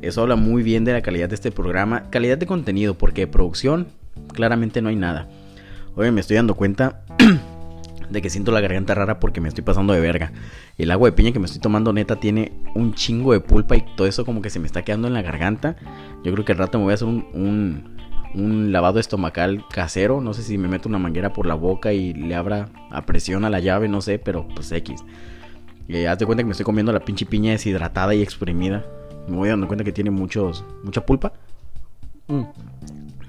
Eso 0.00 0.22
habla 0.22 0.36
muy 0.36 0.62
bien 0.62 0.84
de 0.84 0.92
la 0.92 1.02
calidad 1.02 1.28
de 1.28 1.34
este 1.34 1.50
programa. 1.50 2.08
Calidad 2.10 2.38
de 2.38 2.46
contenido, 2.46 2.96
porque 2.96 3.22
de 3.22 3.26
producción 3.26 3.88
claramente 4.32 4.80
no 4.80 4.88
hay 4.88 4.96
nada. 4.96 5.28
Oye, 5.96 6.10
me 6.12 6.20
estoy 6.20 6.36
dando 6.36 6.54
cuenta 6.54 7.02
de 8.10 8.20
que 8.20 8.30
siento 8.30 8.52
la 8.52 8.60
garganta 8.60 8.94
rara 8.94 9.20
porque 9.20 9.40
me 9.40 9.48
estoy 9.48 9.64
pasando 9.64 9.92
de 9.92 10.00
verga. 10.00 10.32
El 10.78 10.90
agua 10.90 11.08
de 11.08 11.12
piña 11.12 11.32
que 11.32 11.38
me 11.38 11.46
estoy 11.46 11.60
tomando 11.60 11.92
neta 11.92 12.16
tiene 12.16 12.52
un 12.74 12.94
chingo 12.94 13.32
de 13.32 13.40
pulpa 13.40 13.76
y 13.76 13.84
todo 13.96 14.06
eso 14.06 14.24
como 14.24 14.42
que 14.42 14.50
se 14.50 14.58
me 14.58 14.66
está 14.66 14.82
quedando 14.82 15.08
en 15.08 15.14
la 15.14 15.22
garganta. 15.22 15.76
Yo 16.24 16.32
creo 16.32 16.44
que 16.44 16.52
al 16.52 16.58
rato 16.58 16.78
me 16.78 16.84
voy 16.84 16.92
a 16.92 16.94
hacer 16.94 17.08
un, 17.08 17.96
un, 18.34 18.72
lavado 18.72 18.98
estomacal 18.98 19.64
casero. 19.70 20.20
No 20.20 20.34
sé 20.34 20.42
si 20.42 20.58
me 20.58 20.68
meto 20.68 20.88
una 20.88 20.98
manguera 20.98 21.32
por 21.32 21.46
la 21.46 21.54
boca 21.54 21.92
y 21.92 22.12
le 22.12 22.34
abra 22.34 22.68
a 22.90 23.06
presión 23.06 23.44
a 23.44 23.50
la 23.50 23.60
llave, 23.60 23.88
no 23.88 24.00
sé, 24.00 24.18
pero 24.18 24.46
pues 24.48 24.72
X. 24.72 25.04
Eh, 25.88 26.08
haz 26.08 26.18
de 26.18 26.26
cuenta 26.26 26.42
que 26.42 26.46
me 26.46 26.52
estoy 26.52 26.64
comiendo 26.64 26.92
la 26.92 27.00
pinche 27.00 27.26
piña 27.26 27.52
deshidratada 27.52 28.14
y 28.14 28.22
exprimida. 28.22 28.84
Me 29.28 29.36
voy 29.36 29.48
dando 29.48 29.66
cuenta 29.66 29.84
que 29.84 29.92
tiene 29.92 30.10
muchos, 30.10 30.64
mucha 30.82 31.04
pulpa. 31.04 31.32
Mm. 32.28 32.42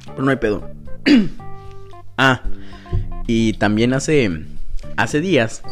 Pero 0.08 0.24
no 0.24 0.32
hay 0.32 0.38
pedo. 0.38 0.70
ah, 2.17 2.41
y 3.28 3.54
también 3.54 3.94
hace 3.94 4.46
hace 4.97 5.21
días 5.21 5.63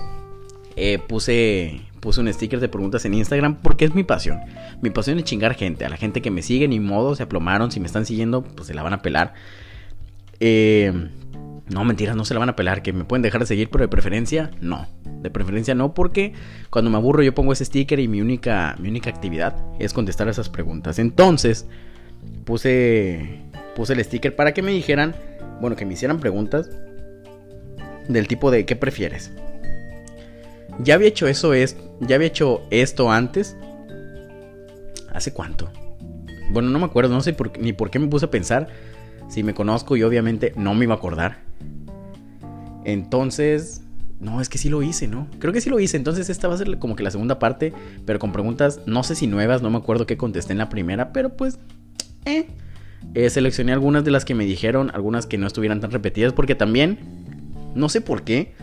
eh, 0.76 0.98
puse, 0.98 1.82
puse 2.00 2.22
un 2.22 2.32
sticker 2.32 2.60
de 2.60 2.70
preguntas 2.70 3.04
en 3.04 3.14
Instagram 3.14 3.58
porque 3.62 3.86
es 3.86 3.94
mi 3.94 4.04
pasión. 4.04 4.40
Mi 4.82 4.90
pasión 4.90 5.18
es 5.18 5.26
chingar 5.26 5.56
gente. 5.56 5.86
A 5.86 5.90
la 5.90 5.98
gente 5.98 6.22
que 6.22 6.32
me 6.32 6.42
sigue, 6.42 6.68
ni 6.68 6.80
modo, 6.80 7.16
se 7.16 7.24
aplomaron. 7.24 7.72
Si 7.72 7.80
me 7.80 7.88
están 7.88 8.06
siguiendo, 8.06 8.44
pues 8.44 8.68
se 8.68 8.74
la 8.74 8.84
van 8.84 8.94
a 8.94 9.02
pelar. 9.02 9.34
Eh, 10.40 11.10
no, 11.68 11.84
mentiras, 11.84 12.16
no 12.16 12.24
se 12.24 12.34
la 12.34 12.40
van 12.40 12.50
a 12.50 12.56
pelar. 12.56 12.82
Que 12.82 12.94
me 12.94 13.04
pueden 13.04 13.24
dejar 13.24 13.42
de 13.42 13.48
seguir, 13.48 13.70
pero 13.70 13.84
de 13.84 13.90
preferencia, 13.90 14.52
no. 14.62 14.88
De 15.22 15.30
preferencia 15.30 15.76
no, 15.76 15.94
porque 15.94 16.34
cuando 16.70 16.90
me 16.90 16.98
aburro 16.98 17.24
yo 17.24 17.36
pongo 17.36 17.52
ese 17.52 17.66
sticker 17.66 18.00
y 18.00 18.08
mi 18.08 18.22
única, 18.22 18.78
mi 18.80 18.88
única 18.88 19.10
actividad 19.10 19.56
es 19.80 19.92
contestar 19.92 20.30
esas 20.30 20.48
preguntas. 20.48 20.98
Entonces, 20.98 21.68
puse, 22.46 23.42
puse 23.76 23.94
el 23.94 24.04
sticker 24.04 24.34
para 24.34 24.54
que 24.54 24.62
me 24.62 24.72
dijeran, 24.72 25.14
bueno, 25.60 25.76
que 25.76 25.86
me 25.86 25.94
hicieran 25.94 26.20
preguntas 26.20 26.70
del 28.10 28.28
tipo 28.28 28.52
de 28.52 28.66
¿qué 28.66 28.76
prefieres? 28.76 29.32
Ya 30.80 30.96
había 30.96 31.08
hecho 31.08 31.28
eso, 31.28 31.54
es, 31.54 31.78
ya 32.02 32.16
había 32.16 32.28
hecho 32.28 32.62
esto 32.70 33.12
antes. 33.12 33.56
¿Hace 35.14 35.34
cuánto? 35.34 35.70
Bueno, 36.52 36.70
no 36.70 36.80
me 36.80 36.86
acuerdo, 36.86 37.14
no 37.14 37.22
sé 37.22 37.36
ni 37.60 37.74
por 37.74 37.90
qué 37.90 38.00
me 38.00 38.08
puse 38.08 38.26
a 38.26 38.32
pensar. 38.32 38.68
Si 39.30 39.44
me 39.44 39.54
conozco 39.54 39.96
y 39.96 40.04
obviamente 40.04 40.54
no 40.56 40.74
me 40.74 40.86
iba 40.86 40.96
a 40.96 40.98
acordar. 40.98 41.38
Entonces, 42.84 43.82
no, 44.20 44.42
es 44.42 44.50
que 44.50 44.58
sí 44.58 44.70
lo 44.70 44.82
hice, 44.82 45.08
¿no? 45.08 45.28
Creo 45.40 45.54
que 45.54 45.62
sí 45.62 45.70
lo 45.70 45.80
hice. 45.80 45.98
Entonces 45.98 46.30
esta 46.30 46.48
va 46.48 46.56
a 46.56 46.58
ser 46.58 46.80
como 46.80 46.96
que 46.96 47.04
la 47.04 47.12
segunda 47.12 47.40
parte, 47.40 47.74
pero 48.06 48.20
con 48.20 48.32
preguntas, 48.32 48.82
no 48.86 49.04
sé 49.04 49.16
si 49.16 49.28
nuevas, 49.28 49.62
no 49.62 49.70
me 49.70 49.78
acuerdo 49.78 50.06
qué 50.06 50.18
contesté 50.18 50.54
en 50.54 50.58
la 50.58 50.70
primera, 50.70 51.14
pero 51.14 51.36
pues, 51.36 51.60
eh. 52.26 52.48
eh 53.14 53.30
seleccioné 53.30 53.72
algunas 53.72 54.04
de 54.04 54.12
las 54.12 54.26
que 54.26 54.36
me 54.36 54.46
dijeron, 54.46 54.92
algunas 54.94 55.26
que 55.26 55.38
no 55.38 55.48
estuvieran 55.48 55.80
tan 55.80 55.92
repetidas, 55.92 56.34
porque 56.34 56.56
también, 56.56 57.19
no 57.76 57.90
sé 57.90 58.02
por 58.02 58.24
qué, 58.24 58.54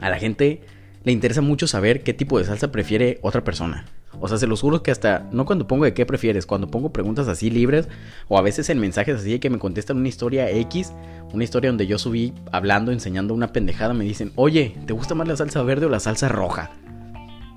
a 0.00 0.10
la 0.10 0.18
gente 0.18 0.62
le 1.04 1.12
interesa 1.12 1.40
mucho 1.40 1.66
saber 1.66 2.02
qué 2.02 2.14
tipo 2.14 2.38
de 2.38 2.44
salsa 2.44 2.72
prefiere 2.72 3.18
otra 3.22 3.44
persona. 3.44 3.86
O 4.20 4.26
sea, 4.26 4.38
se 4.38 4.46
los 4.46 4.60
juro 4.60 4.82
que 4.82 4.90
hasta, 4.90 5.28
no 5.32 5.44
cuando 5.44 5.66
pongo 5.66 5.84
de 5.84 5.94
qué 5.94 6.04
prefieres, 6.04 6.44
cuando 6.46 6.68
pongo 6.68 6.92
preguntas 6.92 7.28
así 7.28 7.50
libres, 7.50 7.88
o 8.26 8.38
a 8.38 8.42
veces 8.42 8.68
en 8.70 8.80
mensajes 8.80 9.16
así 9.16 9.38
que 9.38 9.50
me 9.50 9.58
contestan 9.58 9.96
una 9.98 10.08
historia 10.08 10.50
X, 10.50 10.92
una 11.32 11.44
historia 11.44 11.70
donde 11.70 11.86
yo 11.86 11.98
subí 11.98 12.32
hablando, 12.50 12.90
enseñando 12.90 13.34
una 13.34 13.52
pendejada, 13.52 13.94
me 13.94 14.04
dicen, 14.04 14.32
oye, 14.34 14.76
¿te 14.86 14.92
gusta 14.92 15.14
más 15.14 15.28
la 15.28 15.36
salsa 15.36 15.62
verde 15.62 15.86
o 15.86 15.88
la 15.88 16.00
salsa 16.00 16.28
roja? 16.28 16.70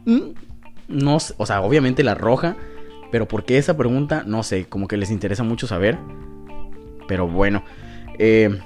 Mm, 0.05 0.33
no 0.87 1.17
o 1.37 1.45
sea, 1.45 1.61
obviamente 1.61 2.03
la 2.03 2.15
roja, 2.15 2.55
pero 3.11 3.27
¿por 3.27 3.43
qué 3.43 3.57
esa 3.57 3.75
pregunta? 3.75 4.23
No 4.25 4.43
sé, 4.43 4.65
como 4.65 4.87
que 4.87 4.97
les 4.97 5.09
interesa 5.09 5.43
mucho 5.43 5.67
saber. 5.67 5.97
Pero 7.07 7.27
bueno, 7.27 7.63
eh, 8.19 8.59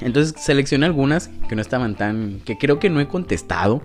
entonces 0.00 0.34
seleccioné 0.40 0.86
algunas 0.86 1.28
que 1.48 1.56
no 1.56 1.62
estaban 1.62 1.94
tan, 1.94 2.40
que 2.40 2.58
creo 2.58 2.78
que 2.78 2.90
no 2.90 3.00
he 3.00 3.08
contestado. 3.08 3.82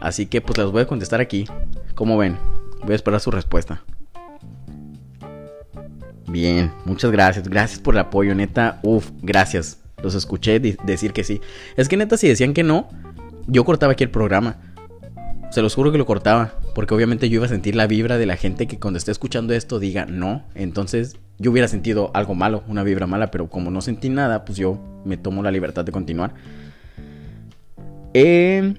Así 0.00 0.26
que 0.26 0.40
pues 0.40 0.58
las 0.58 0.70
voy 0.70 0.82
a 0.82 0.86
contestar 0.86 1.20
aquí. 1.20 1.46
¿Cómo 1.94 2.18
ven? 2.18 2.36
Voy 2.82 2.92
a 2.92 2.96
esperar 2.96 3.20
su 3.20 3.30
respuesta. 3.30 3.82
Bien, 6.28 6.72
muchas 6.84 7.10
gracias. 7.10 7.48
Gracias 7.48 7.78
por 7.78 7.94
el 7.94 8.00
apoyo, 8.00 8.34
neta. 8.34 8.80
Uf, 8.82 9.10
gracias. 9.22 9.78
Los 10.02 10.14
escuché 10.14 10.58
decir 10.58 11.12
que 11.12 11.24
sí. 11.24 11.40
Es 11.76 11.88
que 11.88 11.96
neta, 11.96 12.16
si 12.16 12.26
decían 12.26 12.54
que 12.54 12.62
no, 12.62 12.88
yo 13.46 13.64
cortaba 13.64 13.92
aquí 13.92 14.04
el 14.04 14.10
programa. 14.10 14.71
Se 15.52 15.60
los 15.60 15.74
juro 15.74 15.92
que 15.92 15.98
lo 15.98 16.06
cortaba. 16.06 16.54
Porque 16.74 16.94
obviamente 16.94 17.28
yo 17.28 17.36
iba 17.36 17.46
a 17.46 17.48
sentir 17.48 17.76
la 17.76 17.86
vibra 17.86 18.16
de 18.16 18.24
la 18.24 18.36
gente 18.36 18.66
que 18.66 18.78
cuando 18.78 18.96
esté 18.96 19.12
escuchando 19.12 19.52
esto 19.52 19.78
diga 19.78 20.06
no. 20.06 20.44
Entonces 20.54 21.16
yo 21.38 21.50
hubiera 21.50 21.68
sentido 21.68 22.10
algo 22.14 22.34
malo, 22.34 22.64
una 22.68 22.82
vibra 22.82 23.06
mala. 23.06 23.30
Pero 23.30 23.50
como 23.50 23.70
no 23.70 23.82
sentí 23.82 24.08
nada, 24.08 24.46
pues 24.46 24.56
yo 24.56 24.80
me 25.04 25.18
tomo 25.18 25.42
la 25.42 25.50
libertad 25.50 25.84
de 25.84 25.92
continuar. 25.92 26.32
Eh, 28.14 28.74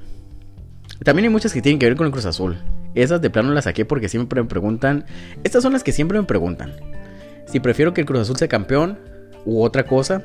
también 1.04 1.26
hay 1.26 1.30
muchas 1.30 1.54
que 1.54 1.62
tienen 1.62 1.78
que 1.78 1.86
ver 1.86 1.96
con 1.96 2.08
el 2.08 2.12
Cruz 2.12 2.26
Azul. 2.26 2.58
Esas 2.96 3.22
de 3.22 3.30
plano 3.30 3.52
las 3.54 3.66
saqué 3.66 3.86
porque 3.86 4.10
siempre 4.10 4.42
me 4.42 4.48
preguntan. 4.48 5.06
Estas 5.44 5.62
son 5.62 5.74
las 5.74 5.84
que 5.84 5.92
siempre 5.92 6.20
me 6.20 6.26
preguntan. 6.26 6.74
Si 7.46 7.60
prefiero 7.60 7.94
que 7.94 8.02
el 8.02 8.08
Cruz 8.08 8.22
Azul 8.22 8.38
sea 8.38 8.48
campeón 8.48 8.98
u 9.46 9.62
otra 9.62 9.86
cosa. 9.86 10.24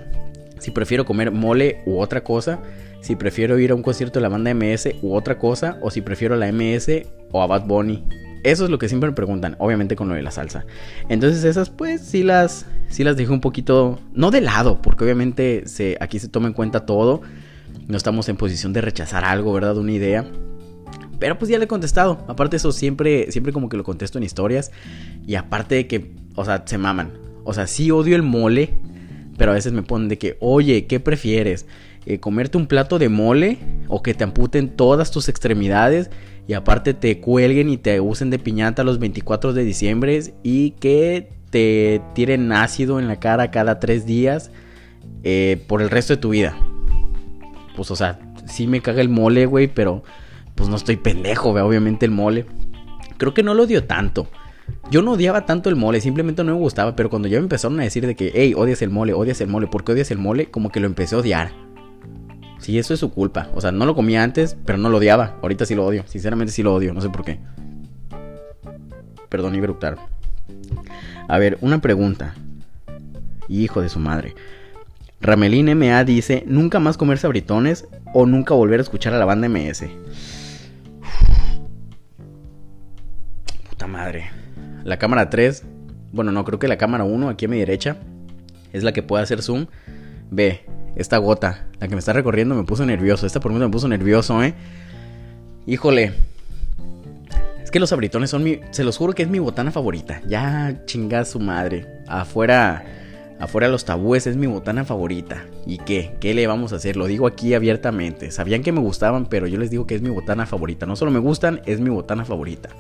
Si 0.61 0.71
prefiero 0.71 1.05
comer 1.05 1.31
mole 1.31 1.83
u 1.85 1.99
otra 1.99 2.25
cosa. 2.25 2.59
Si 3.01 3.17
prefiero 3.17 3.59
ir 3.59 3.71
a 3.71 3.75
un 3.75 3.83
concierto 3.83 4.19
de 4.19 4.23
la 4.23 4.29
banda 4.29 4.53
MS 4.55 4.91
u 5.03 5.15
otra 5.15 5.39
cosa. 5.39 5.79
O 5.83 5.91
si 5.91 6.01
prefiero 6.01 6.35
a 6.35 6.37
la 6.39 6.51
MS 6.53 7.07
o 7.33 7.43
a 7.43 7.47
Bad 7.47 7.67
Bunny. 7.67 8.05
Eso 8.45 8.65
es 8.65 8.71
lo 8.71 8.79
que 8.79 8.89
siempre 8.89 9.11
me 9.11 9.17
preguntan, 9.17 9.57
obviamente 9.59 9.97
con 9.97 10.09
lo 10.09 10.15
de 10.15 10.23
la 10.23 10.31
salsa. 10.31 10.65
Entonces 11.09 11.45
esas 11.45 11.71
pues 11.71 12.01
sí 12.03 12.23
las, 12.23 12.67
sí 12.89 13.03
las 13.03 13.17
dejé 13.17 13.33
un 13.33 13.41
poquito, 13.41 13.99
no 14.15 14.31
de 14.31 14.41
lado, 14.41 14.81
porque 14.81 15.05
obviamente 15.05 15.65
aquí 16.01 16.19
se 16.19 16.29
toma 16.29 16.47
en 16.47 16.55
cuenta 16.55 16.87
todo. 16.87 17.21
No 17.89 17.97
estamos 17.97 18.29
en 18.29 18.37
posición 18.37 18.73
de 18.73 18.81
rechazar 18.81 19.25
algo, 19.25 19.53
¿verdad? 19.53 19.77
Una 19.77 19.93
idea. 19.93 20.25
Pero 21.19 21.39
pues 21.39 21.51
ya 21.51 21.59
le 21.59 21.65
he 21.65 21.69
contestado. 21.69 22.25
Aparte 22.29 22.57
eso 22.57 22.71
siempre, 22.71 23.31
siempre 23.33 23.53
como 23.53 23.69
que 23.69 23.77
lo 23.77 23.85
contesto 23.85 24.19
en 24.19 24.25
historias. 24.25 24.71
Y 25.27 25.35
aparte 25.35 25.75
de 25.75 25.87
que, 25.87 26.13
o 26.37 26.45
sea, 26.45 26.63
se 26.65 26.79
maman. 26.79 27.13
O 27.45 27.55
sea, 27.55 27.67
sí 27.67 27.91
odio 27.91 28.15
el 28.15 28.23
mole. 28.23 28.79
Pero 29.37 29.53
a 29.53 29.55
veces 29.55 29.73
me 29.73 29.83
ponen 29.83 30.09
de 30.09 30.19
que, 30.19 30.37
oye, 30.41 30.87
¿qué 30.87 31.01
prefieres? 31.01 31.67
Eh, 32.11 32.21
¿Comerte 32.21 32.57
un 32.57 32.67
plato 32.67 32.99
de 32.99 33.11
mole? 33.11 33.59
¿O 33.87 34.03
que 34.03 34.15
te 34.15 34.25
amputen 34.25 34.71
todas 34.71 35.11
tus 35.11 35.29
extremidades? 35.29 36.09
Y 36.47 36.55
aparte 36.55 36.95
te 36.95 37.21
cuelguen 37.21 37.69
y 37.69 37.77
te 37.77 38.01
usen 38.01 38.31
de 38.31 38.39
piñata 38.39 38.83
los 38.83 38.99
24 38.99 39.53
de 39.53 39.63
diciembre. 39.63 40.19
Y 40.43 40.71
que 40.71 41.29
te 41.51 42.01
tiren 42.15 42.51
ácido 42.51 42.99
en 42.99 43.09
la 43.09 43.21
cara 43.21 43.51
cada 43.51 43.79
tres 43.79 44.07
días. 44.07 44.51
Eh, 45.23 45.63
por 45.67 45.83
el 45.83 45.91
resto 45.91 46.15
de 46.15 46.17
tu 46.17 46.31
vida. 46.31 46.57
Pues 47.77 47.91
o 47.91 47.97
sea, 47.97 48.19
sí 48.47 48.67
me 48.67 48.81
caga 48.81 49.03
el 49.03 49.11
mole, 49.11 49.45
güey, 49.45 49.69
pero 49.69 50.03
pues 50.55 50.71
no 50.71 50.77
estoy 50.77 50.97
pendejo, 50.97 51.53
ve, 51.53 51.61
obviamente 51.61 52.07
el 52.07 52.13
mole. 52.13 52.47
Creo 53.19 53.35
que 53.35 53.43
no 53.43 53.53
lo 53.53 53.65
odio 53.65 53.85
tanto. 53.85 54.29
Yo 54.91 55.03
no 55.03 55.13
odiaba 55.13 55.45
tanto 55.45 55.69
el 55.69 55.77
mole, 55.77 56.01
simplemente 56.01 56.43
no 56.43 56.55
me 56.55 56.59
gustaba, 56.59 56.97
pero 56.97 57.11
cuando 57.11 57.29
ya 57.29 57.39
me 57.39 57.45
empezaron 57.45 57.79
a 57.81 57.83
decir 57.83 58.07
de 58.07 58.17
que, 58.17 58.33
hey, 58.35 58.55
odias 58.57 58.81
el 58.81 58.89
mole, 58.91 59.13
odias 59.13 59.43
el 59.43 59.49
mole, 59.49 59.67
¿por 59.67 59.85
qué 59.85 59.93
odias 59.93 60.11
el 60.11 60.19
mole? 60.19 60.51
Como 60.51 60.71
que 60.71 60.81
lo 60.81 60.87
empecé 60.87 61.15
a 61.15 61.19
odiar. 61.19 61.68
Sí, 62.69 62.79
eso 62.79 62.93
es 62.93 63.01
su 63.01 63.11
culpa. 63.11 63.49
O 63.55 63.63
sea, 63.63 63.73
no 63.73 63.87
lo 63.87 63.95
comía 63.95 64.23
antes, 64.23 64.55
pero 64.67 64.77
no 64.77 64.91
lo 64.91 64.99
odiaba. 64.99 65.39
Ahorita 65.41 65.65
sí 65.65 65.75
lo 65.75 65.87
odio. 65.87 66.05
Sinceramente 66.07 66.53
sí 66.53 66.63
lo 66.63 66.75
odio, 66.75 66.93
no 66.93 67.01
sé 67.01 67.09
por 67.09 67.25
qué. 67.25 67.39
Perdón, 69.31 69.55
iba 69.55 69.75
a 71.29 71.39
ver, 71.39 71.57
una 71.63 71.81
pregunta. 71.81 72.35
Hijo 73.49 73.81
de 73.81 73.89
su 73.89 74.01
madre. 74.01 74.35
Ramelín 75.23 75.75
MA 75.79 76.05
dice, 76.05 76.45
nunca 76.47 76.79
más 76.79 76.99
comer 76.99 77.17
sabritones 77.17 77.89
o 78.13 78.27
nunca 78.27 78.53
volver 78.53 78.81
a 78.81 78.83
escuchar 78.83 79.15
a 79.15 79.19
la 79.19 79.25
banda 79.25 79.49
MS. 79.49 79.85
madre. 83.89 84.31
La 84.85 84.99
cámara 84.99 85.31
3, 85.31 85.65
bueno, 86.13 86.33
no, 86.33 86.45
creo 86.45 86.59
que 86.59 86.69
la 86.69 86.77
cámara 86.77 87.05
1 87.05 87.31
aquí 87.31 87.47
a 87.47 87.49
mi 87.49 87.59
derecha 87.61 87.97
es 88.75 88.83
la 88.83 88.93
que 88.93 89.03
puede 89.03 89.23
hacer 89.23 89.41
zoom. 89.41 89.69
Ve, 90.31 90.61
esta 90.97 91.19
gota, 91.19 91.67
la 91.81 91.89
que 91.89 91.95
me 91.95 92.01
está 92.01 92.13
recorriendo 92.13 92.55
me 92.55 92.65
puso 92.65 92.85
nervioso. 92.85 93.27
Esta 93.27 93.41
por 93.41 93.53
mí 93.53 93.59
me 93.59 93.69
puso 93.69 93.89
nervioso, 93.89 94.43
¿eh? 94.43 94.55
Híjole. 95.67 96.13
Es 97.63 97.71
que 97.71 97.81
los 97.81 97.93
abritones 97.93 98.31
son 98.31 98.43
mi... 98.43 98.61
Se 98.71 98.85
los 98.85 98.97
juro 98.97 99.13
que 99.13 99.23
es 99.23 99.29
mi 99.29 99.39
botana 99.39 99.71
favorita. 99.71 100.23
Ya 100.27 100.83
chinga 100.87 101.25
su 101.25 101.41
madre. 101.41 102.03
Afuera... 102.07 102.85
Afuera 103.39 103.69
los 103.69 103.85
tabúes 103.85 104.27
es 104.27 104.37
mi 104.37 104.49
botana 104.49 104.85
favorita. 104.85 105.45
¿Y 105.65 105.79
qué? 105.79 106.17
¿Qué 106.19 106.35
le 106.35 106.49
vamos 106.49 106.73
a 106.73 106.77
hacer? 106.77 106.97
Lo 106.97 107.07
digo 107.07 107.27
aquí 107.27 107.55
abiertamente. 107.55 108.33
Sabían 108.33 108.63
que 108.63 108.73
me 108.73 108.81
gustaban, 108.81 109.27
pero 109.27 109.47
yo 109.47 109.59
les 109.59 109.71
digo 109.71 109.87
que 109.87 109.95
es 109.95 110.03
mi 110.03 110.11
botana 110.11 110.45
favorita. 110.45 110.87
No 110.87 110.97
solo 110.97 111.13
me 111.13 111.21
gustan, 111.21 111.61
es 111.65 111.79
mi 111.79 111.89
botana 111.89 112.25
favorita. 112.25 112.71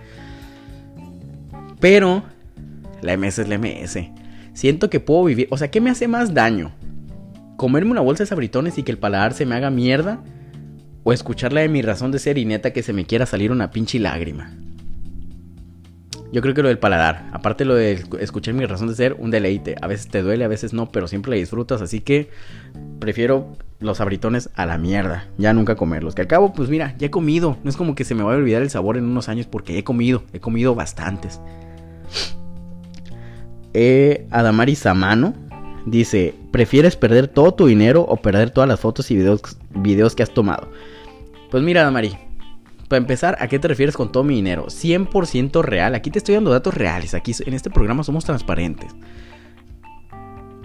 Pero 1.79 2.25
la 3.03 3.17
MS 3.17 3.39
es 3.39 3.49
la 3.49 3.59
MS. 3.59 3.99
Siento 4.53 4.91
que 4.91 4.99
puedo 4.99 5.25
vivir. 5.25 5.47
O 5.51 5.57
sea, 5.57 5.71
¿qué 5.71 5.81
me 5.81 5.91
hace 5.91 6.09
más 6.09 6.35
daño? 6.35 6.73
¿Comerme 7.59 7.91
una 7.91 8.03
bolsa 8.03 8.23
de 8.23 8.29
sabritones 8.29 8.79
y 8.79 8.85
que 8.85 8.93
el 8.93 8.99
paladar 8.99 9.35
se 9.35 9.45
me 9.45 9.57
haga 9.57 9.69
mierda? 9.69 10.21
¿O 11.03 11.13
escucharla 11.13 11.61
de 11.61 11.69
mi 11.69 11.83
razón 11.83 12.13
de 12.13 12.21
ser 12.21 12.39
y 12.39 12.45
neta 12.45 12.73
que 12.73 12.85
se 12.85 12.93
me 12.93 13.05
quiera 13.05 13.27
salir 13.27 13.51
una 13.51 13.73
pinche 13.73 13.99
lágrima? 13.99 14.53
Yo 16.33 16.41
creo 16.41 16.55
que 16.55 16.63
lo 16.63 16.69
del 16.69 16.79
paladar. 16.79 17.29
Aparte 17.33 17.65
lo 17.65 17.75
de 17.75 18.05
escuchar 18.21 18.55
mi 18.55 18.65
razón 18.65 18.87
de 18.87 18.95
ser, 18.95 19.17
un 19.19 19.33
deleite. 19.33 19.75
A 19.83 19.89
veces 19.89 20.07
te 20.07 20.23
duele, 20.23 20.45
a 20.45 20.49
veces 20.49 20.73
no, 20.73 20.93
pero 20.93 21.09
siempre 21.09 21.31
la 21.33 21.37
disfrutas. 21.37 21.83
Así 21.83 21.99
que 21.99 22.31
prefiero 23.01 23.57
los 23.81 23.97
sabritones 23.97 24.51
a 24.55 24.65
la 24.65 24.79
mierda. 24.79 25.27
Ya 25.37 25.53
nunca 25.53 25.75
comerlos. 25.75 26.15
Que 26.15 26.23
al 26.23 26.29
cabo, 26.29 26.53
pues 26.53 26.69
mira, 26.69 26.95
ya 26.97 27.09
he 27.09 27.11
comido. 27.11 27.57
No 27.65 27.71
es 27.71 27.77
como 27.77 27.97
que 27.97 28.05
se 28.05 28.15
me 28.15 28.23
vaya 28.23 28.37
a 28.37 28.39
olvidar 28.39 28.63
el 28.63 28.71
sabor 28.71 28.99
en 28.99 29.05
unos 29.05 29.29
años 29.29 29.49
porque 29.49 29.77
he 29.79 29.83
comido. 29.83 30.23
He 30.33 30.39
comido 30.39 30.77
bastantes. 30.77 31.41
Eh, 33.75 34.29
Adamari 34.31 34.77
Samano 34.77 35.48
dice, 35.87 36.35
¿prefieres 36.51 36.97
perder 36.97 37.29
todo 37.29 37.53
tu 37.53 37.67
dinero 37.67 38.03
o 38.03 38.17
perder 38.17 38.51
todas 38.51 38.69
las 38.69 38.81
fotos 38.81 39.11
y 39.11 39.17
videos, 39.17 39.43
videos 39.71 40.15
que 40.15 40.23
has 40.23 40.31
tomado? 40.31 40.69
Pues 41.51 41.63
mira, 41.63 41.83
Adamari, 41.83 42.17
para 42.89 42.99
empezar, 42.99 43.37
¿a 43.41 43.49
qué 43.49 43.59
te 43.59 43.69
refieres 43.69 43.97
con 43.97 44.11
todo 44.11 44.25
mi 44.25 44.35
dinero? 44.35 44.67
100% 44.67 45.63
real. 45.63 45.95
Aquí 45.95 46.11
te 46.11 46.19
estoy 46.19 46.35
dando 46.35 46.51
datos 46.51 46.75
reales. 46.75 47.15
Aquí 47.15 47.33
en 47.45 47.55
este 47.55 47.71
programa 47.71 48.03
somos 48.03 48.25
transparentes. 48.25 48.95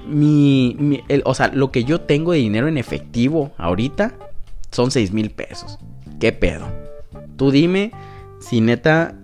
Mi, 0.08 1.02
o 1.24 1.34
sea, 1.34 1.50
lo 1.50 1.72
que 1.72 1.84
yo 1.84 2.02
tengo 2.02 2.32
de 2.32 2.40
dinero 2.40 2.68
en 2.68 2.78
efectivo 2.78 3.52
ahorita 3.58 4.14
son 4.72 4.92
6 4.92 5.12
mil 5.12 5.32
pesos. 5.32 5.80
¿Qué 6.20 6.32
pedo? 6.32 6.66
Tú 7.36 7.52
dime 7.52 7.92
si 8.40 8.62
neta 8.62 9.16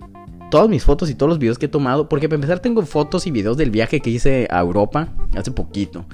todas 0.50 0.70
mis 0.70 0.84
fotos 0.84 1.10
y 1.10 1.16
todos 1.16 1.30
los 1.30 1.40
videos 1.40 1.58
que 1.58 1.68
he 1.68 1.70
tomado, 1.70 2.10
porque 2.10 2.28
para 2.28 2.36
empezar 2.36 2.60
tengo 2.60 2.82
fotos 2.86 3.28
y 3.28 3.32
videos 3.32 3.58
del 3.58 3.72
viaje 3.72 4.00
que 4.00 4.10
hice 4.10 4.48
a 4.50 4.60
Europa 4.60 5.10
hace 5.36 5.52
poquito. 5.52 6.06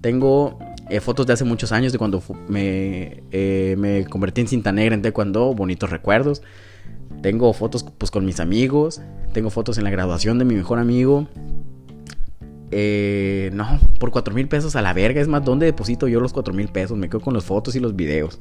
Tengo 0.00 0.58
eh, 0.90 1.00
fotos 1.00 1.26
de 1.26 1.32
hace 1.32 1.44
muchos 1.44 1.72
años 1.72 1.92
de 1.92 1.98
cuando 1.98 2.22
me, 2.48 3.22
eh, 3.30 3.76
me 3.78 4.04
convertí 4.04 4.40
en 4.40 4.48
cinta 4.48 4.72
negra 4.72 4.94
en 4.94 5.02
taekwondo, 5.02 5.54
bonitos 5.54 5.90
recuerdos. 5.90 6.42
Tengo 7.22 7.52
fotos 7.52 7.84
pues 7.96 8.10
con 8.10 8.24
mis 8.24 8.40
amigos, 8.40 9.00
tengo 9.32 9.50
fotos 9.50 9.78
en 9.78 9.84
la 9.84 9.90
graduación 9.90 10.38
de 10.38 10.44
mi 10.44 10.54
mejor 10.54 10.78
amigo. 10.78 11.28
Eh, 12.70 13.50
no, 13.54 13.66
por 13.98 14.10
4 14.10 14.34
mil 14.34 14.48
pesos 14.48 14.76
a 14.76 14.82
la 14.82 14.92
verga. 14.92 15.20
Es 15.20 15.28
más, 15.28 15.44
¿dónde 15.44 15.66
deposito 15.66 16.06
yo 16.06 16.20
los 16.20 16.32
4 16.32 16.54
mil 16.54 16.68
pesos? 16.68 16.96
Me 16.96 17.08
quedo 17.08 17.20
con 17.20 17.34
las 17.34 17.44
fotos 17.44 17.74
y 17.76 17.80
los 17.80 17.96
videos. 17.96 18.40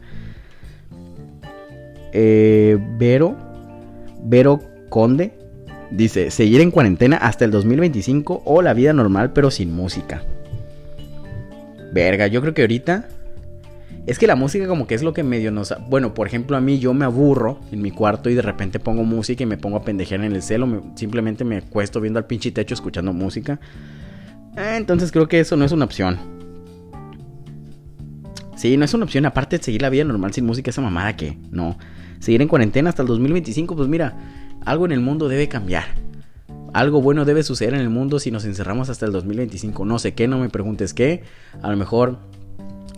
Eh, 2.14 2.78
Vero, 2.98 3.36
Vero 4.24 4.60
Conde 4.90 5.34
dice: 5.92 6.32
Seguir 6.32 6.62
en 6.62 6.72
cuarentena 6.72 7.18
hasta 7.18 7.46
el 7.46 7.52
2025 7.52 8.44
o 8.46 8.62
la 8.62 8.74
vida 8.74 8.94
normal, 8.94 9.34
pero 9.34 9.52
sin 9.52 9.74
música. 9.74 10.24
Verga, 11.94 12.28
yo 12.28 12.42
creo 12.42 12.54
que 12.54 12.62
ahorita. 12.62 13.10
Es 14.06 14.18
que 14.20 14.26
la 14.26 14.38
música, 14.38 14.68
como 14.68 14.88
que 14.88 14.96
es 14.96 15.04
lo 15.04 15.14
que 15.14 15.24
medio 15.24 15.52
nos. 15.52 15.74
Bueno, 15.90 16.14
por 16.14 16.28
ejemplo, 16.28 16.56
a 16.56 16.62
mí 16.62 16.80
yo 16.80 16.94
me 16.94 17.04
aburro 17.04 17.60
en 17.74 17.82
mi 17.82 17.92
cuarto 17.92 18.30
y 18.30 18.36
de 18.36 18.42
repente 18.42 18.80
pongo 18.80 19.04
música 19.04 19.44
y 19.44 19.46
me 19.46 19.58
pongo 19.58 19.78
a 19.78 19.82
pendejear 19.82 20.24
en 20.24 20.34
el 20.34 20.42
celo. 20.42 20.82
simplemente 20.96 21.44
me 21.44 21.58
acuesto 21.58 22.00
viendo 22.00 22.18
al 22.18 22.26
pinche 22.26 22.52
techo 22.52 22.74
escuchando 22.74 23.12
música. 23.12 23.60
Eh, 24.56 24.76
entonces 24.78 25.12
creo 25.12 25.28
que 25.28 25.42
eso 25.42 25.58
no 25.58 25.66
es 25.66 25.74
una 25.74 25.84
opción. 25.84 26.18
Sí, 28.56 28.76
no 28.78 28.86
es 28.86 28.94
una 28.94 29.04
opción. 29.04 29.26
Aparte 29.26 29.58
de 29.58 29.64
seguir 29.64 29.82
la 29.82 29.90
vida 29.90 30.04
normal 30.04 30.34
sin 30.34 30.46
música, 30.46 30.72
esa 30.72 30.82
mamada 30.82 31.16
que 31.16 31.38
no. 31.52 31.78
Seguir 32.20 32.42
en 32.42 32.48
cuarentena 32.48 32.90
hasta 32.90 33.04
el 33.04 33.08
2025, 33.08 33.76
pues 33.76 33.88
mira, 33.88 34.16
algo 34.68 34.86
en 34.86 34.92
el 34.92 35.00
mundo 35.00 35.30
debe 35.30 35.48
cambiar. 35.48 35.86
Algo 36.74 37.02
bueno 37.02 37.24
debe 37.24 37.42
suceder 37.42 37.74
en 37.74 37.80
el 37.80 37.90
mundo 37.90 38.20
si 38.20 38.32
nos 38.32 38.44
encerramos 38.44 38.90
hasta 38.90 39.06
el 39.06 39.14
2025. 39.14 39.86
No 39.86 39.98
sé 39.98 40.14
qué, 40.14 40.28
no 40.28 40.38
me 40.38 40.50
preguntes 40.50 40.94
qué. 40.94 41.24
A 41.62 41.72
lo 41.72 41.78
mejor 41.78 42.20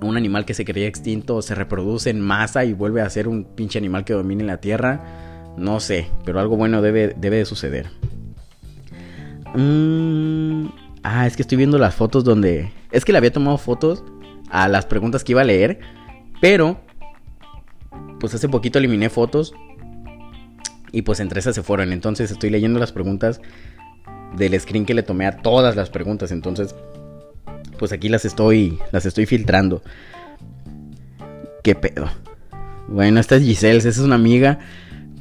un 0.01 0.17
animal 0.17 0.45
que 0.45 0.55
se 0.55 0.65
creía 0.65 0.87
extinto 0.87 1.43
se 1.43 1.53
reproduce 1.53 2.09
en 2.09 2.21
masa 2.21 2.65
y 2.65 2.73
vuelve 2.73 3.01
a 3.01 3.09
ser 3.09 3.27
un 3.27 3.43
pinche 3.43 3.77
animal 3.77 4.03
que 4.03 4.13
domine 4.13 4.43
la 4.43 4.57
tierra. 4.57 5.53
No 5.57 5.79
sé, 5.79 6.07
pero 6.25 6.39
algo 6.39 6.57
bueno 6.57 6.81
debe, 6.81 7.13
debe 7.15 7.37
de 7.37 7.45
suceder. 7.45 7.91
Mmm... 9.53 10.69
Ah, 11.03 11.27
es 11.27 11.35
que 11.35 11.43
estoy 11.43 11.57
viendo 11.57 11.77
las 11.77 11.95
fotos 11.95 12.23
donde... 12.23 12.71
Es 12.91 13.05
que 13.05 13.11
le 13.11 13.19
había 13.19 13.31
tomado 13.31 13.57
fotos 13.57 14.03
a 14.49 14.67
las 14.67 14.85
preguntas 14.85 15.23
que 15.23 15.33
iba 15.33 15.41
a 15.41 15.45
leer, 15.45 15.79
pero... 16.41 16.81
Pues 18.19 18.33
hace 18.33 18.49
poquito 18.49 18.79
eliminé 18.79 19.09
fotos 19.09 19.53
y 20.91 21.03
pues 21.03 21.19
entre 21.19 21.39
esas 21.39 21.55
se 21.55 21.63
fueron. 21.63 21.91
Entonces 21.91 22.31
estoy 22.31 22.49
leyendo 22.49 22.79
las 22.79 22.91
preguntas 22.91 23.41
del 24.35 24.59
screen 24.59 24.85
que 24.85 24.93
le 24.93 25.03
tomé 25.03 25.25
a 25.25 25.37
todas 25.37 25.75
las 25.75 25.89
preguntas. 25.89 26.31
Entonces, 26.31 26.75
pues 27.77 27.91
aquí 27.91 28.09
las 28.09 28.25
estoy, 28.25 28.79
las 28.91 29.05
estoy 29.05 29.25
filtrando. 29.25 29.81
¿Qué 31.63 31.75
pedo? 31.75 32.07
Bueno, 32.87 33.19
esta 33.19 33.35
es 33.35 33.43
Giselle, 33.43 33.77
esa 33.77 33.89
es 33.89 33.99
una 33.99 34.15
amiga. 34.15 34.59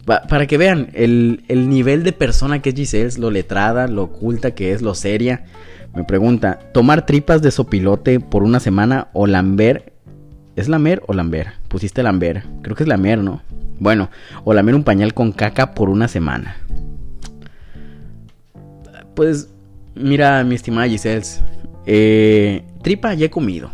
para 0.06 0.46
que 0.46 0.58
vean 0.58 0.90
el, 0.94 1.44
el, 1.48 1.68
nivel 1.68 2.02
de 2.02 2.12
persona 2.12 2.62
que 2.62 2.70
es 2.70 2.74
Giselle, 2.74 3.18
lo 3.18 3.30
letrada, 3.30 3.88
lo 3.88 4.04
oculta 4.04 4.52
que 4.52 4.72
es, 4.72 4.82
lo 4.82 4.94
seria. 4.94 5.44
Me 5.94 6.04
pregunta, 6.04 6.58
¿tomar 6.72 7.06
tripas 7.06 7.42
de 7.42 7.50
sopilote 7.50 8.20
por 8.20 8.42
una 8.42 8.60
semana 8.60 9.08
o 9.12 9.26
lamber? 9.26 9.92
¿Es 10.56 10.68
lamer 10.68 11.02
o 11.06 11.12
lamber? 11.12 11.52
Pusiste 11.68 12.02
lamber. 12.02 12.44
Creo 12.62 12.76
que 12.76 12.84
es 12.84 12.88
lamer, 12.88 13.18
¿no? 13.18 13.42
Bueno, 13.78 14.10
o 14.44 14.54
lamer 14.54 14.74
un 14.74 14.84
pañal 14.84 15.14
con 15.14 15.32
caca 15.32 15.74
por 15.74 15.88
una 15.88 16.08
semana. 16.08 16.56
Pues, 19.14 19.50
mira, 19.94 20.42
mi 20.44 20.54
estimada 20.54 20.88
Giselle, 20.88 21.26
eh, 21.86 22.64
tripa 22.82 23.14
ya 23.14 23.26
he 23.26 23.30
comido. 23.30 23.70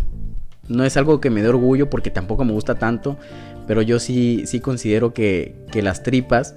No 0.69 0.85
es 0.85 0.97
algo 0.97 1.21
que 1.21 1.31
me 1.31 1.43
dé 1.43 1.49
orgullo 1.49 1.91
porque 1.91 2.11
tampoco 2.11 2.45
me 2.45 2.53
gusta 2.53 2.77
tanto, 2.77 3.19
pero 3.67 3.83
yo 3.83 3.99
sí, 3.99 4.45
sí 4.47 4.61
considero 4.61 5.13
que, 5.13 5.55
que 5.71 5.83
las 5.83 6.03
tripas 6.03 6.55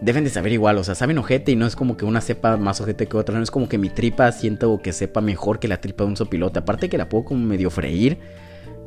deben 0.00 0.24
de 0.24 0.30
saber 0.30 0.52
igual, 0.52 0.76
o 0.76 0.84
sea, 0.84 0.94
saben 0.94 1.16
ojete 1.16 1.52
y 1.52 1.56
no 1.56 1.66
es 1.66 1.76
como 1.76 1.96
que 1.96 2.04
una 2.04 2.20
sepa 2.20 2.58
más 2.58 2.80
ojete 2.80 3.06
que 3.06 3.16
otra, 3.16 3.36
no 3.36 3.42
es 3.42 3.50
como 3.50 3.68
que 3.70 3.78
mi 3.78 3.88
tripa 3.88 4.30
siento 4.32 4.80
que 4.82 4.92
sepa 4.92 5.22
mejor 5.22 5.58
que 5.58 5.68
la 5.68 5.80
tripa 5.80 6.04
de 6.04 6.10
un 6.10 6.16
sopilote, 6.16 6.58
aparte 6.58 6.90
que 6.90 6.98
la 6.98 7.08
puedo 7.08 7.24
como 7.24 7.46
medio 7.46 7.70
freír 7.70 8.18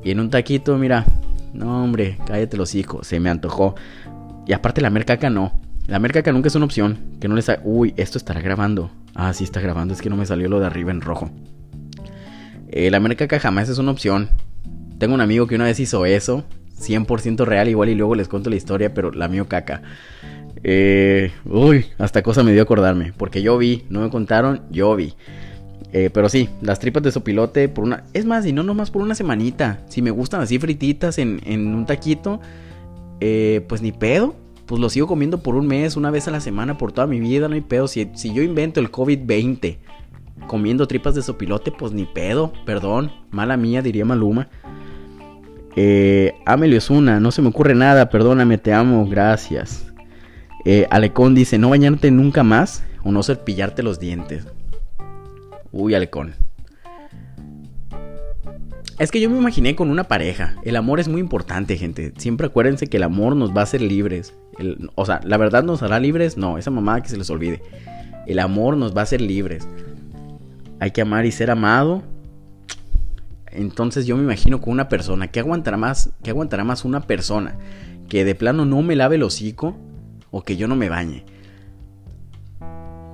y 0.03 0.11
en 0.11 0.19
un 0.19 0.29
taquito, 0.29 0.77
mira, 0.77 1.05
no 1.53 1.83
hombre, 1.83 2.17
cállate 2.25 2.57
los 2.57 2.75
hijos, 2.75 3.07
se 3.07 3.19
me 3.19 3.29
antojó. 3.29 3.75
Y 4.45 4.53
aparte 4.53 4.81
la 4.81 4.89
mercaca 4.89 5.29
no, 5.29 5.59
la 5.87 5.99
mercaca 5.99 6.31
nunca 6.31 6.47
es 6.47 6.55
una 6.55 6.65
opción, 6.65 6.97
que 7.19 7.27
no 7.27 7.35
les 7.35 7.49
Uy, 7.63 7.93
esto 7.97 8.17
estará 8.17 8.41
grabando. 8.41 8.91
Ah, 9.15 9.33
sí 9.33 9.43
está 9.43 9.61
grabando, 9.61 9.93
es 9.93 10.01
que 10.01 10.09
no 10.09 10.17
me 10.17 10.25
salió 10.25 10.49
lo 10.49 10.59
de 10.59 10.65
arriba 10.65 10.91
en 10.91 11.01
rojo. 11.01 11.31
Eh, 12.69 12.91
la 12.91 12.99
mercaca 12.99 13.39
jamás 13.39 13.69
es 13.69 13.77
una 13.77 13.91
opción. 13.91 14.29
Tengo 14.99 15.15
un 15.15 15.21
amigo 15.21 15.47
que 15.47 15.55
una 15.55 15.63
vez 15.63 15.79
hizo 15.79 16.05
eso, 16.05 16.43
100% 16.79 17.45
real 17.45 17.69
igual 17.69 17.89
y 17.89 17.95
luego 17.95 18.15
les 18.15 18.27
cuento 18.27 18.49
la 18.49 18.57
historia, 18.57 18.93
pero 18.93 19.11
la 19.11 19.27
mío 19.27 19.47
caca. 19.47 19.81
Eh, 20.63 21.31
uy, 21.45 21.85
hasta 21.97 22.21
cosa 22.21 22.43
me 22.43 22.51
dio 22.51 22.61
acordarme. 22.61 23.13
Porque 23.15 23.41
yo 23.41 23.57
vi, 23.57 23.85
no 23.89 24.01
me 24.01 24.09
contaron, 24.09 24.63
yo 24.69 24.95
vi. 24.95 25.13
Eh, 25.93 26.09
pero 26.13 26.29
sí, 26.29 26.49
las 26.61 26.79
tripas 26.79 27.03
de 27.03 27.11
sopilote 27.11 27.69
por 27.69 27.85
una... 27.85 28.03
Es 28.13 28.25
más, 28.25 28.45
y 28.45 28.53
no 28.53 28.63
nomás 28.63 28.91
por 28.91 29.01
una 29.01 29.15
semanita. 29.15 29.79
Si 29.87 30.01
me 30.01 30.11
gustan 30.11 30.41
así 30.41 30.59
frititas 30.59 31.17
en, 31.17 31.39
un 31.47 31.85
taquito, 31.85 32.39
eh, 33.19 33.65
pues 33.67 33.81
ni 33.81 33.91
pedo. 33.91 34.35
Pues 34.65 34.81
lo 34.81 34.89
sigo 34.89 35.07
comiendo 35.07 35.41
por 35.41 35.55
un 35.55 35.65
mes, 35.65 35.95
una 35.95 36.11
vez 36.11 36.27
a 36.27 36.31
la 36.31 36.41
semana, 36.41 36.77
por 36.77 36.91
toda 36.91 37.07
mi 37.07 37.21
vida, 37.21 37.47
no 37.47 37.55
hay 37.55 37.61
pedo. 37.61 37.87
Si, 37.87 38.09
si 38.15 38.33
yo 38.33 38.43
invento 38.43 38.81
el 38.81 38.91
COVID-20 38.91 39.77
comiendo 40.45 40.87
tripas 40.87 41.15
de 41.15 41.21
sopilote, 41.21 41.71
pues 41.71 41.93
ni 41.93 42.05
pedo. 42.05 42.51
Perdón, 42.65 43.11
mala 43.31 43.55
mía, 43.55 43.81
diría 43.81 44.03
Maluma. 44.03 44.49
Eh, 45.79 46.33
Amelio 46.45 46.79
no 46.99 47.31
se 47.31 47.41
me 47.43 47.49
ocurre 47.49 47.75
nada, 47.75 48.09
perdóname, 48.09 48.57
te 48.57 48.73
amo, 48.73 49.07
gracias. 49.07 49.85
Eh, 50.65 50.87
Alecón 50.89 51.35
dice, 51.35 51.59
no 51.59 51.69
bañarte 51.69 52.09
nunca 52.09 52.43
más 52.43 52.83
o 53.03 53.11
no 53.11 53.21
cepillarte 53.21 53.83
los 53.83 53.99
dientes. 53.99 54.47
Uy, 55.71 55.95
Alecón. 55.95 56.33
Es 58.99 59.11
que 59.11 59.21
yo 59.21 59.29
me 59.29 59.37
imaginé 59.37 59.75
con 59.75 59.91
una 59.91 60.05
pareja. 60.05 60.55
El 60.63 60.75
amor 60.75 60.99
es 60.99 61.07
muy 61.07 61.21
importante, 61.21 61.77
gente. 61.77 62.13
Siempre 62.17 62.47
acuérdense 62.47 62.87
que 62.87 62.97
el 62.97 63.03
amor 63.03 63.35
nos 63.35 63.55
va 63.55 63.61
a 63.61 63.63
hacer 63.63 63.81
libres. 63.81 64.33
o 64.95 65.05
sea, 65.05 65.21
¿la 65.23 65.37
verdad 65.37 65.63
nos 65.63 65.83
hará 65.83 65.99
libres? 65.99 66.35
No, 66.35 66.57
esa 66.57 66.71
mamada 66.71 67.01
que 67.01 67.09
se 67.09 67.17
les 67.17 67.29
olvide. 67.29 67.61
El 68.25 68.39
amor 68.39 68.75
nos 68.75 68.95
va 68.95 69.01
a 69.01 69.03
hacer 69.03 69.21
libres. 69.21 69.67
Hay 70.79 70.91
que 70.91 71.01
amar 71.01 71.27
y 71.27 71.31
ser 71.31 71.51
amado. 71.51 72.01
Entonces 73.51 74.07
yo 74.07 74.17
me 74.17 74.23
imagino 74.23 74.61
con 74.61 74.73
una 74.73 74.89
persona. 74.89 75.27
¿Qué 75.27 75.41
aguantará 75.41 75.77
más? 75.77 76.11
¿Qué 76.23 76.31
aguantará 76.31 76.63
más 76.63 76.83
una 76.83 77.01
persona? 77.01 77.55
Que 78.09 78.25
de 78.25 78.33
plano 78.33 78.65
no 78.65 78.81
me 78.81 78.95
lave 78.95 79.17
el 79.17 79.23
hocico 79.23 79.77
o 80.31 80.43
que 80.43 80.57
yo 80.57 80.67
no 80.67 80.75
me 80.75 80.89
bañe. 80.89 81.23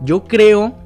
Yo 0.03 0.23
creo... 0.23 0.82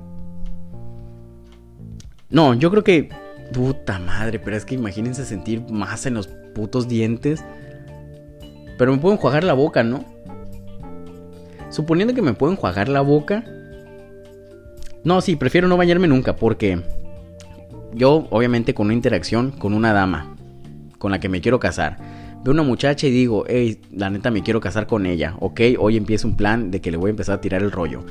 No, 2.29 2.53
yo 2.53 2.69
creo 2.71 2.83
que... 2.83 3.09
Puta 3.53 3.97
madre, 3.97 4.39
pero 4.39 4.57
es 4.57 4.65
que 4.65 4.75
imagínense 4.75 5.25
sentir 5.25 5.63
más 5.71 6.05
en 6.05 6.15
los 6.15 6.27
putos 6.27 6.89
dientes. 6.89 7.45
Pero 8.77 8.91
me 8.91 8.97
puedo 8.97 9.15
enjuagar 9.15 9.45
la 9.45 9.53
boca, 9.53 9.83
¿no? 9.83 10.03
Suponiendo 11.69 12.13
que 12.13 12.21
me 12.21 12.33
puedo 12.33 12.51
enjuagar 12.51 12.89
la 12.89 12.99
boca. 12.99 13.45
No, 15.05 15.21
sí, 15.21 15.37
prefiero 15.37 15.69
no 15.69 15.77
bañarme 15.77 16.09
nunca 16.09 16.35
porque 16.35 16.81
yo 17.93 18.27
obviamente 18.31 18.73
con 18.73 18.87
una 18.87 18.93
interacción 18.93 19.51
con 19.51 19.73
una 19.73 19.93
dama 19.93 20.35
con 20.97 21.11
la 21.11 21.19
que 21.21 21.29
me 21.29 21.39
quiero 21.39 21.59
casar 21.59 21.97
veo 22.43 22.53
una 22.53 22.63
muchacha 22.63 23.07
y 23.07 23.11
digo, 23.11 23.45
hey, 23.47 23.81
la 23.91 24.09
neta 24.09 24.31
me 24.31 24.43
quiero 24.43 24.59
casar 24.59 24.87
con 24.87 25.05
ella, 25.05 25.35
ok, 25.39 25.61
hoy 25.79 25.97
empieza 25.97 26.27
un 26.27 26.37
plan 26.37 26.71
de 26.71 26.81
que 26.81 26.91
le 26.91 26.97
voy 26.97 27.09
a 27.09 27.11
empezar 27.11 27.37
a 27.37 27.41
tirar 27.41 27.61
el 27.61 27.71
rollo. 27.71 28.05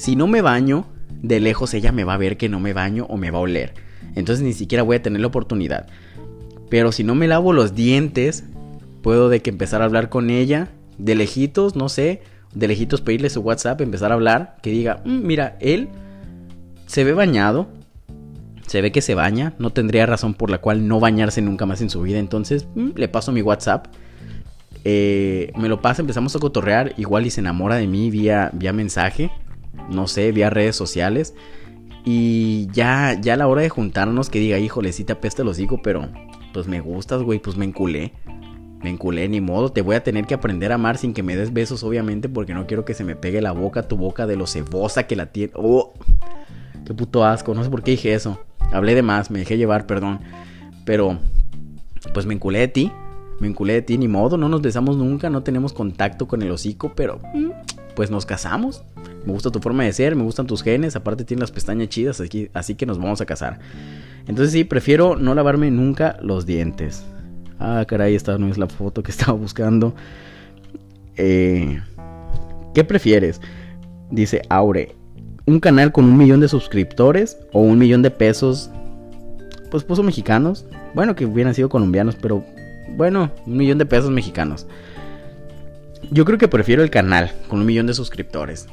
Si 0.00 0.16
no 0.16 0.26
me 0.26 0.40
baño, 0.40 0.86
de 1.20 1.40
lejos 1.40 1.74
ella 1.74 1.92
me 1.92 2.04
va 2.04 2.14
a 2.14 2.16
ver 2.16 2.38
que 2.38 2.48
no 2.48 2.58
me 2.58 2.72
baño 2.72 3.04
o 3.10 3.18
me 3.18 3.30
va 3.30 3.36
a 3.36 3.42
oler. 3.42 3.74
Entonces 4.14 4.42
ni 4.42 4.54
siquiera 4.54 4.82
voy 4.82 4.96
a 4.96 5.02
tener 5.02 5.20
la 5.20 5.26
oportunidad. 5.26 5.88
Pero 6.70 6.90
si 6.90 7.04
no 7.04 7.14
me 7.14 7.28
lavo 7.28 7.52
los 7.52 7.74
dientes, 7.74 8.44
puedo 9.02 9.28
de 9.28 9.42
que 9.42 9.50
empezar 9.50 9.82
a 9.82 9.84
hablar 9.84 10.08
con 10.08 10.30
ella, 10.30 10.70
de 10.96 11.16
lejitos, 11.16 11.76
no 11.76 11.90
sé, 11.90 12.22
de 12.54 12.66
lejitos 12.66 13.02
pedirle 13.02 13.28
su 13.28 13.42
WhatsApp, 13.42 13.82
empezar 13.82 14.10
a 14.10 14.14
hablar, 14.14 14.56
que 14.62 14.70
diga, 14.70 15.02
mm, 15.04 15.20
mira, 15.26 15.58
él 15.60 15.90
se 16.86 17.04
ve 17.04 17.12
bañado, 17.12 17.68
se 18.66 18.80
ve 18.80 18.92
que 18.92 19.02
se 19.02 19.14
baña, 19.14 19.52
no 19.58 19.68
tendría 19.68 20.06
razón 20.06 20.32
por 20.32 20.48
la 20.48 20.62
cual 20.62 20.88
no 20.88 20.98
bañarse 20.98 21.42
nunca 21.42 21.66
más 21.66 21.82
en 21.82 21.90
su 21.90 22.00
vida. 22.00 22.18
Entonces 22.18 22.66
mm, 22.74 22.92
le 22.94 23.08
paso 23.08 23.32
mi 23.32 23.42
WhatsApp, 23.42 23.88
eh, 24.82 25.52
me 25.58 25.68
lo 25.68 25.82
pasa, 25.82 26.00
empezamos 26.00 26.34
a 26.34 26.38
cotorrear, 26.38 26.94
igual 26.96 27.26
y 27.26 27.30
se 27.30 27.40
enamora 27.40 27.76
de 27.76 27.86
mí 27.86 28.10
vía, 28.10 28.48
vía 28.54 28.72
mensaje, 28.72 29.30
no 29.88 30.06
sé, 30.06 30.32
vía 30.32 30.50
redes 30.50 30.76
sociales. 30.76 31.34
Y 32.04 32.68
ya, 32.72 33.18
ya 33.20 33.34
a 33.34 33.36
la 33.36 33.46
hora 33.46 33.62
de 33.62 33.68
juntarnos, 33.68 34.30
que 34.30 34.38
diga, 34.38 34.58
híjole, 34.58 34.92
sí 34.92 35.04
te 35.04 35.12
apesta 35.12 35.44
los 35.44 35.58
hijos, 35.58 35.80
pero 35.82 36.08
pues 36.52 36.66
me 36.66 36.80
gustas, 36.80 37.22
güey, 37.22 37.38
pues 37.38 37.56
me 37.56 37.64
enculé. 37.64 38.12
Me 38.82 38.88
enculé, 38.88 39.28
ni 39.28 39.40
modo. 39.40 39.70
Te 39.72 39.82
voy 39.82 39.96
a 39.96 40.02
tener 40.02 40.26
que 40.26 40.34
aprender 40.34 40.72
a 40.72 40.76
amar 40.76 40.96
sin 40.96 41.12
que 41.12 41.22
me 41.22 41.36
des 41.36 41.52
besos, 41.52 41.82
obviamente, 41.82 42.28
porque 42.28 42.54
no 42.54 42.66
quiero 42.66 42.84
que 42.84 42.94
se 42.94 43.04
me 43.04 43.14
pegue 43.14 43.42
la 43.42 43.52
boca, 43.52 43.88
tu 43.88 43.96
boca 43.96 44.26
de 44.26 44.36
lo 44.36 44.46
cebosa 44.46 45.06
que 45.06 45.16
la 45.16 45.26
tiene. 45.26 45.52
¡Oh! 45.54 45.92
Qué 46.86 46.94
puto 46.94 47.24
asco. 47.24 47.54
No 47.54 47.62
sé 47.62 47.68
por 47.68 47.82
qué 47.82 47.92
dije 47.92 48.14
eso. 48.14 48.40
Hablé 48.72 48.94
de 48.94 49.02
más, 49.02 49.30
me 49.30 49.40
dejé 49.40 49.58
llevar, 49.58 49.86
perdón. 49.86 50.20
Pero, 50.86 51.18
pues 52.14 52.24
me 52.24 52.34
enculé 52.34 52.60
de 52.60 52.68
ti. 52.68 52.92
Me 53.38 53.48
enculé 53.48 53.74
de 53.74 53.82
ti, 53.82 53.98
ni 53.98 54.08
modo. 54.08 54.38
No 54.38 54.48
nos 54.48 54.62
besamos 54.62 54.96
nunca, 54.96 55.28
no 55.28 55.42
tenemos 55.42 55.74
contacto 55.74 56.26
con 56.26 56.42
el 56.42 56.50
hocico, 56.50 56.92
pero 56.94 57.20
mm, 57.34 57.50
pues 57.94 58.10
nos 58.10 58.26
casamos. 58.26 58.82
Me 59.24 59.32
gusta 59.32 59.50
tu 59.50 59.60
forma 59.60 59.84
de 59.84 59.92
ser, 59.92 60.16
me 60.16 60.22
gustan 60.22 60.46
tus 60.46 60.62
genes. 60.62 60.96
Aparte, 60.96 61.24
tienes 61.24 61.40
las 61.40 61.50
pestañas 61.50 61.88
chidas, 61.88 62.22
así, 62.54 62.74
que 62.74 62.86
nos 62.86 62.98
vamos 62.98 63.20
a 63.20 63.26
casar. 63.26 63.58
Entonces, 64.26 64.52
sí, 64.52 64.64
prefiero 64.64 65.16
no 65.16 65.34
lavarme 65.34 65.70
nunca 65.70 66.18
los 66.22 66.46
dientes. 66.46 67.04
Ah, 67.58 67.84
caray, 67.86 68.14
esta 68.14 68.38
no 68.38 68.48
es 68.48 68.58
la 68.58 68.66
foto 68.66 69.02
que 69.02 69.10
estaba 69.12 69.32
buscando. 69.32 69.94
Eh, 71.16 71.80
¿Qué 72.74 72.84
prefieres? 72.84 73.40
Dice 74.10 74.42
Aure. 74.48 74.94
¿Un 75.46 75.60
canal 75.60 75.92
con 75.92 76.04
un 76.04 76.16
millón 76.16 76.40
de 76.40 76.48
suscriptores 76.48 77.38
o 77.52 77.60
un 77.60 77.78
millón 77.78 78.02
de 78.02 78.10
pesos? 78.10 78.70
Pues 79.70 79.84
puso 79.84 80.02
mexicanos. 80.02 80.64
Bueno, 80.94 81.14
que 81.14 81.26
hubieran 81.26 81.54
sido 81.54 81.68
colombianos, 81.68 82.16
pero 82.16 82.44
bueno, 82.96 83.30
un 83.46 83.56
millón 83.56 83.78
de 83.78 83.86
pesos 83.86 84.10
mexicanos. 84.10 84.66
Yo 86.10 86.24
creo 86.24 86.38
que 86.38 86.48
prefiero 86.48 86.82
el 86.82 86.90
canal 86.90 87.32
con 87.48 87.60
un 87.60 87.66
millón 87.66 87.86
de 87.86 87.94
suscriptores. 87.94 88.66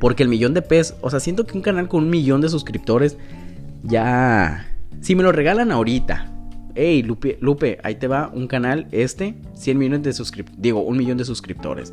Porque 0.00 0.22
el 0.22 0.28
millón 0.28 0.54
de 0.54 0.62
pesos, 0.62 0.96
o 1.00 1.10
sea, 1.10 1.20
siento 1.20 1.46
que 1.46 1.56
un 1.56 1.62
canal 1.62 1.88
con 1.88 2.04
un 2.04 2.10
millón 2.10 2.40
de 2.40 2.48
suscriptores 2.48 3.16
ya... 3.82 4.64
Si 5.00 5.14
me 5.14 5.22
lo 5.22 5.32
regalan 5.32 5.70
ahorita, 5.70 6.32
hey, 6.74 7.02
Lupe, 7.02 7.38
Lupe, 7.40 7.78
ahí 7.82 7.96
te 7.96 8.08
va 8.08 8.30
un 8.32 8.46
canal, 8.46 8.88
este, 8.90 9.34
100 9.54 9.78
millones 9.78 10.02
de 10.02 10.12
suscriptores, 10.12 10.60
digo, 10.60 10.80
un 10.80 10.96
millón 10.96 11.18
de 11.18 11.24
suscriptores. 11.24 11.92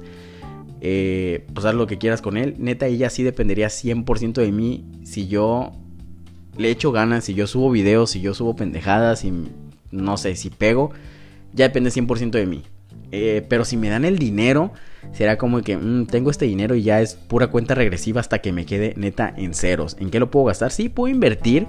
Eh, 0.82 1.48
pues 1.54 1.66
haz 1.66 1.74
lo 1.74 1.88
que 1.88 1.98
quieras 1.98 2.22
con 2.22 2.38
él. 2.38 2.56
Neta, 2.60 2.88
ella 2.88 3.10
sí 3.10 3.24
dependería 3.24 3.68
100% 3.68 4.34
de 4.34 4.52
mí 4.52 4.86
si 5.04 5.28
yo 5.28 5.74
le 6.58 6.70
echo 6.70 6.92
ganas, 6.92 7.26
si 7.26 7.34
yo 7.34 7.48
subo 7.48 7.72
videos, 7.72 8.12
si 8.12 8.22
yo 8.22 8.34
subo 8.34 8.56
pendejadas, 8.56 9.24
y 9.26 9.34
no 9.92 10.18
sé, 10.18 10.36
si 10.36 10.50
pego, 10.50 10.92
ya 11.54 11.66
depende 11.66 11.90
100% 11.90 12.32
de 12.32 12.46
mí. 12.46 12.64
Eh, 13.12 13.46
pero 13.48 13.66
si 13.66 13.78
me 13.78 13.90
dan 13.90 14.06
el 14.06 14.18
dinero, 14.18 14.74
será 15.12 15.38
como 15.38 15.62
que 15.62 15.78
mm, 15.78 16.08
tengo 16.08 16.32
este 16.32 16.46
dinero 16.46 16.76
y 16.76 16.84
ya 16.84 17.02
es 17.02 17.16
pura 17.16 17.48
cuenta 17.48 17.76
regresiva 17.76 18.20
hasta 18.20 18.40
que 18.40 18.52
me 18.52 18.66
quede 18.66 18.94
neta 18.98 19.34
en 19.36 19.54
ceros. 19.54 19.96
¿En 20.00 20.10
qué 20.10 20.20
lo 20.20 20.32
puedo 20.32 20.46
gastar? 20.46 20.72
Sí, 20.72 20.90
puedo 20.90 21.14
invertir 21.14 21.68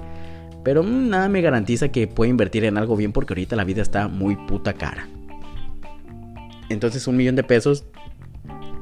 pero 0.67 0.83
nada 0.83 1.29
me 1.29 1.39
garantiza 1.39 1.93
que 1.93 2.07
pueda 2.07 2.29
invertir 2.29 2.65
en 2.65 2.77
algo 2.77 2.97
bien 2.97 3.13
porque 3.13 3.31
ahorita 3.31 3.55
la 3.55 3.63
vida 3.63 3.81
está 3.81 4.09
muy 4.09 4.35
puta 4.35 4.73
cara. 4.73 5.07
Entonces 6.67 7.07
un 7.07 7.15
millón 7.15 7.37
de 7.37 7.43
pesos 7.45 7.85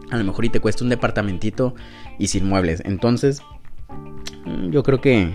a 0.09 0.17
lo 0.17 0.23
mejor 0.23 0.45
y 0.45 0.49
te 0.49 0.59
cuesta 0.59 0.83
un 0.83 0.89
departamentito 0.89 1.75
y 2.17 2.25
sin 2.29 2.49
muebles. 2.49 2.81
Entonces 2.85 3.43
mm, 4.45 4.71
yo 4.71 4.81
creo 4.81 4.99
que... 4.99 5.31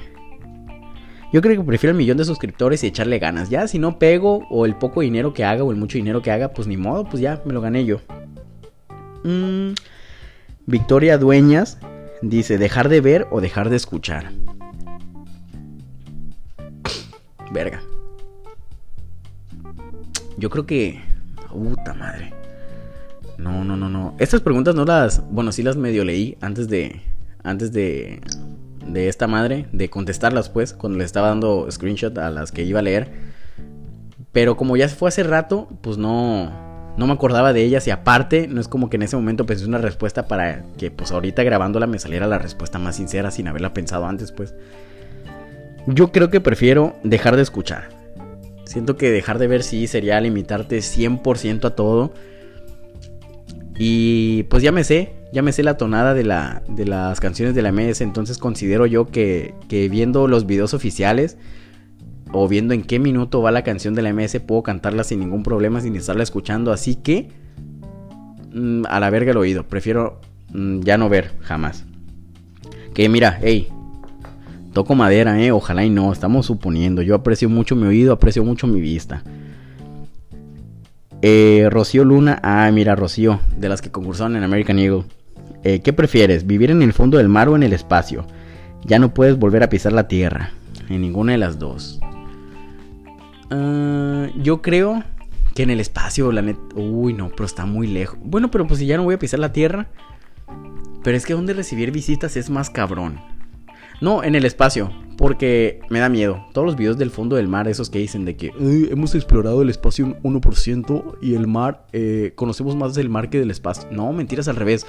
Yo 1.33 1.41
creo 1.41 1.57
que 1.57 1.67
prefiero 1.67 1.93
el 1.93 1.99
millón 1.99 2.17
de 2.17 2.25
suscriptores 2.25 2.83
y 2.83 2.89
echarle 2.89 3.19
ganas. 3.19 3.51
Ya 3.51 3.69
si 3.69 3.79
no 3.79 3.99
pego 3.99 4.47
o 4.51 4.67
el 4.67 4.77
poco 4.77 5.01
dinero 5.01 5.33
que 5.33 5.45
haga 5.45 5.63
o 5.63 5.71
el 5.71 5.77
mucho 5.77 5.97
dinero 5.97 6.23
que 6.23 6.33
haga, 6.33 6.49
pues 6.49 6.67
ni 6.67 6.77
modo, 6.77 7.05
pues 7.05 7.23
ya 7.23 7.41
me 7.45 7.53
lo 7.53 7.61
gané 7.61 7.85
yo. 7.85 8.01
Mm, 9.23 9.75
Victoria 10.67 11.19
Dueñas 11.19 11.79
dice, 12.23 12.59
dejar 12.59 12.89
de 12.89 13.01
ver 13.01 13.29
o 13.31 13.41
dejar 13.41 13.71
de 13.71 13.77
escuchar. 13.77 14.33
Verga. 17.53 17.81
Yo 20.37 20.51
creo 20.51 20.67
que. 20.67 21.01
Puta 21.49 21.95
madre. 21.95 22.33
No, 23.39 23.65
no, 23.65 23.77
no, 23.77 23.89
no. 23.89 24.15
Estas 24.19 24.41
preguntas 24.41 24.75
no 24.75 24.85
las. 24.85 25.23
Bueno, 25.31 25.53
sí 25.53 25.63
las 25.63 25.77
medio 25.77 26.05
leí 26.05 26.37
antes 26.41 26.69
de. 26.69 27.03
Antes 27.43 27.73
de. 27.73 28.21
De 28.93 29.09
esta 29.09 29.27
madre. 29.27 29.67
De 29.73 29.89
contestarlas, 29.89 30.49
pues. 30.49 30.73
Cuando 30.73 30.99
le 30.99 31.05
estaba 31.05 31.29
dando 31.29 31.71
screenshot 31.71 32.17
a 32.19 32.31
las 32.31 32.53
que 32.53 32.63
iba 32.63 32.81
a 32.81 32.83
leer. 32.83 33.09
Pero 34.33 34.57
como 34.57 34.77
ya 34.77 34.89
fue 34.89 35.09
hace 35.09 35.23
rato, 35.23 35.69
pues 35.81 35.99
no. 35.99 36.71
No 36.97 37.07
me 37.07 37.13
acordaba 37.13 37.53
de 37.53 37.63
ellas. 37.63 37.87
Y 37.87 37.91
aparte, 37.91 38.49
no 38.49 38.61
es 38.61 38.69
como 38.69 38.91
que 38.91 38.97
en 38.97 39.03
ese 39.03 39.17
momento 39.17 39.47
pensé 39.47 39.67
una 39.67 39.79
respuesta 39.79 40.27
para 40.27 40.65
que, 40.77 40.91
pues 40.91 41.13
ahorita 41.13 41.43
grabándola 41.43 41.87
me 41.87 41.99
saliera 41.99 42.27
la 42.27 42.39
respuesta 42.39 42.79
más 42.79 42.97
sincera 42.97 43.31
sin 43.31 43.49
haberla 43.49 43.73
pensado 43.73 44.07
antes, 44.07 44.33
pues. 44.33 44.55
Yo 45.87 46.13
creo 46.13 46.31
que 46.31 46.41
prefiero 46.41 46.97
dejar 47.05 47.37
de 47.37 47.43
escuchar. 47.43 47.89
Siento 48.65 48.97
que 48.97 49.11
dejar 49.11 49.39
de 49.39 49.49
ver 49.49 49.63
sí 49.63 49.87
sería 49.87 50.21
limitarte 50.21 50.79
100% 50.79 51.65
a 51.65 51.75
todo. 51.75 52.13
Y 53.79 54.45
pues 54.45 54.63
ya 54.63 54.73
me 54.73 54.85
sé, 54.85 55.15
ya 55.33 55.43
me 55.43 55.53
sé 55.53 55.63
la 55.63 55.77
tonada 55.77 56.15
de, 56.15 56.25
la, 56.25 56.63
de 56.69 56.85
las 56.85 57.21
canciones 57.21 57.55
de 57.55 57.63
la 57.63 57.73
MS, 57.73 58.03
entonces 58.03 58.39
considero 58.39 58.87
yo 58.87 59.07
que, 59.07 59.55
que 59.69 59.89
viendo 59.89 60.29
los 60.29 60.47
videos 60.47 60.75
oficiales 60.75 61.39
o 62.33 62.47
viendo 62.47 62.75
en 62.75 62.83
qué 62.83 62.99
minuto 62.99 63.41
va 63.41 63.51
la 63.51 63.65
canción 63.65 63.95
de 63.95 64.03
la 64.03 64.13
MS 64.13 64.41
puedo 64.41 64.63
cantarla 64.63 65.05
sin 65.05 65.21
ningún 65.21 65.43
problema, 65.43 65.81
sin 65.81 65.97
estarla 65.97 66.23
escuchando, 66.23 66.73
así 66.73 66.97
que 66.97 67.29
mm, 68.53 68.83
a 68.89 69.01
la 69.01 69.11
verga 69.11 69.31
el 69.31 69.39
oído, 69.39 69.67
prefiero 69.67 70.21
mm, 70.53 70.81
ya 70.81 70.99
no 70.99 71.09
ver 71.09 71.33
jamás. 71.41 71.87
Que 72.93 73.09
mira, 73.09 73.39
hey, 73.41 73.69
Toco 74.73 74.95
madera, 74.95 75.43
eh. 75.43 75.51
Ojalá 75.51 75.85
y 75.85 75.91
no. 75.91 76.13
Estamos 76.13 76.47
suponiendo. 76.47 77.03
Yo 77.03 77.15
aprecio 77.15 77.49
mucho 77.49 77.75
mi 77.75 77.87
oído, 77.87 78.13
aprecio 78.13 78.45
mucho 78.45 78.67
mi 78.67 78.81
vista. 78.81 79.23
Eh, 81.23 81.69
Rocío 81.71 82.05
Luna. 82.05 82.41
Ah, 82.43 82.71
mira, 82.73 82.95
Rocío. 82.97 83.41
De 83.57 83.69
las 83.69 83.83
que 83.83 83.91
concursaron 83.91 84.37
en 84.37 84.43
American 84.43 84.79
Eagle. 84.79 85.05
Eh, 85.63 85.81
¿Qué 85.81 85.93
prefieres? 85.93 86.47
¿Vivir 86.47 86.71
en 86.71 86.83
el 86.83 86.93
fondo 86.93 87.19
del 87.19 87.29
mar 87.29 87.49
o 87.49 87.57
en 87.57 87.63
el 87.63 87.73
espacio? 87.73 88.27
Ya 88.85 88.99
no 88.99 89.13
puedes 89.13 89.39
volver 89.39 89.63
a 89.63 89.69
pisar 89.69 89.93
la 89.93 90.09
tierra. 90.09 90.53
En 90.89 91.03
ninguna 91.03 91.33
de 91.33 91.39
las 91.39 91.59
dos. 91.59 92.01
Ah, 93.51 94.29
yo 94.37 94.63
creo 94.63 95.05
que 95.55 95.63
en 95.63 95.71
el 95.71 95.81
espacio, 95.81 96.33
la 96.33 96.43
neta. 96.43 96.61
Uy, 96.75 97.13
no, 97.13 97.29
pero 97.31 97.45
está 97.45 97.67
muy 97.67 97.87
lejos. 97.87 98.19
Bueno, 98.23 98.51
pero 98.51 98.67
pues 98.67 98.81
si 98.81 98.87
ya 98.87 98.97
no 98.97 99.05
voy 99.05 99.15
a 99.15 99.19
pisar 99.19 99.41
la 99.41 99.53
tierra. 99.53 99.89
Pero 101.03 101.17
es 101.17 101.27
que 101.27 101.35
donde 101.35 101.55
recibir 101.55 101.91
visitas 101.93 102.37
es 102.37 102.51
más 102.51 102.71
cabrón. 102.71 103.21
No, 104.01 104.25
en 104.25 104.35
el 104.35 104.47
espacio, 104.47 104.91
porque 105.19 105.81
me 105.91 105.99
da 105.99 106.09
miedo. 106.09 106.47
Todos 106.55 106.67
los 106.67 106.77
videos 106.77 106.97
del 106.97 107.11
fondo 107.11 107.37
del 107.37 107.49
mar, 107.49 107.69
esos 107.69 107.91
que 107.91 107.99
dicen 107.99 108.25
de 108.25 108.37
que 108.37 108.51
hemos 108.91 109.15
explorado 109.15 109.61
el 109.61 109.69
espacio 109.69 110.17
un 110.23 110.41
1% 110.41 111.19
y 111.21 111.35
el 111.35 111.47
mar, 111.47 111.87
eh, 111.93 112.33
conocemos 112.35 112.75
más 112.77 112.95
del 112.95 113.11
mar 113.11 113.29
que 113.29 113.39
del 113.39 113.51
espacio. 113.51 113.87
No, 113.91 114.11
mentiras 114.15 114.49
al 114.49 114.57
revés. 114.57 114.87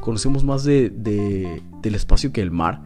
Conocemos 0.00 0.42
más 0.44 0.64
de, 0.64 0.90
del 0.90 1.94
espacio 1.94 2.32
que 2.32 2.40
el 2.40 2.50
mar. 2.50 2.80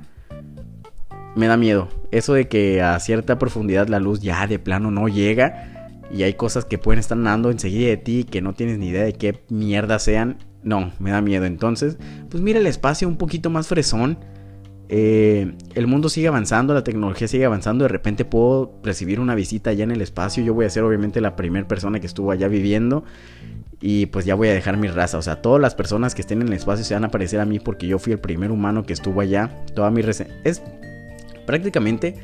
Me 1.36 1.46
da 1.46 1.56
miedo. 1.56 1.88
Eso 2.10 2.34
de 2.34 2.48
que 2.48 2.82
a 2.82 2.98
cierta 2.98 3.38
profundidad 3.38 3.86
la 3.86 4.00
luz 4.00 4.20
ya 4.20 4.48
de 4.48 4.58
plano 4.58 4.90
no 4.90 5.06
llega. 5.06 5.94
Y 6.12 6.24
hay 6.24 6.34
cosas 6.34 6.64
que 6.64 6.78
pueden 6.78 6.98
estar 6.98 7.16
nadando 7.16 7.52
enseguida 7.52 7.90
de 7.90 7.96
ti 7.98 8.24
que 8.24 8.40
no 8.40 8.54
tienes 8.54 8.78
ni 8.78 8.88
idea 8.88 9.04
de 9.04 9.12
qué 9.12 9.44
mierda 9.50 10.00
sean. 10.00 10.38
No, 10.64 10.90
me 10.98 11.12
da 11.12 11.20
miedo. 11.20 11.44
Entonces, 11.44 11.96
pues 12.28 12.42
mira 12.42 12.58
el 12.58 12.66
espacio 12.66 13.06
un 13.06 13.18
poquito 13.18 13.50
más 13.50 13.68
fresón 13.68 14.18
eh, 14.88 15.54
el 15.74 15.86
mundo 15.86 16.08
sigue 16.08 16.28
avanzando, 16.28 16.74
la 16.74 16.84
tecnología 16.84 17.28
sigue 17.28 17.44
avanzando, 17.44 17.84
de 17.84 17.88
repente 17.88 18.24
puedo 18.24 18.72
recibir 18.82 19.20
una 19.20 19.34
visita 19.34 19.70
allá 19.70 19.84
en 19.84 19.90
el 19.90 20.00
espacio, 20.00 20.42
yo 20.42 20.54
voy 20.54 20.66
a 20.66 20.70
ser 20.70 20.82
obviamente 20.84 21.20
la 21.20 21.36
primera 21.36 21.68
persona 21.68 22.00
que 22.00 22.06
estuvo 22.06 22.30
allá 22.30 22.48
viviendo 22.48 23.04
y 23.80 24.06
pues 24.06 24.24
ya 24.24 24.34
voy 24.34 24.48
a 24.48 24.54
dejar 24.54 24.76
mi 24.76 24.88
raza, 24.88 25.18
o 25.18 25.22
sea, 25.22 25.42
todas 25.42 25.60
las 25.60 25.74
personas 25.74 26.14
que 26.14 26.22
estén 26.22 26.40
en 26.40 26.48
el 26.48 26.54
espacio 26.54 26.84
se 26.84 26.94
van 26.94 27.04
a 27.04 27.10
parecer 27.10 27.40
a 27.40 27.44
mí 27.44 27.60
porque 27.60 27.86
yo 27.86 27.98
fui 27.98 28.12
el 28.12 28.18
primer 28.18 28.50
humano 28.50 28.84
que 28.84 28.92
estuvo 28.92 29.20
allá, 29.20 29.64
toda 29.74 29.90
mi 29.90 30.00
es 30.44 30.62
prácticamente 31.46 32.14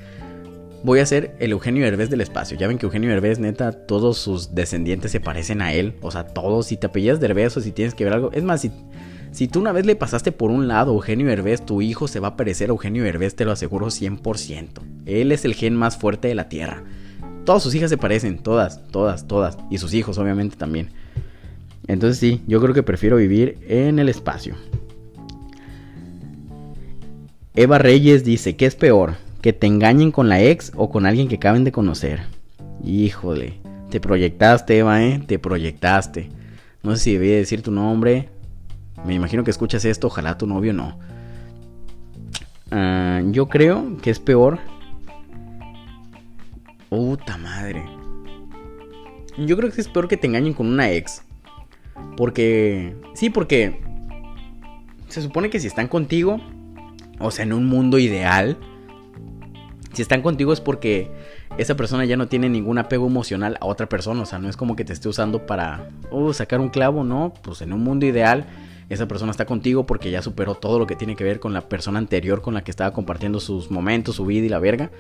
voy 0.85 1.01
a 1.01 1.07
ser 1.07 1.35
el 1.41 1.51
Eugenio 1.53 1.87
Herbés 1.87 2.11
del 2.11 2.21
espacio. 2.21 2.59
Ya 2.59 2.69
ven 2.69 2.79
que 2.79 2.85
Eugenio 2.85 3.11
Herbés, 3.11 3.39
neta, 3.39 3.73
todos 3.73 4.19
sus 4.19 4.55
descendientes 4.55 5.11
se 5.11 5.19
parecen 5.19 5.63
a 5.63 5.73
él. 5.73 5.95
O 6.03 6.11
sea, 6.11 6.27
todos, 6.27 6.67
si 6.67 6.77
te 6.77 6.87
apellidas 6.87 7.23
Herbés 7.23 7.57
o 7.57 7.61
si 7.61 7.73
tienes 7.73 7.95
que 7.95 8.05
ver 8.05 8.13
algo. 8.13 8.31
Es 8.33 8.45
más, 8.45 8.61
si, 8.61 8.71
si 9.35 9.49
tú 9.49 9.59
una 9.59 9.73
vez 9.73 9.85
le 9.85 9.97
pasaste 9.97 10.31
por 10.31 10.53
un 10.53 10.69
lado 10.69 10.93
a 10.93 10.95
Eugenio 10.95 11.29
Herbés, 11.29 11.67
tu 11.67 11.83
hijo 11.83 12.07
se 12.07 12.21
va 12.21 12.29
a 12.29 12.37
parecer 12.37 12.69
a 12.69 12.73
Eugenio 12.73 13.05
Herbés, 13.05 13.35
te 13.35 13.45
lo 13.45 13.51
aseguro 13.51 13.89
100%. 13.89 14.69
Él 15.07 15.33
es 15.33 15.45
el 15.45 15.55
gen 15.55 15.75
más 15.75 15.97
fuerte 15.97 16.29
de 16.29 16.37
la 16.37 16.49
Tierra. 16.49 16.85
Todas 17.45 17.61
sus 17.61 17.75
hijas 17.75 17.91
se 17.91 17.99
parecen, 17.99 18.39
todas, 18.39 18.87
todas, 18.93 19.27
todas. 19.27 19.59
Y 19.71 19.79
sus 19.79 19.93
hijos, 19.93 20.19
obviamente, 20.19 20.55
también. 20.55 20.91
Entonces 21.89 22.19
sí, 22.21 22.43
yo 22.47 22.61
creo 22.61 22.75
que 22.75 22.85
prefiero 22.85 23.17
vivir 23.17 23.59
en 23.67 23.99
el 23.99 24.09
espacio. 24.09 24.55
Eva 27.57 27.79
Reyes 27.79 28.23
dice, 28.23 28.55
¿qué 28.55 28.67
es 28.67 28.77
peor? 28.77 29.15
¿Que 29.41 29.53
te 29.53 29.67
engañen 29.67 30.13
con 30.13 30.29
la 30.29 30.43
ex 30.43 30.71
o 30.77 30.91
con 30.91 31.07
alguien 31.07 31.27
que 31.27 31.37
acaben 31.37 31.65
de 31.65 31.73
conocer? 31.73 32.21
Híjole, 32.85 33.55
te 33.91 33.99
proyectaste, 33.99 34.79
Eva, 34.79 35.03
¿eh? 35.03 35.21
Te 35.27 35.41
proyectaste. 35.41 36.29
No 36.85 36.95
sé 36.95 37.03
si 37.03 37.13
debí 37.15 37.31
decir 37.31 37.63
tu 37.63 37.73
nombre, 37.73 38.29
me 39.05 39.15
imagino 39.15 39.45
que 39.45 39.51
escuchas 39.51 39.85
esto, 39.85 40.07
ojalá 40.07 40.39
tu 40.39 40.47
novio 40.47 40.73
no. 40.73 40.99
Ah, 42.71 43.21
yo 43.31 43.49
creo 43.49 43.97
que 43.99 44.11
es 44.11 44.19
peor. 44.19 44.59
Puta 46.89 47.37
madre. 47.39 47.85
yo 49.37 49.57
creo 49.57 49.71
que 49.71 49.81
es 49.81 49.89
peor 49.89 50.07
que 50.07 50.17
te 50.17 50.27
engañen 50.27 50.55
con 50.55 50.67
una 50.67 50.91
ex. 50.91 51.23
Porque, 52.17 52.97
sí, 53.15 53.31
porque 53.31 53.81
se 55.09 55.23
supone 55.23 55.51
que 55.51 55.61
si 55.61 55.67
están 55.67 55.89
contigo, 55.89 56.41
o 57.19 57.31
sea, 57.31 57.45
en 57.45 57.53
un 57.53 57.67
mundo 57.67 57.99
ideal, 57.99 58.57
si 59.93 60.03
están 60.03 60.23
contigo 60.23 60.53
es 60.53 60.61
porque 60.61 61.11
esa 61.57 61.77
persona 61.77 62.05
ya 62.05 62.17
no 62.17 62.27
tiene 62.27 62.49
ningún 62.49 62.79
apego 62.79 63.07
emocional 63.07 63.57
a 63.61 63.67
otra 63.67 63.89
persona. 63.89 64.23
O 64.23 64.27
sea, 64.27 64.39
no 64.39 64.49
es 64.49 64.57
como 64.57 64.77
que 64.77 64.85
te 64.85 64.93
esté 64.93 65.09
usando 65.09 65.47
para 65.47 65.89
uh, 66.11 66.33
sacar 66.33 66.61
un 66.61 66.69
clavo, 66.69 67.05
no. 67.05 67.33
Pues 67.43 67.63
en 67.63 67.73
un 67.73 67.83
mundo 67.83 68.07
ideal, 68.07 68.47
esa 68.89 69.09
persona 69.09 69.31
está 69.31 69.47
contigo 69.47 69.87
porque 69.87 70.11
ya 70.11 70.23
superó 70.23 70.55
todo 70.55 70.79
lo 70.79 70.87
que 70.87 70.97
tiene 70.97 71.17
que 71.17 71.25
ver 71.25 71.41
con 71.41 71.53
la 71.53 71.69
persona 71.69 71.99
anterior 71.99 72.43
con 72.43 72.55
la 72.55 72.65
que 72.65 72.71
estaba 72.71 72.93
compartiendo 72.93 73.41
sus 73.41 73.71
momentos, 73.71 74.17
su 74.17 74.27
vida 74.27 74.47
y 74.47 74.49
la 74.49 74.59
verga. 74.59 74.91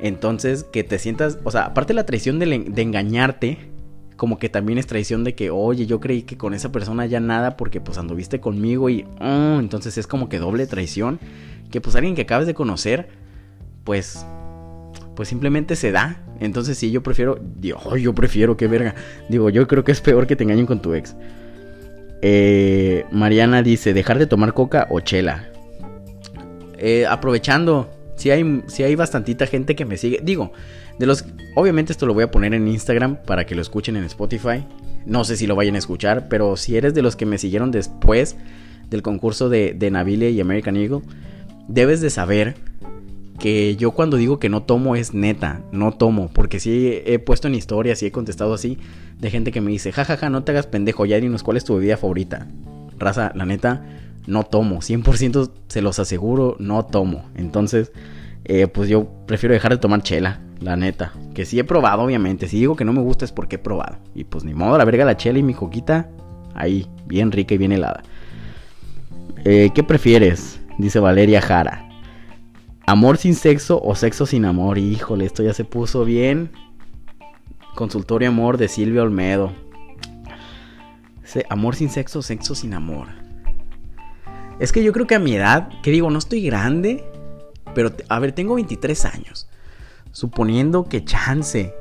Entonces, 0.00 0.64
que 0.64 0.84
te 0.84 0.98
sientas, 0.98 1.38
o 1.44 1.50
sea, 1.50 1.66
aparte 1.66 1.92
de 1.92 1.96
la 1.96 2.06
traición 2.06 2.38
de, 2.38 2.54
engañarte, 2.76 3.70
como 4.16 4.38
que 4.38 4.48
también 4.48 4.78
es 4.78 4.86
traición 4.86 5.24
de 5.24 5.34
que, 5.34 5.50
oye, 5.50 5.86
yo 5.86 6.00
creí 6.00 6.22
que 6.22 6.36
con 6.36 6.54
esa 6.54 6.72
persona 6.72 7.06
ya 7.06 7.20
nada 7.20 7.56
porque 7.56 7.80
pues 7.80 7.98
anduviste 7.98 8.40
conmigo 8.40 8.90
y, 8.90 9.04
oh, 9.20 9.58
entonces 9.58 9.96
es 9.98 10.06
como 10.06 10.28
que 10.28 10.38
doble 10.38 10.66
traición. 10.66 11.18
Que 11.70 11.80
pues 11.80 11.96
alguien 11.96 12.14
que 12.14 12.22
acabas 12.22 12.46
de 12.46 12.54
conocer, 12.54 13.08
pues 13.84 14.24
pues 15.16 15.28
simplemente 15.28 15.74
se 15.74 15.90
da. 15.90 16.22
Entonces 16.38 16.78
sí, 16.78 16.92
yo 16.92 17.02
prefiero, 17.02 17.40
digo, 17.58 17.96
yo 17.96 18.14
prefiero, 18.14 18.56
qué 18.56 18.68
verga. 18.68 18.94
Digo, 19.28 19.50
yo 19.50 19.66
creo 19.66 19.82
que 19.82 19.90
es 19.90 20.00
peor 20.00 20.28
que 20.28 20.36
te 20.36 20.44
engañen 20.44 20.66
con 20.66 20.80
tu 20.80 20.94
ex. 20.94 21.16
Eh, 22.22 23.04
Mariana 23.10 23.62
dice, 23.62 23.94
dejar 23.94 24.18
de 24.18 24.26
tomar 24.26 24.54
coca 24.54 24.86
o 24.90 25.00
chela. 25.00 25.48
Eh, 26.78 27.06
aprovechando, 27.06 27.90
si 28.16 28.30
hay, 28.30 28.62
hay 28.78 28.94
bastantita 28.94 29.46
gente 29.46 29.76
que 29.76 29.84
me 29.84 29.96
sigue. 29.96 30.20
Digo, 30.22 30.52
de 30.98 31.06
los, 31.06 31.24
obviamente 31.54 31.92
esto 31.92 32.06
lo 32.06 32.14
voy 32.14 32.24
a 32.24 32.30
poner 32.30 32.54
en 32.54 32.68
Instagram 32.68 33.16
para 33.24 33.44
que 33.46 33.54
lo 33.54 33.62
escuchen 33.62 33.96
en 33.96 34.04
Spotify. 34.04 34.64
No 35.04 35.24
sé 35.24 35.36
si 35.36 35.46
lo 35.46 35.54
vayan 35.54 35.76
a 35.76 35.78
escuchar, 35.78 36.28
pero 36.28 36.56
si 36.56 36.76
eres 36.76 36.94
de 36.94 37.02
los 37.02 37.16
que 37.16 37.26
me 37.26 37.38
siguieron 37.38 37.70
después 37.70 38.36
del 38.90 39.02
concurso 39.02 39.48
de, 39.48 39.74
de 39.74 39.90
Navile 39.90 40.30
y 40.30 40.40
American 40.40 40.76
Eagle, 40.76 41.02
debes 41.68 42.00
de 42.00 42.10
saber 42.10 42.54
que 43.38 43.76
yo 43.76 43.90
cuando 43.92 44.16
digo 44.16 44.38
que 44.38 44.48
no 44.48 44.62
tomo 44.62 44.96
es 44.96 45.14
neta, 45.14 45.62
no 45.72 45.92
tomo, 45.92 46.28
porque 46.32 46.60
sí 46.60 47.02
he 47.04 47.18
puesto 47.18 47.48
en 47.48 47.54
historias 47.54 48.02
y 48.02 48.06
he 48.06 48.12
contestado 48.12 48.54
así 48.54 48.78
de 49.18 49.30
gente 49.30 49.52
que 49.52 49.60
me 49.60 49.70
dice, 49.70 49.92
jajaja, 49.92 50.16
ja, 50.16 50.20
ja, 50.26 50.30
no 50.30 50.44
te 50.44 50.52
hagas 50.52 50.66
pendejo, 50.66 51.06
ya 51.06 51.20
dinos 51.20 51.42
cuál 51.42 51.56
es 51.56 51.64
tu 51.64 51.74
bebida 51.74 51.96
favorita. 51.96 52.46
Raza, 52.98 53.32
la 53.34 53.46
neta, 53.46 53.84
no 54.26 54.44
tomo, 54.44 54.80
100% 54.80 55.50
se 55.68 55.82
los 55.82 55.98
aseguro, 55.98 56.56
no 56.58 56.84
tomo. 56.84 57.26
Entonces, 57.34 57.92
eh, 58.44 58.66
pues 58.68 58.88
yo 58.88 59.08
prefiero 59.26 59.52
dejar 59.52 59.72
de 59.72 59.78
tomar 59.78 60.02
chela, 60.02 60.40
la 60.60 60.76
neta. 60.76 61.12
Que 61.34 61.44
sí 61.44 61.58
he 61.58 61.64
probado, 61.64 62.02
obviamente. 62.02 62.48
Si 62.48 62.58
digo 62.58 62.76
que 62.76 62.84
no 62.84 62.92
me 62.92 63.00
gusta 63.00 63.24
es 63.24 63.32
porque 63.32 63.56
he 63.56 63.58
probado. 63.58 63.98
Y 64.14 64.24
pues 64.24 64.44
ni 64.44 64.54
modo, 64.54 64.78
la 64.78 64.84
verga 64.84 65.04
la 65.04 65.16
chela 65.16 65.38
y 65.38 65.42
mi 65.42 65.54
coquita, 65.54 66.08
ahí, 66.54 66.86
bien 67.06 67.32
rica 67.32 67.54
y 67.54 67.58
bien 67.58 67.72
helada. 67.72 68.02
Eh, 69.44 69.70
¿Qué 69.74 69.82
prefieres? 69.82 70.60
Dice 70.78 70.98
Valeria 70.98 71.40
Jara. 71.40 71.85
Amor 72.88 73.18
sin 73.18 73.34
sexo 73.34 73.82
o 73.82 73.96
sexo 73.96 74.26
sin 74.26 74.44
amor. 74.44 74.78
Híjole, 74.78 75.24
esto 75.24 75.42
ya 75.42 75.52
se 75.52 75.64
puso 75.64 76.04
bien. 76.04 76.52
Consultorio 77.74 78.28
Amor 78.28 78.58
de 78.58 78.68
Silvia 78.68 79.02
Olmedo. 79.02 79.52
Amor 81.50 81.74
sin 81.74 81.90
sexo, 81.90 82.22
sexo 82.22 82.54
sin 82.54 82.74
amor. 82.74 83.08
Es 84.60 84.70
que 84.70 84.84
yo 84.84 84.92
creo 84.92 85.06
que 85.08 85.16
a 85.16 85.18
mi 85.18 85.34
edad, 85.34 85.68
que 85.82 85.90
digo, 85.90 86.10
no 86.10 86.18
estoy 86.18 86.42
grande, 86.42 87.04
pero 87.74 87.92
a 88.08 88.20
ver, 88.20 88.32
tengo 88.32 88.54
23 88.54 89.04
años. 89.04 89.48
Suponiendo 90.12 90.84
que 90.84 91.04
chance. 91.04 91.74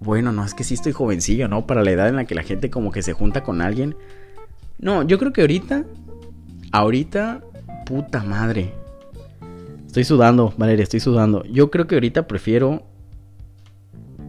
Bueno, 0.00 0.32
no, 0.32 0.46
es 0.46 0.54
que 0.54 0.64
sí 0.64 0.74
estoy 0.74 0.92
jovencillo, 0.92 1.46
¿no? 1.46 1.66
Para 1.66 1.84
la 1.84 1.90
edad 1.90 2.08
en 2.08 2.16
la 2.16 2.24
que 2.24 2.34
la 2.34 2.42
gente 2.42 2.70
como 2.70 2.90
que 2.90 3.02
se 3.02 3.12
junta 3.12 3.42
con 3.42 3.60
alguien. 3.60 3.96
No, 4.78 5.02
yo 5.02 5.18
creo 5.18 5.34
que 5.34 5.42
ahorita, 5.42 5.84
ahorita, 6.72 7.42
puta 7.84 8.22
madre. 8.24 8.79
Estoy 9.90 10.04
sudando, 10.04 10.54
Valeria, 10.56 10.84
estoy 10.84 11.00
sudando. 11.00 11.42
Yo 11.46 11.72
creo 11.72 11.88
que 11.88 11.96
ahorita 11.96 12.28
prefiero, 12.28 12.84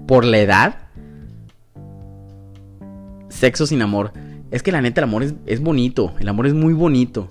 por 0.08 0.26
la 0.26 0.40
edad, 0.40 0.88
sexo 3.30 3.68
sin 3.68 3.84
amor. 3.84 4.12
Es 4.50 4.64
que 4.64 4.72
la 4.72 4.82
neta, 4.82 5.02
el 5.02 5.04
amor 5.04 5.22
es, 5.22 5.62
bonito. 5.62 6.16
El 6.20 6.30
amor 6.30 6.48
es 6.48 6.56
muy 6.56 6.74
bonito. 6.74 7.30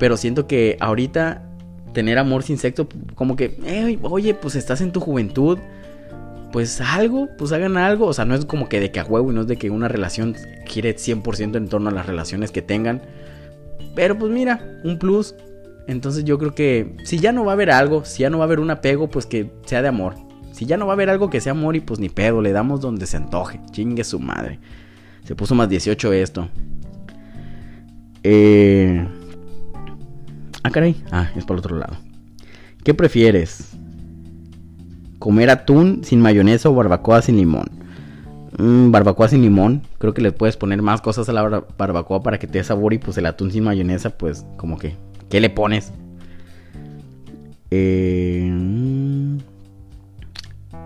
Pero 0.00 0.16
siento 0.16 0.48
que 0.48 0.76
ahorita 0.80 1.48
tener 1.92 2.18
amor 2.18 2.42
sin 2.42 2.58
sexo, 2.58 2.88
como 3.14 3.36
que, 3.36 3.56
oye, 4.02 4.34
pues 4.34 4.56
estás 4.56 4.80
en 4.80 4.90
tu 4.90 4.98
juventud. 4.98 5.60
Pues 6.50 6.80
algo, 6.80 7.28
pues 7.38 7.52
hagan 7.52 7.76
algo. 7.76 8.06
O 8.06 8.12
sea, 8.12 8.24
no 8.24 8.34
es 8.34 8.46
como 8.46 8.68
que 8.68 8.80
de 8.80 8.90
que 8.90 8.98
a 8.98 9.04
huevo 9.04 9.30
y 9.30 9.34
no 9.36 9.42
es 9.42 9.46
de 9.46 9.58
que 9.58 9.70
una 9.70 9.86
relación 9.86 10.34
quiere 10.68 10.96
100% 10.96 11.56
en 11.56 11.68
torno 11.68 11.88
a 11.88 11.92
las 11.92 12.04
relaciones 12.04 12.50
que 12.50 12.62
tengan. 12.62 13.00
Pero 13.94 14.18
pues 14.18 14.32
mira, 14.32 14.80
un 14.82 14.98
plus. 14.98 15.36
Entonces 15.86 16.24
yo 16.24 16.38
creo 16.38 16.54
que 16.54 16.96
si 17.04 17.18
ya 17.18 17.32
no 17.32 17.44
va 17.44 17.52
a 17.52 17.54
haber 17.54 17.70
algo, 17.70 18.04
si 18.04 18.22
ya 18.22 18.30
no 18.30 18.38
va 18.38 18.44
a 18.44 18.46
haber 18.46 18.60
un 18.60 18.70
apego, 18.70 19.08
pues 19.08 19.26
que 19.26 19.50
sea 19.66 19.82
de 19.82 19.88
amor. 19.88 20.14
Si 20.52 20.66
ya 20.66 20.76
no 20.76 20.86
va 20.86 20.92
a 20.92 20.94
haber 20.94 21.10
algo 21.10 21.30
que 21.30 21.40
sea 21.40 21.52
amor 21.52 21.76
y 21.76 21.80
pues 21.80 21.98
ni 21.98 22.08
pedo, 22.08 22.40
le 22.42 22.52
damos 22.52 22.80
donde 22.80 23.06
se 23.06 23.16
antoje. 23.16 23.60
Chingue 23.72 24.04
su 24.04 24.20
madre. 24.20 24.58
Se 25.24 25.34
puso 25.34 25.54
más 25.54 25.68
18 25.68 26.12
esto. 26.12 26.48
Eh... 28.22 29.06
Ah, 30.62 30.70
caray. 30.70 31.02
Ah, 31.10 31.30
es 31.34 31.44
por 31.44 31.56
el 31.56 31.58
otro 31.60 31.76
lado. 31.76 31.96
¿Qué 32.84 32.94
prefieres? 32.94 33.72
¿Comer 35.18 35.50
atún 35.50 36.02
sin 36.04 36.20
mayonesa 36.20 36.68
o 36.68 36.74
barbacoa 36.74 37.22
sin 37.22 37.36
limón? 37.36 37.70
Mm, 38.58 38.90
barbacoa 38.90 39.28
sin 39.28 39.42
limón. 39.42 39.82
Creo 39.98 40.14
que 40.14 40.22
le 40.22 40.32
puedes 40.32 40.56
poner 40.56 40.82
más 40.82 41.00
cosas 41.00 41.28
a 41.28 41.32
la 41.32 41.64
barbacoa 41.78 42.22
para 42.22 42.38
que 42.38 42.46
te 42.46 42.58
dé 42.58 42.64
sabor 42.64 42.92
y 42.92 42.98
pues 42.98 43.16
el 43.18 43.26
atún 43.26 43.50
sin 43.50 43.64
mayonesa 43.64 44.10
pues 44.10 44.44
como 44.56 44.78
que 44.78 44.96
¿Qué 45.32 45.40
le 45.40 45.48
pones? 45.48 45.90
Eh, 47.70 48.52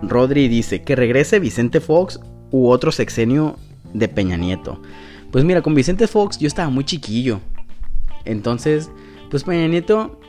Rodri 0.02 0.46
dice 0.46 0.84
que 0.84 0.94
regrese 0.94 1.40
Vicente 1.40 1.80
Fox 1.80 2.20
u 2.52 2.68
otro 2.68 2.92
sexenio 2.92 3.56
de 3.92 4.06
Peña 4.06 4.36
Nieto. 4.36 4.80
Pues 5.32 5.44
mira, 5.44 5.62
con 5.62 5.74
Vicente 5.74 6.06
Fox 6.06 6.38
yo 6.38 6.46
estaba 6.46 6.70
muy 6.70 6.84
chiquillo. 6.84 7.40
Entonces, 8.24 8.88
pues 9.32 9.42
Peña 9.42 9.66
Nieto 9.66 10.20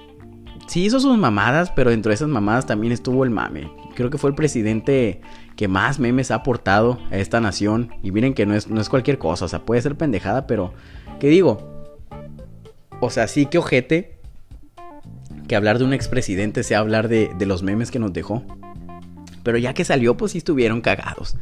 sí 0.66 0.86
hizo 0.86 1.00
sus 1.00 1.16
mamadas, 1.16 1.70
pero 1.76 1.92
dentro 1.92 2.10
de 2.10 2.16
esas 2.16 2.28
mamadas 2.28 2.66
también 2.66 2.94
estuvo 2.94 3.24
el 3.24 3.30
mame. 3.30 3.72
Creo 3.94 4.10
que 4.10 4.18
fue 4.18 4.32
el 4.32 4.36
presidente 4.36 5.22
que 5.56 5.68
más 5.68 6.00
memes 6.00 6.32
ha 6.32 6.36
aportado 6.38 6.98
a 7.12 7.18
esta 7.18 7.40
nación. 7.40 7.92
Y 8.02 8.12
miren 8.12 8.34
que 8.34 8.48
no 8.48 8.56
es, 8.56 8.68
no 8.68 8.82
es 8.82 8.90
cualquier 8.90 9.20
cosa, 9.20 9.46
o 9.46 9.48
sea, 9.48 9.64
puede 9.64 9.84
ser 9.84 9.96
pendejada, 9.96 10.48
pero, 10.48 10.74
¿qué 11.20 11.28
digo? 11.28 11.77
O 13.00 13.10
sea, 13.10 13.28
sí 13.28 13.46
que 13.46 13.58
ojete 13.58 14.18
que 15.48 15.56
hablar 15.56 15.78
de 15.78 15.86
un 15.86 15.94
expresidente 15.94 16.64
sea 16.64 16.80
hablar 16.80 17.08
de, 17.08 17.34
los 17.46 17.64
memes 17.64 17.92
que 17.92 18.00
nos 18.00 18.14
dejó. 18.14 18.44
Pero 19.44 19.58
ya 19.58 19.74
que 19.74 19.86
salió, 19.86 20.18
pues 20.18 20.34
sí 20.34 20.40
estuvieron 20.40 20.82
cagados. 20.82 21.38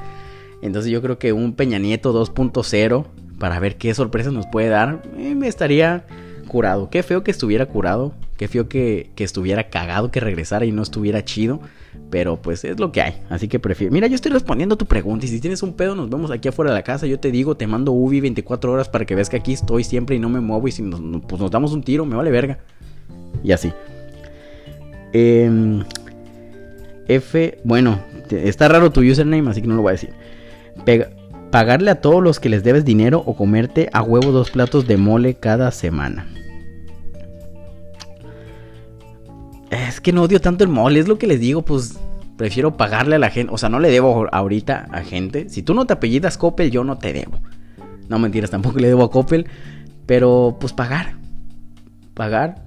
Entonces 0.61 0.91
yo 0.91 1.01
creo 1.01 1.17
que 1.17 1.33
un 1.33 1.53
Peña 1.53 1.79
Nieto 1.79 2.13
2.0, 2.13 3.05
para 3.39 3.59
ver 3.59 3.77
qué 3.77 3.93
sorpresas 3.93 4.31
nos 4.31 4.45
puede 4.47 4.69
dar, 4.69 5.01
eh, 5.17 5.35
me 5.35 5.47
estaría 5.47 6.05
curado. 6.47 6.89
Qué 6.89 7.03
feo 7.03 7.23
que 7.23 7.31
estuviera 7.31 7.65
curado. 7.65 8.13
Qué 8.37 8.47
feo 8.47 8.67
que, 8.67 9.11
estuviera 9.17 9.69
cagado, 9.69 10.11
que 10.11 10.19
regresara 10.19 10.65
y 10.65 10.71
no 10.71 10.83
estuviera 10.83 11.23
chido. 11.23 11.61
Pero 12.09 12.41
pues 12.41 12.63
es 12.63 12.79
lo 12.79 12.91
que 12.91 13.01
hay. 13.01 13.21
Así 13.29 13.47
que 13.47 13.59
prefiero. 13.59 13.91
Mira, 13.91 14.07
yo 14.07 14.15
estoy 14.15 14.31
respondiendo 14.31 14.75
a 14.75 14.77
tu 14.77 14.85
pregunta. 14.85 15.25
Y 15.25 15.29
si 15.29 15.39
tienes 15.39 15.63
un 15.63 15.73
pedo, 15.73 15.95
nos 15.95 16.09
vemos 16.09 16.31
aquí 16.31 16.47
afuera 16.47 16.71
de 16.71 16.77
la 16.77 16.83
casa. 16.83 17.07
Yo 17.07 17.19
te 17.19 17.31
digo, 17.31 17.55
te 17.55 17.67
mando 17.67 17.91
Ubi 17.91 18.21
24 18.21 18.71
horas 18.71 18.89
para 18.89 19.05
que 19.05 19.15
veas 19.15 19.29
que 19.29 19.37
aquí 19.37 19.53
estoy 19.53 19.83
siempre 19.83 20.15
y 20.15 20.19
no 20.19 20.29
me 20.29 20.39
muevo. 20.39 20.67
Y 20.67 20.71
si 20.71 20.81
nos, 20.81 21.01
pues 21.27 21.51
damos 21.51 21.73
un 21.73 21.83
tiro, 21.83 22.05
me 22.05 22.15
vale 22.15 22.31
verga. 22.31 22.59
Y 23.43 23.51
así. 23.51 23.71
Em, 25.13 25.83
F. 27.07 27.59
Bueno, 27.63 27.99
está 28.29 28.67
raro 28.67 28.91
tu 28.91 29.01
username, 29.01 29.49
así 29.49 29.61
que 29.61 29.67
no 29.67 29.75
lo 29.75 29.81
voy 29.81 29.89
a 29.89 29.93
decir. 29.93 30.11
pagarle 31.51 31.91
a 31.91 32.01
todos 32.01 32.21
los 32.21 32.39
que 32.39 32.49
les 32.49 32.63
debes 32.63 32.83
dinero 32.83 33.23
o 33.25 33.35
comerte 33.35 33.89
a 33.93 34.01
huevo 34.01 34.31
dos 34.31 34.51
platos 34.51 34.87
de 34.87 34.97
mole 34.97 35.35
cada 35.35 35.71
semana. 35.71 36.27
Es 39.75 39.99
que 39.99 40.13
no 40.13 40.23
odio 40.23 40.39
tanto 40.39 40.63
el 40.63 40.69
mole, 40.69 40.99
es 40.99 41.07
lo 41.07 41.17
que 41.17 41.27
les 41.27 41.39
digo, 41.39 41.63
pues 41.63 41.99
prefiero 42.37 42.77
pagarle 42.77 43.15
a 43.15 43.19
la 43.19 43.29
gente. 43.29 43.53
O 43.53 43.57
sea, 43.57 43.69
no 43.69 43.79
le 43.79 43.89
debo 43.89 44.27
ahorita 44.31 44.87
a 44.91 45.01
gente. 45.01 45.49
Si 45.49 45.63
tú 45.63 45.73
no 45.73 45.85
te 45.85 45.93
apellidas 45.93 46.37
Coppel, 46.37 46.71
yo 46.71 46.83
no 46.83 46.97
te 46.97 47.13
debo. 47.13 47.39
No 48.07 48.19
mentiras, 48.19 48.51
tampoco 48.51 48.79
le 48.79 48.87
debo 48.87 49.03
a 49.03 49.11
Coppel. 49.11 49.47
Pero 50.05 50.57
pues 50.59 50.71
pagar. 50.73 51.15
Pagar. 52.13 52.63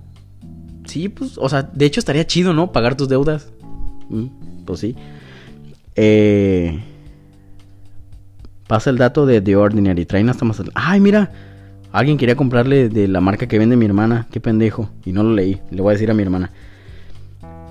Sí, 0.84 1.08
pues, 1.08 1.38
o 1.38 1.48
sea, 1.48 1.62
de 1.62 1.86
hecho 1.86 2.00
estaría 2.00 2.26
chido, 2.26 2.52
¿no? 2.52 2.72
Pagar 2.72 2.94
tus 2.94 3.08
deudas. 3.08 3.52
Mm, 4.08 4.26
pues 4.64 4.80
sí. 4.80 4.96
Eh, 5.96 6.78
pasa 8.66 8.90
el 8.90 8.98
dato 8.98 9.24
de 9.24 9.40
The 9.40 9.56
Ordinary. 9.56 10.04
Traen 10.04 10.28
hasta 10.28 10.44
más. 10.44 10.62
Ay, 10.74 11.00
mira. 11.00 11.32
Alguien 11.90 12.18
quería 12.18 12.36
comprarle 12.36 12.90
de 12.90 13.08
la 13.08 13.22
marca 13.22 13.48
que 13.48 13.58
vende 13.58 13.76
mi 13.76 13.86
hermana. 13.86 14.26
Qué 14.30 14.40
pendejo. 14.40 14.90
Y 15.06 15.12
no 15.12 15.22
lo 15.22 15.32
leí. 15.32 15.60
Le 15.70 15.80
voy 15.80 15.90
a 15.90 15.94
decir 15.94 16.10
a 16.10 16.14
mi 16.14 16.22
hermana. 16.22 16.50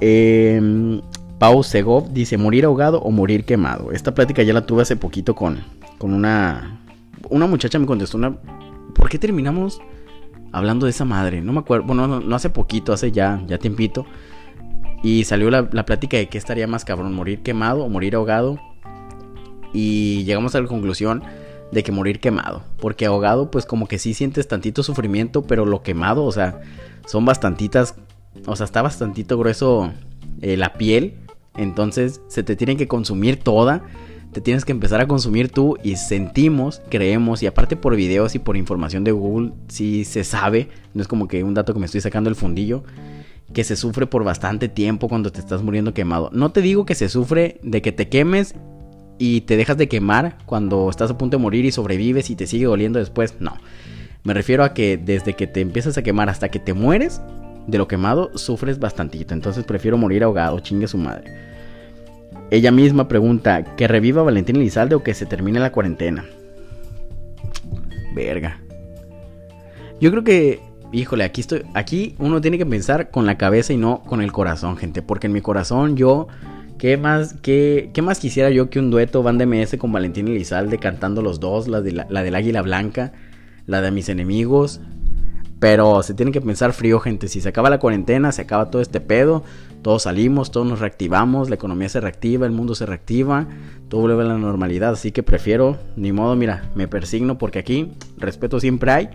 Eh, 0.01 1.01
Pau 1.39 1.63
Segov 1.63 2.11
dice, 2.13 2.37
morir 2.37 2.65
ahogado 2.65 2.99
o 2.99 3.11
morir 3.11 3.45
quemado. 3.45 3.91
Esta 3.91 4.13
plática 4.13 4.41
ya 4.43 4.53
la 4.53 4.65
tuve 4.65 4.81
hace 4.81 4.95
poquito 4.95 5.35
con, 5.35 5.59
con 5.97 6.13
una... 6.13 6.81
Una 7.29 7.45
muchacha 7.45 7.77
me 7.77 7.85
contestó 7.85 8.17
una... 8.17 8.35
¿Por 8.95 9.09
qué 9.09 9.19
terminamos 9.19 9.79
hablando 10.51 10.85
de 10.85 10.91
esa 10.91 11.05
madre? 11.05 11.41
No 11.41 11.53
me 11.53 11.59
acuerdo, 11.59 11.85
bueno, 11.85 12.07
no, 12.07 12.35
hace 12.35 12.49
poquito, 12.49 12.93
hace 12.93 13.11
ya, 13.11 13.43
ya 13.47 13.59
tiempito. 13.59 14.05
Y 15.03 15.25
salió 15.25 15.51
la, 15.51 15.69
la 15.71 15.85
plática 15.85 16.17
de 16.17 16.27
qué 16.27 16.39
estaría 16.39 16.65
más 16.65 16.83
cabrón, 16.83 17.13
morir 17.13 17.43
quemado 17.43 17.83
o 17.83 17.89
morir 17.89 18.15
ahogado. 18.15 18.59
Y 19.73 20.23
llegamos 20.23 20.55
a 20.55 20.61
la 20.61 20.67
conclusión 20.67 21.21
de 21.71 21.83
que 21.83 21.91
morir 21.91 22.19
quemado. 22.19 22.63
Porque 22.79 23.05
ahogado, 23.05 23.51
pues 23.51 23.65
como 23.65 23.87
que 23.87 23.99
sí 23.99 24.15
sientes 24.15 24.47
tantito 24.47 24.81
sufrimiento, 24.81 25.43
pero 25.43 25.65
lo 25.65 25.83
quemado, 25.83 26.23
o 26.23 26.31
sea, 26.31 26.61
son 27.05 27.25
bastantitas, 27.25 27.95
o 28.45 28.55
sea, 28.55 28.65
está 28.65 28.81
bastantito 28.81 29.37
grueso 29.37 29.91
eh, 30.41 30.57
la 30.57 30.73
piel. 30.73 31.15
Entonces 31.55 32.21
se 32.27 32.43
te 32.43 32.55
tiene 32.55 32.77
que 32.77 32.87
consumir 32.87 33.37
toda. 33.37 33.83
Te 34.31 34.41
tienes 34.41 34.65
que 34.65 34.71
empezar 34.71 35.01
a 35.01 35.07
consumir 35.07 35.49
tú 35.49 35.77
y 35.83 35.95
sentimos, 35.95 36.81
creemos, 36.89 37.41
y 37.41 37.47
aparte 37.47 37.75
por 37.75 37.95
videos 37.95 38.35
y 38.35 38.39
por 38.39 38.57
información 38.57 39.03
de 39.03 39.11
Google, 39.11 39.53
sí 39.67 40.03
se 40.03 40.23
sabe, 40.23 40.67
no 40.93 41.01
es 41.01 41.07
como 41.07 41.27
que 41.27 41.43
un 41.43 41.53
dato 41.53 41.73
que 41.73 41.79
me 41.79 41.85
estoy 41.85 42.01
sacando 42.01 42.29
el 42.29 42.35
fundillo, 42.35 42.83
que 43.53 43.63
se 43.63 43.75
sufre 43.75 44.05
por 44.05 44.23
bastante 44.23 44.67
tiempo 44.67 45.07
cuando 45.07 45.31
te 45.31 45.39
estás 45.39 45.63
muriendo 45.63 45.93
quemado. 45.93 46.29
No 46.33 46.51
te 46.51 46.61
digo 46.61 46.85
que 46.85 46.93
se 46.93 47.09
sufre 47.09 47.59
de 47.63 47.81
que 47.81 47.91
te 47.91 48.09
quemes 48.09 48.53
y 49.17 49.41
te 49.41 49.57
dejas 49.57 49.77
de 49.77 49.87
quemar 49.87 50.37
cuando 50.45 50.89
estás 50.89 51.09
a 51.09 51.17
punto 51.17 51.37
de 51.37 51.41
morir 51.41 51.65
y 51.65 51.71
sobrevives 51.71 52.29
y 52.29 52.35
te 52.35 52.45
sigue 52.45 52.65
doliendo 52.65 52.99
después. 52.99 53.35
No. 53.39 53.55
Me 54.23 54.33
refiero 54.33 54.63
a 54.63 54.73
que 54.73 54.97
desde 54.97 55.33
que 55.33 55.47
te 55.47 55.61
empiezas 55.61 55.97
a 55.97 56.03
quemar 56.03 56.29
hasta 56.29 56.49
que 56.49 56.59
te 56.59 56.73
mueres 56.73 57.21
de 57.67 57.77
lo 57.77 57.87
quemado, 57.87 58.35
sufres 58.37 58.79
bastantito. 58.79 59.33
Entonces 59.33 59.63
prefiero 59.65 59.97
morir 59.97 60.23
ahogado, 60.23 60.59
chingue 60.59 60.87
su 60.87 60.97
madre. 60.97 61.31
Ella 62.49 62.71
misma 62.71 63.07
pregunta, 63.07 63.75
¿que 63.75 63.87
reviva 63.87 64.23
Valentín 64.23 64.55
Elizalde 64.55 64.95
o 64.95 65.03
que 65.03 65.13
se 65.13 65.25
termine 65.25 65.59
la 65.59 65.71
cuarentena? 65.71 66.25
Verga. 68.15 68.61
Yo 69.99 70.11
creo 70.11 70.23
que, 70.23 70.61
híjole, 70.91 71.25
aquí 71.25 71.41
estoy, 71.41 71.63
aquí 71.73 72.15
uno 72.19 72.39
tiene 72.39 72.57
que 72.57 72.65
pensar 72.65 73.11
con 73.11 73.25
la 73.25 73.37
cabeza 73.37 73.73
y 73.73 73.77
no 73.77 74.01
con 74.03 74.21
el 74.21 74.31
corazón, 74.31 74.77
gente, 74.77 75.01
porque 75.01 75.27
en 75.27 75.33
mi 75.33 75.41
corazón 75.41 75.97
yo 75.97 76.27
¿Qué 76.77 76.95
más, 76.95 77.33
qué, 77.41 77.89
qué 77.91 78.01
más 78.03 78.19
quisiera 78.19 78.51
yo 78.51 78.69
que 78.69 78.77
un 78.77 78.91
dueto 78.91 79.23
Van 79.23 79.37
MS 79.37 79.77
con 79.79 79.91
Valentín 79.91 80.27
Elizalde 80.27 80.77
cantando 80.77 81.23
los 81.23 81.39
dos, 81.39 81.67
la, 81.67 81.81
de 81.81 81.91
la, 81.91 82.05
del 82.05 82.35
Águila 82.35 82.61
Blanca, 82.61 83.13
la 83.65 83.81
de 83.81 83.89
mis 83.89 84.09
enemigos? 84.09 84.79
Pero 85.59 86.03
se 86.03 86.13
tiene 86.13 86.31
que 86.31 86.41
pensar 86.41 86.73
frío, 86.73 86.99
gente. 86.99 87.27
Si 87.27 87.41
se 87.41 87.49
acaba 87.49 87.69
la 87.69 87.79
cuarentena, 87.79 88.31
se 88.31 88.43
acaba 88.43 88.69
todo 88.69 88.81
este 88.81 89.01
pedo. 89.01 89.43
Todos 89.81 90.03
salimos, 90.03 90.51
todos 90.51 90.67
nos 90.67 90.79
reactivamos, 90.79 91.49
la 91.49 91.55
economía 91.55 91.87
se 91.87 92.01
reactiva, 92.01 92.45
el 92.45 92.51
mundo 92.51 92.75
se 92.75 92.85
reactiva, 92.85 93.47
todo 93.89 94.01
vuelve 94.01 94.23
a 94.23 94.27
la 94.27 94.37
normalidad. 94.37 94.93
Así 94.93 95.11
que 95.11 95.23
prefiero, 95.23 95.77
ni 95.95 96.11
modo, 96.11 96.35
mira, 96.35 96.69
me 96.75 96.87
persigno 96.87 97.37
porque 97.37 97.59
aquí 97.59 97.93
respeto 98.17 98.59
siempre 98.59 98.91
hay, 98.91 99.09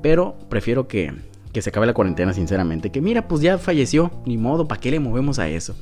pero 0.00 0.36
prefiero 0.48 0.86
que, 0.86 1.12
que 1.52 1.60
se 1.60 1.70
acabe 1.70 1.86
la 1.86 1.94
cuarentena, 1.94 2.32
sinceramente. 2.32 2.90
Que 2.90 3.00
mira, 3.00 3.26
pues 3.26 3.42
ya 3.42 3.58
falleció, 3.58 4.12
ni 4.24 4.36
modo, 4.36 4.68
¿para 4.68 4.80
qué 4.80 4.90
le 4.90 5.00
movemos 5.00 5.38
a 5.38 5.48
eso? 5.48 5.74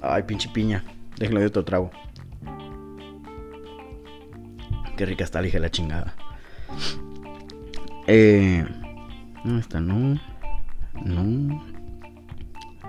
Ay, 0.00 0.22
pinche 0.24 0.48
piña. 0.48 0.84
Déjenlo 1.18 1.40
de 1.40 1.46
otro 1.46 1.64
trago. 1.64 1.90
Qué 4.96 5.06
rica 5.06 5.24
está, 5.24 5.40
dije 5.42 5.60
la 5.60 5.70
chingada. 5.70 6.14
Eh. 8.06 8.64
No, 9.44 9.58
esta 9.58 9.80
no. 9.80 10.20
No. 11.04 11.64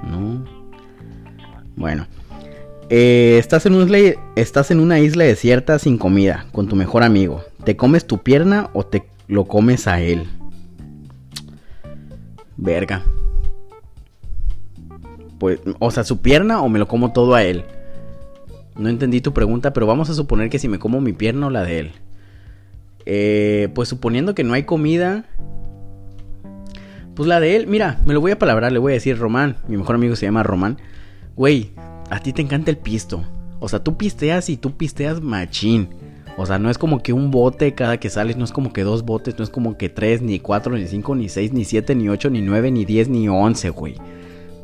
No. 0.04 0.46
Bueno. 1.76 2.08
Eh, 2.90 3.38
estás, 3.40 3.66
en 3.66 3.74
estás 4.36 4.70
en 4.70 4.80
una 4.80 5.00
isla 5.00 5.24
desierta 5.24 5.80
sin 5.80 5.98
comida, 5.98 6.46
con 6.52 6.68
tu 6.68 6.76
mejor 6.76 7.04
amigo. 7.04 7.44
¿Te 7.64 7.76
comes 7.76 8.06
tu 8.06 8.20
pierna 8.20 8.70
o 8.74 8.86
te 8.86 9.04
lo 9.28 9.46
comes 9.46 9.88
a 9.88 10.00
él? 10.02 10.28
Verga. 12.58 13.04
Pues, 15.40 15.60
o 15.80 15.92
sea, 15.92 16.04
su 16.04 16.22
pierna 16.22 16.62
o 16.62 16.70
me 16.70 16.78
lo 16.80 16.88
como 16.88 17.14
todo 17.14 17.36
a 17.36 17.44
él. 17.44 17.66
No 18.78 18.90
entendí 18.90 19.22
tu 19.22 19.34
pregunta, 19.34 19.74
pero 19.74 19.88
vamos 19.88 20.10
a 20.10 20.14
suponer 20.14 20.50
que 20.50 20.60
si 20.60 20.68
me 20.68 20.80
como 20.80 21.02
mi 21.02 21.14
pierna 21.14 21.48
o 21.48 21.50
la 21.50 21.64
de 21.64 21.80
él. 21.80 21.92
Eh, 23.06 23.70
pues 23.74 23.90
suponiendo 23.90 24.36
que 24.36 24.44
no 24.44 24.54
hay 24.54 24.64
comida. 24.64 25.26
Pues 27.16 27.28
la 27.28 27.40
de 27.40 27.56
él, 27.56 27.68
mira, 27.68 28.00
me 28.06 28.14
lo 28.14 28.22
voy 28.22 28.32
a 28.32 28.40
palabrar, 28.40 28.72
le 28.72 28.80
voy 28.80 28.94
a 28.94 28.96
decir 28.96 29.18
Román. 29.18 29.58
Mi 29.68 29.78
mejor 29.78 29.96
amigo 29.96 30.16
se 30.16 30.26
llama 30.26 30.44
Román. 30.44 30.78
Güey, 31.36 31.72
a 32.10 32.20
ti 32.20 32.34
te 32.34 32.42
encanta 32.42 32.72
el 32.72 32.78
pisto. 32.78 33.24
O 33.60 33.70
sea, 33.70 33.84
tú 33.84 33.98
pisteas 33.98 34.50
y 34.50 34.58
tú 34.58 34.76
pisteas 34.76 35.22
machín. 35.22 35.90
O 36.36 36.46
sea, 36.46 36.58
no 36.58 36.70
es 36.70 36.80
como 36.80 37.04
que 37.04 37.14
un 37.14 37.30
bote 37.30 37.76
cada 37.76 37.98
que 37.98 38.10
sales, 38.10 38.38
no 38.38 38.44
es 38.44 38.52
como 38.52 38.74
que 38.74 38.84
dos 38.84 39.06
botes, 39.06 39.38
no 39.38 39.44
es 39.44 39.52
como 39.52 39.78
que 39.78 39.90
tres, 39.90 40.22
ni 40.22 40.40
cuatro, 40.40 40.76
ni 40.76 40.88
cinco, 40.88 41.16
ni 41.16 41.30
seis, 41.30 41.54
ni 41.54 41.64
siete, 41.64 41.94
ni 41.94 42.10
ocho, 42.10 42.30
ni 42.32 42.42
nueve, 42.42 42.72
ni 42.72 42.86
diez, 42.86 43.08
ni 43.08 43.30
once, 43.30 43.70
güey. 43.70 43.96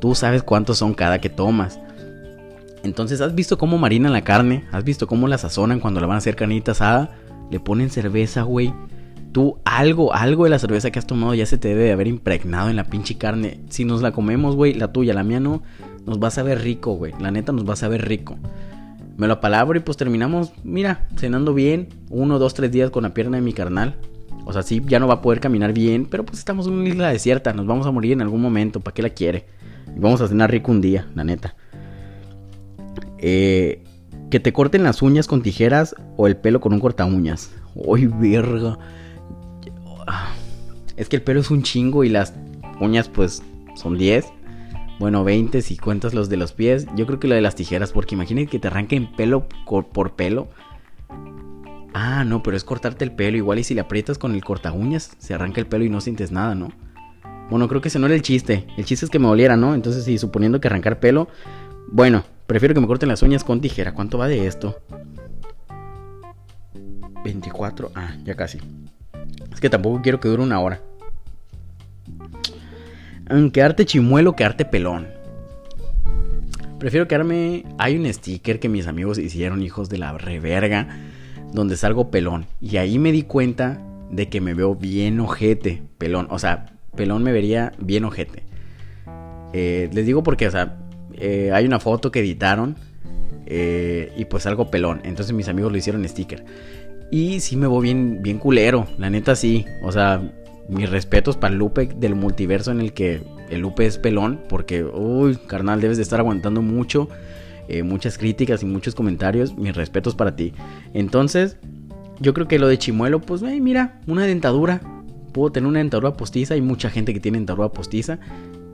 Tú 0.02 0.16
sabes 0.16 0.42
cuántos 0.42 0.80
son 0.80 0.96
cada 0.96 1.20
que 1.20 1.30
tomas. 1.30 1.80
Entonces, 2.84 3.22
¿has 3.22 3.36
visto 3.36 3.58
cómo 3.58 3.78
marinan 3.78 4.14
la 4.14 4.24
carne? 4.24 4.64
¿Has 4.72 4.84
visto 4.84 5.06
cómo 5.06 5.28
la 5.28 5.38
sazonan 5.38 5.80
cuando 5.80 6.00
la 6.00 6.08
van 6.08 6.16
a 6.16 6.20
hacer 6.20 6.36
carnita 6.36 6.72
asada? 6.72 7.16
Le 7.52 7.60
ponen 7.60 7.90
cerveza, 7.90 8.44
güey. 8.44 8.74
Tú 9.32 9.58
algo, 9.64 10.14
algo 10.14 10.46
de 10.46 10.50
la 10.50 10.60
cerveza 10.60 10.90
que 10.90 11.00
has 11.00 11.06
tomado 11.06 11.36
ya 11.36 11.46
se 11.46 11.58
te 11.58 11.68
debe 11.68 11.84
de 11.84 11.92
haber 11.92 12.08
impregnado 12.08 12.70
en 12.70 12.76
la 12.76 12.86
pinche 12.86 13.18
carne. 13.18 13.60
Si 13.70 13.86
nos 13.86 14.02
la 14.02 14.12
comemos, 14.12 14.56
güey, 14.56 14.74
la 14.74 14.92
tuya, 14.92 15.14
la 15.14 15.24
mía 15.24 15.40
no, 15.40 15.62
nos 16.06 16.20
va 16.22 16.30
a 16.30 16.32
saber 16.32 16.62
rico, 16.62 16.94
güey. 16.94 17.14
La 17.20 17.32
neta 17.32 17.52
nos 17.52 17.68
va 17.68 17.74
a 17.74 17.78
saber 17.78 18.08
rico. 18.08 18.38
Me 19.18 19.28
lo 19.28 19.34
apalabro 19.34 19.78
y 19.78 19.82
pues 19.82 19.98
terminamos, 19.98 20.54
mira, 20.64 21.08
cenando 21.18 21.54
bien. 21.54 21.90
Uno, 22.10 22.40
dos, 22.40 22.54
tres 22.54 22.72
días 22.72 22.90
con 22.90 23.04
la 23.04 23.14
pierna 23.14 23.38
de 23.38 23.44
mi 23.44 23.54
carnal. 23.54 23.98
O 24.46 24.54
sea, 24.54 24.64
sí, 24.64 24.82
ya 24.88 25.00
no 25.00 25.08
va 25.08 25.16
a 25.16 25.22
poder 25.22 25.40
caminar 25.40 25.74
bien, 25.74 26.08
pero 26.10 26.26
pues 26.26 26.40
estamos 26.40 26.66
en 26.68 26.74
una 26.74 26.90
isla 26.90 27.10
desierta. 27.10 27.54
Nos 27.54 27.68
vamos 27.68 27.86
a 27.86 27.92
morir 27.92 28.14
en 28.14 28.22
algún 28.22 28.42
momento. 28.42 28.80
¿Para 28.80 28.94
qué 28.94 29.02
la 29.02 29.10
quiere? 29.10 29.46
Y 29.96 30.00
vamos 30.00 30.22
a 30.22 30.28
cenar 30.28 30.50
rico 30.50 30.72
un 30.72 30.82
día, 30.82 31.08
la 31.14 31.24
neta. 31.24 31.56
Eh, 33.20 33.84
que 34.30 34.40
te 34.40 34.54
corten 34.54 34.84
las 34.84 35.02
uñas 35.02 35.28
con 35.28 35.42
tijeras 35.42 35.96
o 36.18 36.28
el 36.28 36.38
pelo 36.38 36.62
con 36.62 36.74
un 36.74 36.80
corta 36.80 37.06
uñas. 37.06 37.52
¡Uy, 37.76 38.08
verga! 38.08 38.78
Es 40.98 41.10
que 41.10 41.16
el 41.16 41.22
pelo 41.22 41.40
es 41.40 41.50
un 41.50 41.64
chingo 41.64 42.04
y 42.04 42.10
las 42.10 42.34
uñas 42.80 43.10
pues 43.10 43.42
son 43.76 43.98
10. 43.98 44.26
Bueno, 45.00 45.24
20 45.24 45.62
si 45.62 45.78
cuentas 45.78 46.14
los 46.14 46.30
de 46.30 46.38
los 46.38 46.52
pies. 46.52 46.86
Yo 46.96 47.06
creo 47.06 47.20
que 47.20 47.28
lo 47.28 47.36
de 47.36 47.42
las 47.42 47.56
tijeras, 47.56 47.92
porque 47.92 48.16
imagínate 48.16 48.48
que 48.48 48.60
te 48.60 48.68
arranquen 48.68 49.16
pelo 49.16 49.48
por 49.68 50.14
pelo. 50.14 50.50
Ah, 51.94 52.24
no, 52.26 52.44
pero 52.44 52.58
es 52.58 52.64
cortarte 52.64 53.06
el 53.06 53.14
pelo. 53.14 53.38
Igual 53.38 53.60
y 53.60 53.64
si 53.64 53.74
le 53.74 53.82
aprietas 53.82 54.18
con 54.18 54.36
el 54.36 54.44
corta 54.44 54.72
uñas, 54.72 55.16
se 55.18 55.34
arranca 55.34 55.62
el 55.62 55.68
pelo 55.68 55.86
y 55.86 55.90
no 55.90 56.02
sientes 56.02 56.32
nada, 56.32 56.54
¿no? 56.54 56.72
Bueno, 57.50 57.68
creo 57.68 57.82
que 57.82 57.88
ese 57.88 57.98
no 57.98 58.06
era 58.06 58.16
el 58.16 58.22
chiste. 58.22 58.68
El 58.78 58.86
chiste 58.86 59.06
es 59.06 59.12
que 59.12 59.20
me 59.20 59.28
oliera, 59.28 59.58
¿no? 59.58 59.74
Entonces, 59.74 60.04
sí, 60.04 60.18
suponiendo 60.18 60.62
que 60.62 60.68
arrancar 60.68 61.00
pelo. 61.00 61.30
Bueno, 61.92 62.24
prefiero 62.50 62.74
que 62.74 62.82
me 62.82 62.88
corten 62.88 63.10
las 63.10 63.22
uñas 63.22 63.44
con 63.44 63.62
tijera. 63.62 63.94
¿Cuánto 63.94 64.18
va 64.18 64.28
de 64.28 64.48
esto? 64.48 64.82
24. 67.24 67.92
Ah, 67.94 68.16
ya 68.26 68.36
casi. 68.36 68.58
Es 69.54 69.62
que 69.62 69.70
tampoco 69.70 70.02
quiero 70.02 70.20
que 70.20 70.28
dure 70.28 70.42
una 70.42 70.60
hora. 70.60 70.82
Quedarte 73.54 73.86
chimuelo, 73.86 74.36
quedarte 74.36 74.66
pelón. 74.66 75.08
Prefiero 76.80 77.08
quedarme. 77.08 77.66
Hay 77.78 77.96
un 77.96 78.12
sticker 78.12 78.60
que 78.60 78.68
mis 78.68 78.88
amigos 78.88 79.20
hicieron, 79.20 79.62
hijos 79.62 79.88
de 79.88 80.00
la 80.00 80.18
reverga, 80.18 80.88
donde 81.54 81.78
salgo 81.78 82.10
pelón. 82.10 82.48
Y 82.60 82.78
ahí 82.78 82.98
me 82.98 83.12
di 83.12 83.22
cuenta 83.22 83.80
de 84.10 84.28
que 84.28 84.42
me 84.42 84.56
veo 84.56 84.74
bien 84.74 85.20
ojete, 85.20 85.84
pelón. 86.00 86.26
O 86.32 86.40
sea, 86.40 86.66
pelón 86.96 87.22
me 87.22 87.32
vería 87.32 87.74
bien 87.78 88.06
ojete. 88.06 88.42
Eh, 89.54 89.88
les 89.94 90.08
digo 90.08 90.24
porque, 90.24 90.48
o 90.48 90.52
sea, 90.52 90.89
eh, 91.20 91.52
hay 91.54 91.66
una 91.66 91.80
foto 91.80 92.12
que 92.12 92.20
editaron 92.20 92.76
eh, 93.46 94.14
y 94.18 94.26
pues 94.26 94.46
algo 94.46 94.72
pelón. 94.72 95.02
Entonces 95.04 95.34
mis 95.34 95.48
amigos 95.48 95.72
lo 95.72 95.78
hicieron 95.78 96.08
sticker. 96.08 96.44
Y 97.12 97.40
sí 97.40 97.56
me 97.56 97.68
voy 97.68 97.84
bien, 97.84 98.22
bien 98.22 98.38
culero, 98.38 98.88
la 98.98 99.10
neta 99.10 99.36
sí. 99.36 99.66
O 99.84 99.92
sea, 99.92 100.22
mis 100.70 100.90
respetos 100.90 101.38
para 101.38 101.54
el 101.54 101.60
Lupe 101.60 101.88
del 101.88 102.16
multiverso 102.16 102.72
en 102.72 102.82
el 102.82 102.94
que 102.94 103.22
el 103.50 103.62
Lupe 103.62 103.86
es 103.86 103.98
pelón. 103.98 104.42
Porque, 104.48 104.84
uy, 104.84 105.38
carnal, 105.48 105.82
debes 105.82 105.98
de 105.98 106.04
estar 106.04 106.20
aguantando 106.20 106.62
mucho. 106.62 107.10
muchas 107.84 108.18
críticas 108.18 108.62
y 108.62 108.66
muchos 108.66 108.94
comentarios. 108.94 109.58
Mis 109.58 109.76
respetos 109.76 110.14
para 110.14 110.36
ti. 110.36 110.54
Entonces, 110.94 111.58
yo 112.20 112.36
creo 112.36 112.48
que 112.48 112.60
lo 112.60 112.68
de 112.68 112.78
Chimuelo, 112.78 113.20
pues, 113.22 113.42
mira, 113.42 114.00
una 114.06 114.26
dentadura 114.26 114.82
puedo 115.32 115.52
tener 115.52 115.68
una 115.68 115.80
dentadura 115.80 116.14
postiza. 116.14 116.54
Hay 116.54 116.62
mucha 116.62 116.90
gente 116.90 117.14
que 117.14 117.20
tiene 117.20 117.38
dentadura 117.38 117.70
postiza. 117.70 118.20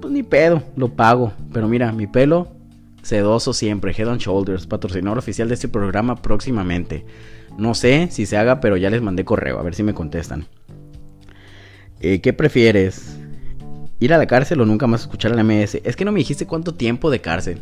Pues 0.06 0.14
ni 0.14 0.22
pedo, 0.22 0.62
lo 0.76 0.90
pago. 0.90 1.34
Pero 1.52 1.68
mira, 1.68 1.92
mi 1.92 2.06
pelo 2.06 2.48
sedoso 3.02 3.54
siempre. 3.54 3.92
Head 3.92 4.08
and 4.08 4.22
Shoulders, 4.22 4.68
patrocinador 4.68 5.18
oficial 5.18 5.48
de 5.48 5.56
este 5.56 5.68
programa 5.68 6.22
próximamente. 6.22 7.08
No 7.58 7.74
sé 7.74 8.10
si 8.12 8.28
se 8.28 8.38
haga, 8.38 8.60
pero 8.60 8.78
ya 8.78 8.92
les 8.92 9.02
mandé 9.02 9.26
correo, 9.26 9.58
a 9.58 9.64
ver 9.64 9.74
si 9.74 9.82
me 9.82 9.96
contestan. 9.96 10.46
Eh, 12.02 12.22
¿Qué 12.22 12.34
prefieres? 12.34 13.18
Ir 14.00 14.14
a 14.14 14.20
la 14.20 14.28
cárcel 14.28 14.62
o 14.62 14.68
nunca 14.68 14.86
más 14.86 15.02
escuchar 15.02 15.32
a 15.32 15.36
la 15.36 15.44
MS. 15.44 15.82
Es 15.84 15.96
que 15.96 16.06
no 16.06 16.12
me 16.12 16.20
dijiste 16.20 16.46
cuánto 16.46 16.76
tiempo 16.76 17.10
de 17.10 17.22
cárcel. 17.22 17.62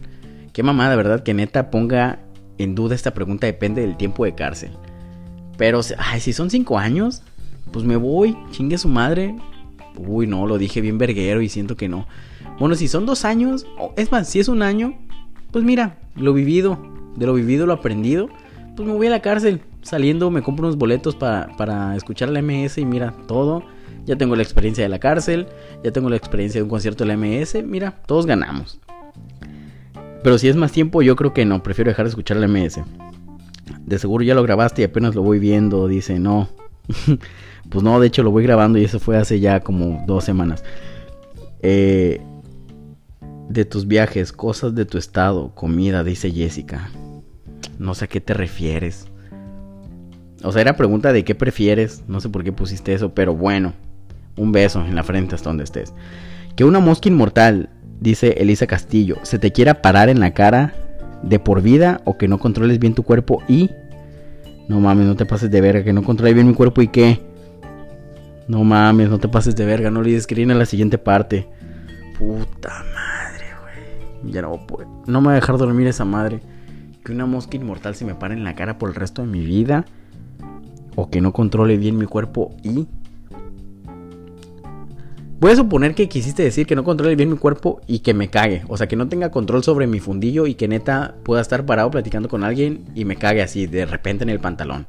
Qué 0.52 0.64
mamada, 0.64 0.98
¿verdad? 0.98 1.24
Que 1.24 1.34
neta 1.34 1.72
ponga 1.72 2.20
en 2.58 2.76
duda 2.76 2.94
esta 2.94 3.14
pregunta 3.14 3.48
depende 3.48 3.84
del 3.84 3.96
tiempo 3.96 4.26
de 4.26 4.36
cárcel. 4.36 4.72
Pero, 5.58 5.80
ay, 5.98 6.20
si 6.20 6.34
son 6.34 6.50
cinco 6.50 6.78
años, 6.78 7.22
pues 7.72 7.86
me 7.86 7.96
voy, 7.96 8.36
chingue 8.52 8.78
su 8.78 8.90
madre. 8.90 9.34
Uy, 9.96 10.28
no, 10.28 10.46
lo 10.46 10.58
dije 10.58 10.82
bien 10.82 10.98
verguero 10.98 11.42
y 11.42 11.48
siento 11.48 11.78
que 11.78 11.88
no. 11.88 12.06
Bueno, 12.60 12.76
si 12.76 12.88
son 12.88 13.06
dos 13.06 13.26
años, 13.26 13.66
es 13.98 14.12
más, 14.12 14.30
si 14.30 14.40
es 14.40 14.48
un 14.48 14.62
año, 14.62 14.98
pues 15.52 15.64
mira, 15.64 15.98
lo 16.16 16.34
vivido, 16.34 16.78
de 17.16 17.26
lo 17.26 17.34
vivido, 17.34 17.66
lo 17.66 17.74
aprendido, 17.74 18.30
pues 18.76 18.88
me 18.88 18.94
voy 18.94 19.08
a 19.08 19.12
la 19.12 19.22
cárcel. 19.22 19.62
Saliendo 19.82 20.32
me 20.32 20.42
compro 20.42 20.68
unos 20.68 20.78
boletos 20.78 21.16
para, 21.16 21.50
para 21.58 21.96
escuchar 21.96 22.30
la 22.30 22.42
MS 22.42 22.78
y 22.78 22.86
mira, 22.86 23.14
todo. 23.28 23.64
Ya 24.06 24.18
tengo 24.18 24.36
la 24.36 24.44
experiencia 24.44 24.84
de 24.84 24.90
la 24.90 25.00
cárcel, 25.00 25.48
ya 25.84 25.92
tengo 25.92 26.10
la 26.10 26.18
experiencia 26.18 26.60
de 26.60 26.64
un 26.64 26.70
concierto 26.70 27.06
de 27.06 27.16
la 27.16 27.18
MS, 27.18 27.64
mira, 27.64 28.02
todos 28.06 28.26
ganamos. 28.26 28.80
Pero 30.24 30.38
si 30.38 30.48
es 30.48 30.56
más 30.56 30.72
tiempo, 30.72 31.02
yo 31.02 31.16
creo 31.16 31.34
que 31.34 31.46
no, 31.46 31.64
prefiero 31.64 31.90
dejar 31.90 32.06
de 32.06 32.10
escuchar 32.10 32.38
la 32.38 32.48
MS. 32.48 32.82
De 33.86 34.00
seguro 34.00 34.24
ya 34.24 34.36
lo 34.36 34.44
grabaste 34.44 34.82
y 34.82 34.86
apenas 34.86 35.16
lo 35.16 35.22
voy 35.22 35.40
viendo, 35.40 35.88
dice, 35.88 36.20
no. 36.20 36.50
pues 37.70 37.84
no, 37.84 38.00
de 38.00 38.08
hecho 38.08 38.24
lo 38.24 38.32
voy 38.32 38.44
grabando 38.44 38.78
y 38.78 38.84
eso 38.84 39.00
fue 39.00 39.18
hace 39.18 39.40
ya 39.40 39.62
como 39.62 40.04
dos 40.06 40.24
semanas. 40.24 40.64
Eh, 41.62 42.22
de 43.54 43.66
tus 43.66 43.88
viajes, 43.88 44.32
cosas 44.32 44.76
de 44.76 44.86
tu 44.86 44.98
estado, 44.98 45.54
comida, 45.56 46.04
dice 46.04 46.32
Jessica. 46.32 46.90
No 47.80 47.94
sé 47.94 48.06
a 48.06 48.08
qué 48.08 48.20
te 48.20 48.34
refieres. 48.34 49.08
O 50.44 50.52
sea, 50.52 50.62
era 50.62 50.76
pregunta 50.76 51.14
de 51.14 51.24
qué 51.24 51.36
prefieres. 51.36 52.04
No 52.08 52.20
sé 52.20 52.30
por 52.30 52.44
qué 52.44 52.52
pusiste 52.52 52.94
eso, 52.94 53.14
pero 53.14 53.36
bueno. 53.36 53.74
Un 54.36 54.52
beso 54.52 54.84
en 54.84 54.96
la 54.96 55.04
frente 55.04 55.36
hasta 55.36 55.50
donde 55.50 55.64
estés. 55.64 55.94
Que 56.56 56.66
una 56.66 56.80
mosca 56.80 57.08
inmortal, 57.08 57.70
dice 58.00 58.36
Elisa 58.40 58.68
Castillo, 58.68 59.18
se 59.24 59.40
te 59.40 59.52
quiera 59.52 59.82
parar 59.82 60.10
en 60.10 60.20
la 60.20 60.34
cara 60.34 60.74
de 61.22 61.40
por 61.40 61.62
vida 61.62 62.02
o 62.04 62.18
que 62.18 62.28
no 62.28 62.40
controles 62.40 62.80
bien 62.80 62.96
tu 62.96 63.04
cuerpo 63.04 63.42
y... 63.48 63.70
No 64.68 64.80
mames, 64.80 65.06
no 65.06 65.16
te 65.16 65.26
pases 65.26 65.52
de 65.52 65.60
verga, 65.60 65.84
que 65.84 65.92
no 65.92 66.04
controles 66.04 66.36
bien 66.36 66.48
mi 66.48 66.54
cuerpo 66.54 66.82
y 66.82 66.88
qué. 66.88 67.20
No 68.48 68.64
mames, 68.64 69.10
no 69.10 69.20
te 69.20 69.28
pases 69.28 69.56
de 69.56 69.66
verga, 69.66 69.92
no 69.92 70.02
que 70.02 70.36
viene 70.36 70.56
la 70.56 70.66
siguiente 70.66 70.98
parte. 70.98 71.48
Puta. 72.18 72.84
Ya 74.26 74.42
no 74.42 74.66
puedo. 74.68 74.88
No 75.08 75.22
me 75.22 75.28
va 75.28 75.32
a 75.34 75.36
dejar 75.36 75.58
dormir 75.58 75.88
esa 75.88 76.06
madre. 76.06 76.42
Que 77.04 77.12
una 77.12 77.26
mosca 77.26 77.58
inmortal 77.58 77.96
se 77.96 78.06
me 78.06 78.16
pare 78.16 78.34
en 78.34 78.44
la 78.44 78.56
cara 78.56 78.78
por 78.78 78.90
el 78.90 78.96
resto 78.96 79.22
de 79.22 79.28
mi 79.28 79.46
vida. 79.46 79.86
O 80.96 81.10
que 81.10 81.22
no 81.22 81.34
controle 81.34 81.78
bien 81.78 81.98
mi 81.98 82.06
cuerpo 82.06 82.56
y 82.64 82.88
Voy 85.44 85.52
a 85.52 85.58
suponer 85.58 85.94
que 85.94 86.08
quisiste 86.08 86.42
decir 86.42 86.66
que 86.66 86.74
no 86.74 86.86
controle 86.86 87.18
bien 87.18 87.30
mi 87.30 87.36
cuerpo 87.36 87.82
y 87.86 88.00
que 88.00 88.14
me 88.14 88.30
cague. 88.30 88.64
O 88.70 88.78
sea, 88.78 88.88
que 88.88 88.96
no 88.96 89.10
tenga 89.10 89.30
control 89.30 89.62
sobre 89.62 89.88
mi 89.88 90.00
fundillo 90.00 90.48
y 90.48 90.56
que 90.56 90.70
neta 90.70 91.16
pueda 91.24 91.42
estar 91.42 91.66
parado 91.66 91.92
platicando 91.92 92.30
con 92.30 92.46
alguien 92.46 92.86
y 92.96 93.04
me 93.04 93.18
cague 93.18 93.42
así 93.42 93.68
de 93.68 93.86
repente 93.86 94.24
en 94.24 94.30
el 94.30 94.40
pantalón. 94.40 94.88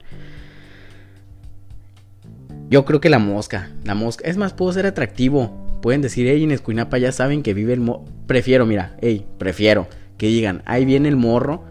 Yo 2.70 2.84
creo 2.84 3.00
que 3.00 3.10
la 3.10 3.18
mosca. 3.18 3.70
La 3.82 3.96
mosca. 3.96 4.28
Es 4.28 4.36
más, 4.36 4.52
puedo 4.52 4.72
ser 4.72 4.86
atractivo. 4.86 5.63
Pueden 5.84 6.00
decir, 6.00 6.26
hey, 6.26 6.42
en 6.42 6.50
Escuinapa 6.50 6.96
ya 6.96 7.12
saben 7.12 7.42
que 7.42 7.52
vive 7.52 7.74
el 7.74 7.80
morro. 7.80 8.06
Prefiero, 8.26 8.64
mira, 8.64 8.96
hey, 9.02 9.26
prefiero 9.36 9.86
que 10.16 10.28
digan, 10.28 10.62
ahí 10.64 10.86
viene 10.86 11.10
el 11.10 11.16
morro 11.16 11.62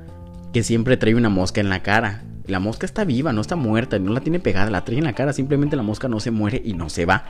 que 0.54 0.62
siempre 0.62 0.98
trae 0.98 1.16
una 1.16 1.30
mosca 1.30 1.62
en 1.62 1.70
la 1.70 1.82
cara. 1.82 2.22
La 2.46 2.60
mosca 2.60 2.86
está 2.86 3.06
viva, 3.06 3.34
no 3.34 3.42
está 3.42 3.56
muerta, 3.56 3.98
no 3.98 4.14
la 4.14 4.20
tiene 4.20 4.40
pegada, 4.40 4.70
la 4.70 4.86
trae 4.86 5.00
en 5.00 5.06
la 5.06 5.14
cara, 5.14 5.34
simplemente 5.34 5.76
la 5.76 5.82
mosca 5.82 6.08
no 6.08 6.20
se 6.20 6.30
muere 6.30 6.62
y 6.64 6.74
no 6.74 6.92
se 6.92 7.08
va. 7.08 7.26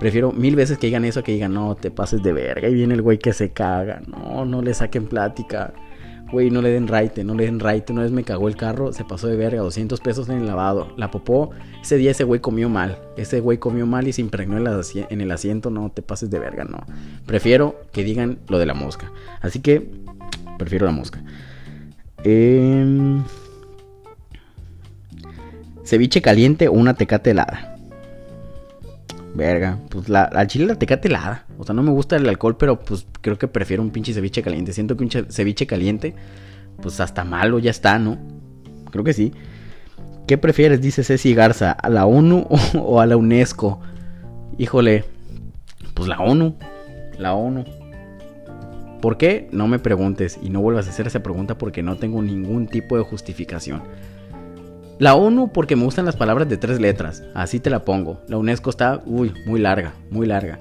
Prefiero 0.00 0.32
mil 0.32 0.56
veces 0.56 0.78
que 0.78 0.88
digan 0.88 1.04
eso 1.04 1.22
que 1.22 1.30
digan, 1.30 1.54
no, 1.54 1.76
te 1.76 1.92
pases 1.92 2.24
de 2.24 2.32
verga. 2.32 2.68
Y 2.68 2.74
viene 2.74 2.94
el 2.94 3.02
güey 3.02 3.18
que 3.18 3.32
se 3.32 3.52
caga. 3.52 4.02
No, 4.08 4.44
no 4.44 4.62
le 4.62 4.74
saquen 4.74 5.06
plática. 5.06 5.74
Güey, 6.30 6.50
no 6.50 6.60
le 6.60 6.70
den 6.70 6.88
raite, 6.88 7.22
no 7.22 7.34
le 7.34 7.44
den 7.44 7.60
raite. 7.60 7.92
Una 7.92 8.02
vez 8.02 8.10
me 8.10 8.24
cagó 8.24 8.48
el 8.48 8.56
carro, 8.56 8.92
se 8.92 9.04
pasó 9.04 9.28
de 9.28 9.36
verga, 9.36 9.60
200 9.62 10.00
pesos 10.00 10.28
en 10.28 10.38
el 10.38 10.46
lavado. 10.46 10.92
La 10.96 11.10
popó, 11.10 11.50
ese 11.80 11.96
día 11.96 12.10
ese 12.10 12.24
güey 12.24 12.40
comió 12.40 12.68
mal. 12.68 12.98
Ese 13.16 13.40
güey 13.40 13.58
comió 13.58 13.86
mal 13.86 14.08
y 14.08 14.12
se 14.12 14.22
impregnó 14.22 14.56
en, 14.56 15.20
el 15.20 15.30
asiento. 15.30 15.70
No, 15.70 15.90
te 15.90 16.02
pases 16.02 16.30
de 16.30 16.38
verga, 16.38 16.64
no. 16.64 16.78
Prefiero 17.26 17.80
que 17.92 18.02
digan 18.02 18.38
lo 18.48 18.58
de 18.58 18.66
la 18.66 18.74
mosca. 18.74 19.12
Así 19.40 19.60
que, 19.60 19.88
prefiero 20.58 20.86
la 20.86 20.92
mosca. 20.92 21.22
Em, 22.24 23.22
ceviche 25.84 26.20
caliente 26.20 26.66
o 26.66 26.72
una 26.72 26.94
tecate 26.94 27.30
helada. 27.30 27.75
Verga, 29.36 29.78
pues 29.90 30.08
la, 30.08 30.22
al 30.22 30.46
chile 30.46 30.64
la 30.64 30.76
tecate 30.76 31.08
helada. 31.08 31.44
O 31.58 31.64
sea, 31.64 31.74
no 31.74 31.82
me 31.82 31.90
gusta 31.90 32.16
el 32.16 32.26
alcohol, 32.26 32.56
pero 32.56 32.80
pues 32.80 33.06
creo 33.20 33.36
que 33.38 33.48
prefiero 33.48 33.82
un 33.82 33.90
pinche 33.90 34.14
ceviche 34.14 34.42
caliente. 34.42 34.72
Siento 34.72 34.96
que 34.96 35.04
un 35.04 35.10
ceviche 35.10 35.66
caliente, 35.66 36.14
pues 36.80 37.00
hasta 37.00 37.22
malo 37.22 37.58
ya 37.58 37.70
está, 37.70 37.98
¿no? 37.98 38.16
Creo 38.90 39.04
que 39.04 39.12
sí. 39.12 39.32
¿Qué 40.26 40.38
prefieres? 40.38 40.80
Dice 40.80 41.04
Ceci 41.04 41.34
Garza, 41.34 41.72
¿a 41.72 41.90
la 41.90 42.06
ONU 42.06 42.46
o, 42.74 43.00
a 43.00 43.06
la 43.06 43.18
UNESCO? 43.18 43.80
Híjole, 44.56 45.04
pues 45.92 46.08
la 46.08 46.18
ONU. 46.18 46.56
La 47.18 47.34
ONU. 47.34 47.64
¿Por 49.02 49.18
qué? 49.18 49.48
No 49.52 49.68
me 49.68 49.78
preguntes 49.78 50.38
y 50.42 50.48
no 50.48 50.62
vuelvas 50.62 50.86
a 50.86 50.90
hacer 50.90 51.06
esa 51.06 51.22
pregunta 51.22 51.58
porque 51.58 51.82
no 51.82 51.96
tengo 51.96 52.22
ningún 52.22 52.68
tipo 52.68 52.96
de 52.96 53.04
justificación. 53.04 53.82
La 54.98 55.14
ONU 55.14 55.52
porque 55.52 55.76
me 55.76 55.84
gustan 55.84 56.06
las 56.06 56.16
palabras 56.16 56.48
de 56.48 56.56
tres 56.56 56.80
letras, 56.80 57.22
así 57.34 57.60
te 57.60 57.68
la 57.68 57.84
pongo. 57.84 58.22
La 58.28 58.38
UNESCO 58.38 58.70
está, 58.70 59.02
uy, 59.04 59.32
muy 59.46 59.60
larga, 59.60 59.92
muy 60.10 60.26
larga. 60.26 60.58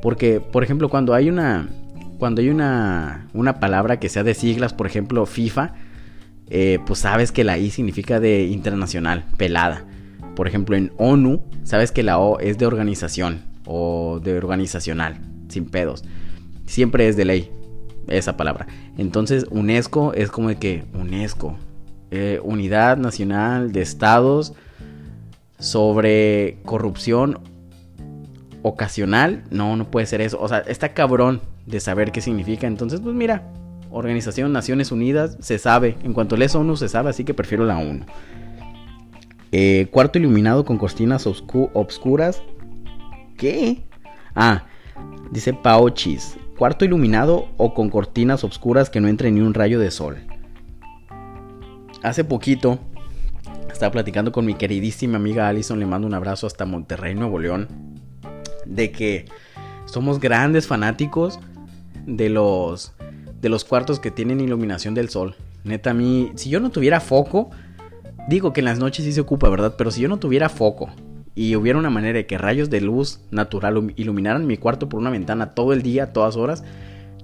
Porque, 0.00 0.40
por 0.40 0.64
ejemplo, 0.64 0.88
cuando 0.88 1.12
hay 1.12 1.28
una, 1.28 1.68
cuando 2.18 2.40
hay 2.40 2.48
una, 2.48 3.28
una 3.34 3.60
palabra 3.60 4.00
que 4.00 4.08
sea 4.08 4.22
de 4.22 4.32
siglas, 4.32 4.72
por 4.72 4.86
ejemplo, 4.86 5.26
FIFA, 5.26 5.74
eh, 6.48 6.78
pues 6.86 7.00
sabes 7.00 7.30
que 7.30 7.44
la 7.44 7.58
I 7.58 7.70
significa 7.70 8.20
de 8.20 8.44
internacional, 8.44 9.24
pelada. 9.36 9.84
Por 10.34 10.48
ejemplo, 10.48 10.76
en 10.76 10.92
ONU, 10.96 11.42
sabes 11.62 11.92
que 11.92 12.02
la 12.02 12.18
O 12.18 12.40
es 12.40 12.58
de 12.58 12.66
organización 12.66 13.42
o 13.66 14.20
de 14.22 14.36
organizacional, 14.36 15.20
sin 15.48 15.66
pedos. 15.66 16.04
Siempre 16.66 17.08
es 17.08 17.16
de 17.16 17.24
ley 17.26 17.50
esa 18.08 18.36
palabra. 18.36 18.66
Entonces, 18.96 19.46
UNESCO 19.50 20.14
es 20.14 20.30
como 20.30 20.48
de 20.48 20.56
que 20.56 20.84
UNESCO, 20.94 21.56
eh, 22.14 22.40
unidad 22.42 22.96
Nacional 22.96 23.72
de 23.72 23.82
Estados 23.82 24.52
sobre 25.58 26.58
corrupción 26.64 27.40
ocasional. 28.62 29.42
No, 29.50 29.76
no 29.76 29.90
puede 29.90 30.06
ser 30.06 30.20
eso. 30.20 30.40
O 30.40 30.46
sea, 30.46 30.58
está 30.58 30.90
cabrón 30.90 31.40
de 31.66 31.80
saber 31.80 32.12
qué 32.12 32.20
significa. 32.20 32.68
Entonces, 32.68 33.00
pues 33.00 33.16
mira, 33.16 33.42
Organización 33.90 34.52
Naciones 34.52 34.92
Unidas 34.92 35.36
se 35.40 35.58
sabe. 35.58 35.96
En 36.04 36.12
cuanto 36.12 36.36
lees 36.36 36.54
ONU 36.54 36.76
se 36.76 36.88
sabe, 36.88 37.10
así 37.10 37.24
que 37.24 37.34
prefiero 37.34 37.64
la 37.64 37.78
ONU. 37.78 38.04
Eh, 39.50 39.88
cuarto 39.90 40.18
iluminado 40.18 40.64
con 40.64 40.78
cortinas 40.78 41.26
obscuras. 41.26 42.42
¿Qué? 43.36 43.82
Ah, 44.36 44.66
dice 45.32 45.52
Paochis. 45.52 46.36
Cuarto 46.56 46.84
iluminado 46.84 47.48
o 47.56 47.74
con 47.74 47.90
cortinas 47.90 48.44
obscuras 48.44 48.88
que 48.88 49.00
no 49.00 49.08
entre 49.08 49.32
ni 49.32 49.40
un 49.40 49.54
rayo 49.54 49.80
de 49.80 49.90
sol 49.90 50.18
hace 52.04 52.22
poquito 52.22 52.78
estaba 53.72 53.90
platicando 53.90 54.30
con 54.30 54.44
mi 54.44 54.54
queridísima 54.54 55.16
amiga 55.16 55.48
Alison, 55.48 55.80
le 55.80 55.86
mando 55.86 56.06
un 56.06 56.14
abrazo 56.14 56.46
hasta 56.46 56.64
Monterrey, 56.66 57.14
Nuevo 57.14 57.38
León, 57.38 57.66
de 58.66 58.92
que 58.92 59.24
somos 59.86 60.20
grandes 60.20 60.66
fanáticos 60.66 61.40
de 62.06 62.28
los 62.28 62.92
de 63.40 63.48
los 63.48 63.64
cuartos 63.64 64.00
que 64.00 64.10
tienen 64.10 64.40
iluminación 64.40 64.94
del 64.94 65.08
sol. 65.08 65.34
Neta 65.64 65.90
a 65.90 65.94
mí, 65.94 66.30
si 66.34 66.50
yo 66.50 66.60
no 66.60 66.70
tuviera 66.70 67.00
foco, 67.00 67.50
digo 68.28 68.52
que 68.52 68.60
en 68.60 68.66
las 68.66 68.78
noches 68.78 69.04
sí 69.04 69.12
se 69.12 69.20
ocupa, 69.20 69.48
¿verdad? 69.48 69.74
Pero 69.76 69.90
si 69.90 70.00
yo 70.00 70.08
no 70.08 70.18
tuviera 70.18 70.48
foco 70.48 70.90
y 71.34 71.56
hubiera 71.56 71.78
una 71.78 71.90
manera 71.90 72.18
de 72.18 72.26
que 72.26 72.38
rayos 72.38 72.70
de 72.70 72.80
luz 72.80 73.20
natural 73.30 73.92
iluminaran 73.96 74.46
mi 74.46 74.56
cuarto 74.56 74.88
por 74.88 75.00
una 75.00 75.10
ventana 75.10 75.54
todo 75.54 75.72
el 75.72 75.82
día, 75.82 76.12
todas 76.12 76.36
horas, 76.36 76.64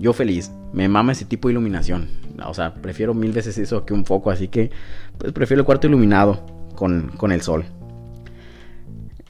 yo 0.01 0.13
feliz. 0.13 0.51
Me 0.73 0.89
mama 0.89 1.13
ese 1.13 1.25
tipo 1.25 1.49
de 1.49 1.53
iluminación. 1.53 2.09
O 2.47 2.55
sea, 2.55 2.75
prefiero 2.75 3.13
mil 3.13 3.33
veces 3.33 3.59
eso 3.59 3.85
que 3.85 3.93
un 3.93 4.05
foco. 4.05 4.31
Así 4.31 4.49
que, 4.49 4.71
pues 5.19 5.33
prefiero 5.33 5.61
el 5.61 5.67
cuarto 5.67 5.87
iluminado 5.87 6.45
con, 6.75 7.33
el 7.33 7.43
sol. 7.43 7.65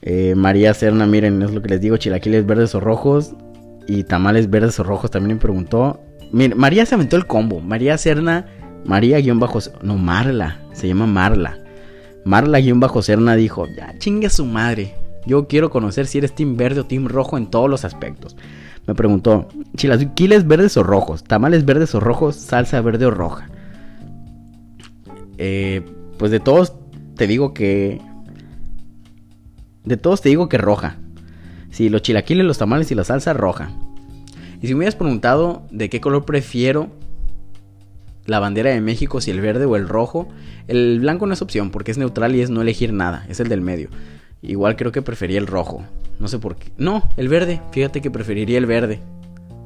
Eh, 0.01 0.33
María 0.35 0.73
Serna, 0.73 1.05
miren, 1.05 1.41
es 1.41 1.51
lo 1.51 1.61
que 1.61 1.69
les 1.69 1.81
digo: 1.81 1.97
chilaquiles 1.97 2.45
verdes 2.45 2.73
o 2.73 2.79
rojos. 2.79 3.33
Y 3.87 4.03
tamales 4.03 4.49
verdes 4.49 4.79
o 4.79 4.83
rojos 4.83 5.11
también 5.11 5.35
me 5.35 5.41
preguntó. 5.41 5.99
Miren, 6.31 6.57
María 6.57 6.85
se 6.85 6.95
aventó 6.95 7.17
el 7.17 7.27
combo. 7.27 7.59
María 7.59 7.97
Serna, 7.97 8.45
María 8.85 9.19
guion 9.19 9.39
bajo. 9.39 9.59
No, 9.81 9.97
Marla. 9.97 10.61
Se 10.71 10.87
llama 10.87 11.05
Marla. 11.05 11.57
Marla 12.23 12.59
guion 12.59 12.79
bajo 12.79 13.01
Serna 13.01 13.35
dijo: 13.35 13.67
Ya 13.77 13.97
chingue 13.97 14.29
su 14.29 14.45
madre. 14.45 14.95
Yo 15.25 15.47
quiero 15.47 15.69
conocer 15.69 16.07
si 16.07 16.17
eres 16.17 16.33
team 16.33 16.55
verde 16.55 16.79
o 16.79 16.85
team 16.85 17.07
rojo 17.07 17.37
en 17.37 17.47
todos 17.47 17.69
los 17.69 17.83
aspectos. 17.83 18.35
Me 18.87 18.95
preguntó, 18.95 19.47
chilaquiles 19.75 20.47
verdes 20.47 20.75
o 20.77 20.83
rojos, 20.83 21.23
tamales 21.23 21.65
verdes 21.65 21.93
o 21.93 21.99
rojos, 21.99 22.35
salsa 22.35 22.81
verde 22.81 23.05
o 23.05 23.11
roja. 23.11 23.49
Eh, 25.37 25.81
pues 26.17 26.31
de 26.31 26.39
todos 26.39 26.73
te 27.15 27.27
digo 27.27 27.53
que... 27.53 28.01
De 29.83 29.97
todos 29.97 30.21
te 30.21 30.29
digo 30.29 30.49
que 30.49 30.57
roja. 30.57 30.97
Sí, 31.71 31.89
los 31.89 32.01
chilaquiles, 32.01 32.45
los 32.45 32.57
tamales 32.57 32.91
y 32.91 32.95
la 32.95 33.03
salsa 33.03 33.33
roja. 33.33 33.71
Y 34.61 34.67
si 34.67 34.73
me 34.73 34.79
hubieras 34.79 34.95
preguntado 34.95 35.63
de 35.71 35.89
qué 35.89 36.01
color 36.01 36.25
prefiero 36.25 36.89
la 38.25 38.39
bandera 38.39 38.69
de 38.69 38.81
México, 38.81 39.21
si 39.21 39.31
el 39.31 39.41
verde 39.41 39.65
o 39.65 39.75
el 39.75 39.87
rojo, 39.87 40.27
el 40.67 40.99
blanco 40.99 41.25
no 41.25 41.33
es 41.33 41.41
opción 41.41 41.71
porque 41.71 41.91
es 41.91 41.97
neutral 41.97 42.35
y 42.35 42.41
es 42.41 42.49
no 42.49 42.61
elegir 42.61 42.93
nada, 42.93 43.25
es 43.27 43.39
el 43.39 43.49
del 43.49 43.61
medio. 43.61 43.89
Igual 44.41 44.75
creo 44.75 44.91
que 44.91 45.01
prefería 45.01 45.39
el 45.39 45.47
rojo. 45.47 45.83
No 46.19 46.27
sé 46.27 46.39
por 46.39 46.55
qué. 46.55 46.71
No, 46.77 47.09
el 47.17 47.27
verde. 47.27 47.61
Fíjate 47.71 48.01
que 48.01 48.11
preferiría 48.11 48.57
el 48.57 48.65
verde. 48.65 48.99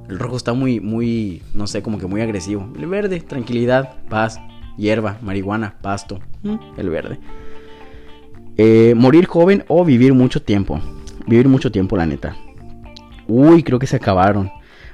El 0.10 0.20
rojo 0.20 0.38
está 0.38 0.54
muy, 0.54 0.80
muy, 0.80 1.42
no 1.54 1.68
sé, 1.68 1.82
como 1.82 1.98
que 1.98 2.08
muy 2.08 2.22
agresivo. 2.22 2.70
El 2.78 2.86
verde, 2.88 3.20
tranquilidad, 3.22 3.96
paz, 4.10 4.40
hierba, 4.78 5.18
marihuana, 5.22 5.76
pasto. 5.82 6.20
Mm, 6.44 6.56
el 6.78 6.90
verde. 6.90 7.20
Eh, 8.58 8.94
morir 8.96 9.26
joven 9.26 9.64
o 9.68 9.84
vivir 9.84 10.14
mucho 10.14 10.42
tiempo. 10.42 10.80
Vivir 11.28 11.48
mucho 11.48 11.72
tiempo, 11.72 11.98
la 11.98 12.06
neta. 12.06 12.36
Uy, 13.28 13.64
creo 13.64 13.80
que 13.80 13.88
se 13.88 13.96
acabaron. 13.96 14.52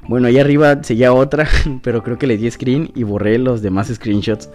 Bueno, 0.07 0.27
ahí 0.27 0.39
arriba 0.39 0.81
seguía 0.83 1.13
otra, 1.13 1.47
pero 1.83 2.03
creo 2.03 2.17
que 2.17 2.27
le 2.27 2.37
di 2.37 2.49
screen 2.49 2.91
y 2.95 3.03
borré 3.03 3.37
los 3.37 3.61
demás 3.61 3.87
screenshots 3.87 4.49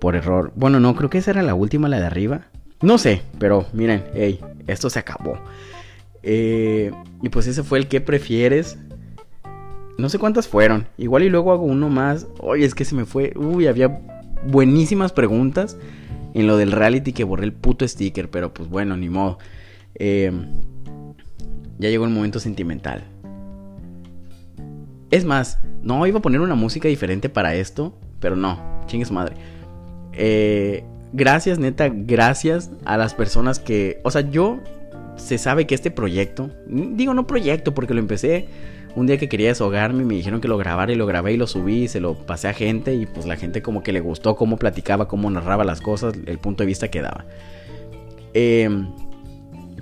por 0.00 0.16
error. 0.16 0.52
Bueno, 0.56 0.80
no, 0.80 0.94
creo 0.94 1.08
que 1.08 1.18
esa 1.18 1.30
era 1.30 1.42
la 1.42 1.54
última, 1.54 1.88
la 1.88 2.00
de 2.00 2.06
arriba. 2.06 2.46
No 2.84 2.98
sé, 2.98 3.22
pero 3.38 3.64
miren, 3.72 4.04
hey, 4.12 4.40
esto 4.66 4.90
se 4.90 4.98
acabó. 4.98 5.38
Eh, 6.22 6.92
y 7.22 7.30
pues 7.30 7.46
ese 7.46 7.62
fue 7.62 7.78
el 7.78 7.88
que 7.88 8.02
prefieres. 8.02 8.76
No 9.96 10.10
sé 10.10 10.18
cuántas 10.18 10.48
fueron. 10.48 10.86
Igual 10.98 11.22
y 11.22 11.30
luego 11.30 11.52
hago 11.52 11.64
uno 11.64 11.88
más. 11.88 12.26
Oye, 12.40 12.66
es 12.66 12.74
que 12.74 12.84
se 12.84 12.94
me 12.94 13.06
fue. 13.06 13.32
Uy, 13.36 13.68
había 13.68 14.02
buenísimas 14.46 15.12
preguntas 15.12 15.78
en 16.34 16.46
lo 16.46 16.58
del 16.58 16.72
reality 16.72 17.14
que 17.14 17.24
borré 17.24 17.44
el 17.44 17.54
puto 17.54 17.88
sticker. 17.88 18.28
Pero 18.30 18.52
pues 18.52 18.68
bueno, 18.68 18.98
ni 18.98 19.08
modo. 19.08 19.38
Eh, 19.94 20.30
ya 21.78 21.88
llegó 21.88 22.04
el 22.04 22.10
momento 22.10 22.38
sentimental. 22.38 23.04
Es 25.10 25.24
más, 25.24 25.58
no 25.82 26.06
iba 26.06 26.18
a 26.18 26.22
poner 26.22 26.42
una 26.42 26.54
música 26.54 26.86
diferente 26.86 27.30
para 27.30 27.54
esto. 27.54 27.98
Pero 28.20 28.36
no, 28.36 28.60
chingue 28.88 29.06
su 29.06 29.14
madre. 29.14 29.36
Eh, 30.12 30.84
gracias, 31.14 31.58
neta, 31.58 31.88
gracias 31.90 32.70
a 32.84 32.96
las 32.98 33.14
personas 33.14 33.58
que. 33.58 34.00
O 34.02 34.10
sea, 34.10 34.28
yo 34.28 34.60
se 35.16 35.38
sabe 35.38 35.66
que 35.66 35.74
este 35.74 35.90
proyecto, 35.90 36.50
digo 36.66 37.14
no 37.14 37.26
proyecto 37.26 37.72
porque 37.72 37.94
lo 37.94 38.00
empecé 38.00 38.48
un 38.96 39.06
día 39.06 39.18
que 39.18 39.28
quería 39.28 39.48
deshogarme, 39.48 40.04
me 40.04 40.14
dijeron 40.14 40.40
que 40.40 40.48
lo 40.48 40.56
grabara 40.56 40.92
y 40.92 40.96
lo 40.96 41.06
grabé 41.06 41.32
y 41.32 41.36
lo 41.36 41.46
subí 41.46 41.84
y 41.84 41.88
se 41.88 42.00
lo 42.00 42.14
pasé 42.14 42.48
a 42.48 42.52
gente 42.52 42.94
y 42.94 43.06
pues 43.06 43.26
la 43.26 43.36
gente 43.36 43.62
como 43.62 43.82
que 43.82 43.92
le 43.92 44.00
gustó 44.00 44.36
cómo 44.36 44.56
platicaba, 44.56 45.08
cómo 45.08 45.30
narraba 45.30 45.64
las 45.64 45.80
cosas, 45.80 46.14
el 46.26 46.38
punto 46.38 46.62
de 46.62 46.66
vista 46.66 46.88
que 46.88 47.02
daba. 47.02 47.24
Em, 48.34 48.88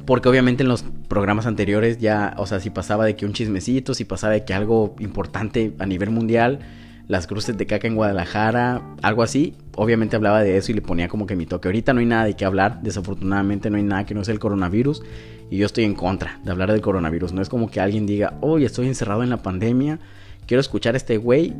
porque 0.07 0.29
obviamente 0.29 0.63
en 0.63 0.69
los 0.69 0.85
programas 1.09 1.47
anteriores 1.47 1.99
ya, 1.99 2.35
o 2.39 2.47
sea, 2.47 2.61
si 2.61 2.71
pasaba 2.71 3.05
de 3.05 3.15
que 3.17 3.27
un 3.27 3.33
chismecito, 3.33 3.95
si 3.95 4.05
pasaba 4.05 4.33
de 4.33 4.45
que 4.45 4.55
algo 4.55 4.95
importante 4.99 5.73
a 5.79 5.87
nivel 5.87 6.11
mundial, 6.11 6.61
las 7.09 7.27
cruces 7.27 7.57
de 7.57 7.67
caca 7.67 7.87
en 7.87 7.95
Guadalajara, 7.95 8.83
algo 9.03 9.23
así. 9.23 9.57
Obviamente 9.77 10.17
hablaba 10.17 10.43
de 10.43 10.57
eso 10.57 10.73
y 10.73 10.75
le 10.75 10.83
ponía 10.83 11.09
como 11.09 11.27
que 11.27 11.37
mi 11.37 11.47
toque. 11.47 11.69
Ahorita 11.69 11.93
no 11.93 12.01
hay 12.01 12.07
nada 12.07 12.25
de 12.25 12.35
qué 12.35 12.45
hablar, 12.45 12.81
desafortunadamente 12.83 13.71
no 13.71 13.77
hay 13.77 13.83
nada 13.83 14.07
que 14.07 14.15
no 14.15 14.25
sea 14.25 14.35
el 14.35 14.41
coronavirus 14.41 15.03
y 15.51 15.59
yo 15.59 15.67
estoy 15.67 15.85
en 15.85 15.95
contra 15.95 16.41
de 16.45 16.51
hablar 16.51 16.73
del 16.73 16.81
coronavirus. 16.81 17.33
No 17.33 17.43
es 17.43 17.49
como 17.49 17.71
que 17.71 17.81
alguien 17.81 18.07
diga, 18.07 18.39
hoy 18.41 18.65
estoy 18.65 18.87
encerrado 18.87 19.23
en 19.23 19.31
la 19.31 19.43
pandemia, 19.43 19.99
quiero 20.47 20.61
escuchar 20.61 20.95
a 20.95 20.97
este 20.97 21.19
güey 21.19 21.55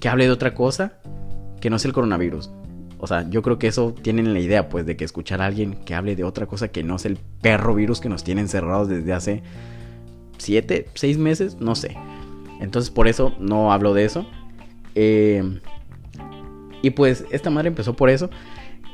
que 0.00 0.08
hable 0.08 0.24
de 0.24 0.32
otra 0.32 0.54
cosa 0.54 0.94
que 1.60 1.70
no 1.70 1.78
sea 1.78 1.88
el 1.88 1.94
coronavirus. 1.94 2.50
O 2.98 3.06
sea, 3.08 3.28
yo 3.28 3.42
creo 3.42 3.58
que 3.58 3.66
eso 3.66 3.94
tienen 4.00 4.32
la 4.32 4.38
idea, 4.38 4.68
pues, 4.68 4.86
de 4.86 4.96
que 4.96 5.04
escuchar 5.04 5.42
a 5.42 5.46
alguien 5.46 5.74
que 5.84 5.94
hable 5.94 6.14
de 6.14 6.22
otra 6.22 6.46
cosa 6.46 6.68
que 6.68 6.84
no 6.84 6.98
sea 6.98 7.10
el 7.10 7.18
perro 7.40 7.74
virus 7.74 8.00
que 8.00 8.08
nos 8.08 8.22
tiene 8.22 8.40
encerrados 8.40 8.88
desde 8.88 9.12
hace 9.12 9.42
7, 10.38 10.86
6 10.94 11.18
meses, 11.18 11.56
no 11.60 11.74
sé. 11.74 11.96
Entonces, 12.60 12.92
por 12.92 13.08
eso 13.08 13.34
no 13.40 13.72
hablo 13.72 13.92
de 13.92 14.04
eso. 14.04 14.24
Eh, 14.94 15.60
y 16.82 16.90
pues 16.90 17.24
esta 17.30 17.50
madre 17.50 17.68
empezó 17.68 17.94
por 17.94 18.10
eso. 18.10 18.30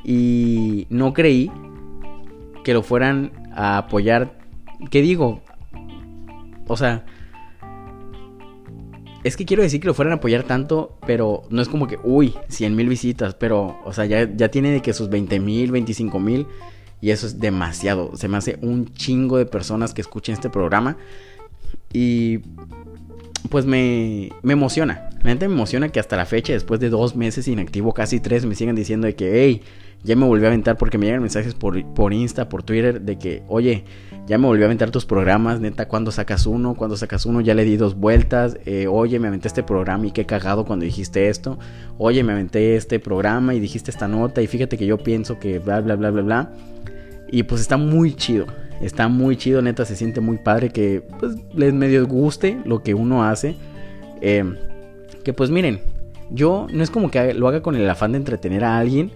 Y 0.05 0.87
no 0.91 1.13
creí 1.13 1.51
que 2.65 2.75
lo 2.75 2.83
fueran 2.83 3.33
a 3.53 3.79
apoyar. 3.79 4.39
¿Qué 4.91 5.03
digo? 5.03 5.43
O 6.67 6.77
sea, 6.77 7.05
es 9.25 9.37
que 9.37 9.45
quiero 9.45 9.63
decir 9.63 9.81
que 9.81 9.87
lo 9.87 9.95
fueran 9.95 10.13
a 10.13 10.17
apoyar 10.17 10.45
tanto, 10.45 10.97
pero 11.07 11.43
no 11.51 11.61
es 11.61 11.69
como 11.69 11.87
que, 11.87 11.99
uy, 12.05 12.35
100 12.49 12.77
mil 12.77 12.89
visitas, 12.89 13.35
pero, 13.35 13.79
o 13.85 13.93
sea, 13.93 14.05
ya, 14.07 14.31
ya 14.35 14.51
tiene 14.51 14.71
de 14.71 14.81
que 14.81 14.93
sus 14.93 15.09
20 15.09 15.41
mil, 15.41 15.73
25 15.73 16.21
mil, 16.21 16.47
y 17.01 17.11
eso 17.11 17.27
es 17.27 17.41
demasiado. 17.41 18.17
Se 18.17 18.29
me 18.29 18.37
hace 18.37 18.59
un 18.63 18.93
chingo 18.95 19.39
de 19.39 19.47
personas 19.47 19.95
que 19.95 20.01
escuchen 20.01 20.35
este 20.35 20.51
programa. 20.51 20.97
Y 21.93 22.39
pues 23.51 23.67
me, 23.67 24.31
me 24.43 24.53
emociona. 24.53 25.08
Gente 25.29 25.47
me 25.47 25.55
emociona 25.55 25.91
que 25.91 26.01
hasta 26.01 26.17
la 26.17 26.25
fecha, 26.25 26.55
después 26.55 26.81
de 26.81 26.89
dos 26.89 27.15
meses 27.15 27.47
inactivo, 27.49 27.93
casi 27.93 28.19
tres, 28.19 28.47
me 28.47 28.55
sigan 28.55 28.75
diciendo 28.75 29.07
de 29.07 29.15
que, 29.15 29.45
hey, 29.45 29.61
ya 30.03 30.17
me 30.17 30.25
volví 30.25 30.43
a 30.45 30.49
aventar 30.49 30.79
porque 30.79 30.97
me 30.97 31.05
llegan 31.05 31.21
mensajes 31.21 31.53
por, 31.53 31.85
por 31.93 32.15
Insta, 32.15 32.49
por 32.49 32.63
Twitter, 32.63 33.03
de 33.03 33.19
que, 33.19 33.43
oye, 33.47 33.85
ya 34.27 34.39
me 34.39 34.47
volví 34.47 34.63
a 34.63 34.65
aventar 34.65 34.91
tus 34.91 35.05
programas, 35.05 35.61
neta, 35.61 35.87
cuando 35.87 36.13
sacas 36.13 36.47
uno? 36.47 36.75
cuando 36.77 36.97
sacas 36.97 37.27
uno? 37.27 37.43
Ya 37.43 37.53
le 37.53 37.65
di 37.65 37.77
dos 37.77 37.95
vueltas. 37.95 38.57
Eh, 38.65 38.87
oye, 38.87 39.19
me 39.19 39.29
aventé 39.29 39.49
este 39.49 39.63
programa 39.63 40.07
y 40.07 40.13
qué 40.13 40.25
cagado 40.25 40.65
cuando 40.65 40.87
dijiste 40.87 41.29
esto. 41.29 41.59
Oye, 41.99 42.25
me 42.25 42.33
aventé 42.33 42.77
este 42.77 42.99
programa 42.99 43.55
y 43.55 43.61
dijiste 43.61 43.91
esta 43.91 44.09
nota 44.09 44.41
y 44.41 44.47
fíjate 44.47 44.79
que 44.79 44.87
yo 44.87 44.97
pienso 44.97 45.39
que 45.39 45.59
bla, 45.59 45.83
bla, 45.83 45.97
bla, 45.97 46.11
bla, 46.11 46.23
bla. 46.23 46.53
Y 47.31 47.43
pues 47.43 47.61
está 47.61 47.77
muy 47.77 48.15
chido. 48.15 48.47
Está 48.81 49.09
muy 49.09 49.37
chido, 49.37 49.61
neta, 49.61 49.85
se 49.85 49.95
siente 49.95 50.23
muy 50.23 50.39
padre 50.39 50.71
que 50.71 51.03
pues, 51.21 51.35
les 51.55 51.75
medio 51.75 52.07
guste 52.07 52.59
lo 52.65 52.83
que 52.83 52.95
uno 52.95 53.25
hace. 53.25 53.57
Eh, 54.23 54.45
que 55.25 55.33
pues 55.33 55.51
miren, 55.51 55.81
yo 56.31 56.67
no 56.73 56.83
es 56.83 56.91
como 56.91 57.11
que 57.11 57.35
lo 57.35 57.49
haga 57.49 57.63
con 57.63 57.77
el 57.77 57.89
afán 57.89 58.13
de 58.13 58.19
entretener 58.19 58.65
a 58.65 58.79
alguien, 58.79 59.13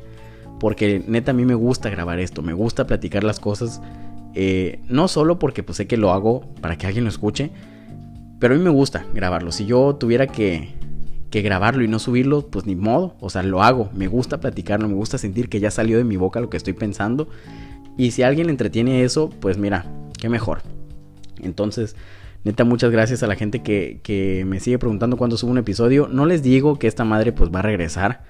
porque 0.60 1.02
neta 1.06 1.32
a 1.32 1.34
mí 1.34 1.44
me 1.44 1.54
gusta 1.54 1.90
grabar 1.90 2.20
esto, 2.20 2.42
me 2.42 2.52
gusta 2.52 2.86
platicar 2.86 3.24
las 3.24 3.40
cosas, 3.40 3.80
eh, 4.34 4.80
no 4.88 5.08
solo 5.08 5.38
porque 5.38 5.62
pues 5.62 5.76
sé 5.76 5.86
que 5.86 5.96
lo 5.96 6.12
hago 6.12 6.42
para 6.60 6.76
que 6.76 6.86
alguien 6.86 7.04
lo 7.04 7.10
escuche, 7.10 7.50
pero 8.38 8.54
a 8.54 8.56
mí 8.56 8.62
me 8.62 8.70
gusta 8.70 9.04
grabarlo. 9.14 9.52
Si 9.52 9.66
yo 9.66 9.96
tuviera 9.96 10.26
que, 10.26 10.70
que 11.30 11.42
grabarlo 11.42 11.84
y 11.84 11.88
no 11.88 11.98
subirlo, 11.98 12.46
pues 12.46 12.66
ni 12.66 12.76
modo, 12.76 13.16
o 13.20 13.30
sea, 13.30 13.42
lo 13.42 13.62
hago, 13.62 13.90
me 13.94 14.08
gusta 14.08 14.40
platicarlo, 14.40 14.88
me 14.88 14.94
gusta 14.94 15.18
sentir 15.18 15.48
que 15.48 15.60
ya 15.60 15.70
salió 15.70 15.98
de 15.98 16.04
mi 16.04 16.16
boca 16.16 16.40
lo 16.40 16.50
que 16.50 16.56
estoy 16.56 16.72
pensando 16.72 17.28
y 17.96 18.12
si 18.12 18.22
alguien 18.22 18.48
entretiene 18.48 19.04
eso, 19.04 19.28
pues 19.28 19.58
mira, 19.58 19.84
qué 20.18 20.28
mejor. 20.28 20.62
Entonces, 21.42 21.96
neta, 22.44 22.64
muchas 22.64 22.90
gracias 22.90 23.22
a 23.22 23.26
la 23.26 23.36
gente 23.36 23.62
que, 23.62 24.44
me 24.46 24.60
sigue 24.60 24.78
preguntando 24.78 25.16
cuándo 25.16 25.36
subo 25.36 25.50
un 25.50 25.58
episodio. 25.58 26.08
No 26.08 26.26
les 26.26 26.42
digo 26.42 26.78
que 26.78 26.86
esta 26.86 27.04
madre 27.04 27.32
pues 27.32 27.50
va 27.50 27.60
a 27.60 27.62
regresar. 27.62 28.24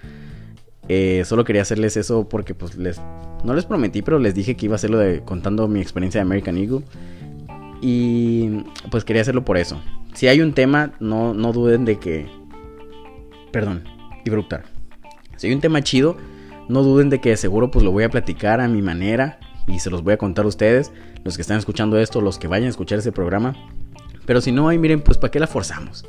Eh, 0.88 1.22
solo 1.24 1.44
quería 1.44 1.62
hacerles 1.62 1.96
eso 1.96 2.28
porque 2.28 2.54
pues 2.54 2.76
les... 2.76 3.00
No 3.44 3.54
les 3.54 3.64
prometí, 3.64 4.02
pero 4.02 4.18
les 4.18 4.34
dije 4.34 4.56
que 4.56 4.66
iba 4.66 4.74
a 4.74 4.76
hacerlo 4.76 4.98
de, 4.98 5.20
contando 5.20 5.66
mi 5.68 5.80
experiencia 5.80 6.18
de 6.20 6.22
American 6.22 6.56
Eagle. 6.56 6.82
Y 7.80 8.64
pues 8.90 9.04
quería 9.04 9.22
hacerlo 9.22 9.44
por 9.44 9.56
eso. 9.56 9.80
Si 10.14 10.28
hay 10.28 10.40
un 10.40 10.52
tema, 10.52 10.92
no, 11.00 11.34
no 11.34 11.52
duden 11.52 11.84
de 11.84 11.98
que... 11.98 12.26
Perdón, 13.50 13.84
iba 14.24 14.62
Si 15.36 15.48
hay 15.48 15.52
un 15.52 15.60
tema 15.60 15.82
chido, 15.82 16.16
no 16.68 16.82
duden 16.82 17.10
de 17.10 17.20
que 17.20 17.36
seguro 17.36 17.70
pues 17.70 17.84
lo 17.84 17.90
voy 17.90 18.04
a 18.04 18.08
platicar 18.08 18.60
a 18.60 18.68
mi 18.68 18.82
manera 18.82 19.38
y 19.66 19.78
se 19.80 19.90
los 19.90 20.02
voy 20.02 20.14
a 20.14 20.16
contar 20.16 20.44
a 20.44 20.48
ustedes, 20.48 20.92
los 21.24 21.36
que 21.36 21.42
están 21.42 21.58
escuchando 21.58 21.98
esto, 21.98 22.20
los 22.20 22.38
que 22.38 22.48
vayan 22.48 22.66
a 22.66 22.70
escuchar 22.70 22.98
ese 22.98 23.12
programa. 23.12 23.54
Pero 24.26 24.40
si 24.40 24.52
no, 24.52 24.68
ahí 24.68 24.78
miren, 24.78 25.00
pues 25.00 25.18
¿para 25.18 25.30
qué 25.30 25.40
la 25.40 25.46
forzamos? 25.46 26.04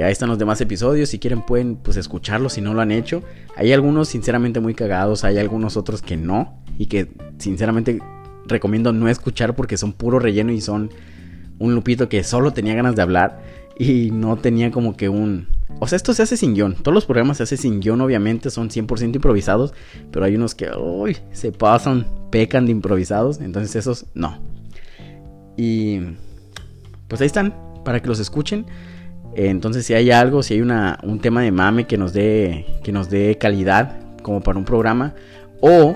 ahí 0.00 0.10
están 0.10 0.30
los 0.30 0.38
demás 0.38 0.58
episodios, 0.60 1.10
si 1.10 1.18
quieren 1.18 1.42
pueden 1.42 1.76
pues 1.76 1.98
escucharlos 1.98 2.54
si 2.54 2.62
no 2.62 2.72
lo 2.72 2.80
han 2.80 2.92
hecho. 2.92 3.22
Hay 3.56 3.72
algunos 3.72 4.08
sinceramente 4.08 4.60
muy 4.60 4.74
cagados, 4.74 5.24
hay 5.24 5.36
algunos 5.38 5.76
otros 5.76 6.00
que 6.00 6.16
no 6.16 6.62
y 6.78 6.86
que 6.86 7.08
sinceramente 7.38 7.98
recomiendo 8.46 8.92
no 8.92 9.08
escuchar 9.08 9.54
porque 9.54 9.76
son 9.76 9.92
puro 9.92 10.18
relleno 10.18 10.52
y 10.52 10.60
son 10.60 10.90
un 11.58 11.74
lupito 11.74 12.08
que 12.08 12.24
solo 12.24 12.52
tenía 12.52 12.74
ganas 12.74 12.96
de 12.96 13.02
hablar 13.02 13.42
y 13.78 14.10
no 14.10 14.36
tenía 14.36 14.70
como 14.70 14.96
que 14.96 15.08
un... 15.08 15.48
O 15.80 15.86
sea, 15.86 15.96
esto 15.96 16.12
se 16.12 16.22
hace 16.22 16.36
sin 16.36 16.54
guion. 16.54 16.74
Todos 16.74 16.94
los 16.94 17.06
programas 17.06 17.38
se 17.38 17.44
hacen 17.44 17.58
sin 17.58 17.80
guion, 17.80 18.00
obviamente, 18.00 18.50
son 18.50 18.68
100% 18.68 19.14
improvisados, 19.16 19.74
pero 20.10 20.24
hay 20.24 20.36
unos 20.36 20.54
que 20.54 20.70
uy, 20.76 21.16
se 21.32 21.50
pasan, 21.52 22.06
pecan 22.30 22.66
de 22.66 22.72
improvisados, 22.72 23.40
entonces 23.40 23.76
esos 23.76 24.06
no. 24.14 24.38
Y 25.56 26.00
pues 27.12 27.20
ahí 27.20 27.26
están, 27.26 27.54
para 27.84 28.00
que 28.00 28.08
los 28.08 28.20
escuchen. 28.20 28.64
Entonces, 29.34 29.84
si 29.84 29.92
hay 29.92 30.10
algo, 30.10 30.42
si 30.42 30.54
hay 30.54 30.62
una, 30.62 30.98
un 31.02 31.20
tema 31.20 31.42
de 31.42 31.52
mame 31.52 31.86
que 31.86 31.98
nos 31.98 32.14
dé 32.14 32.64
que 32.82 32.90
nos 32.90 33.10
dé 33.10 33.36
calidad 33.36 34.00
como 34.22 34.40
para 34.40 34.58
un 34.58 34.64
programa 34.64 35.14
o 35.60 35.94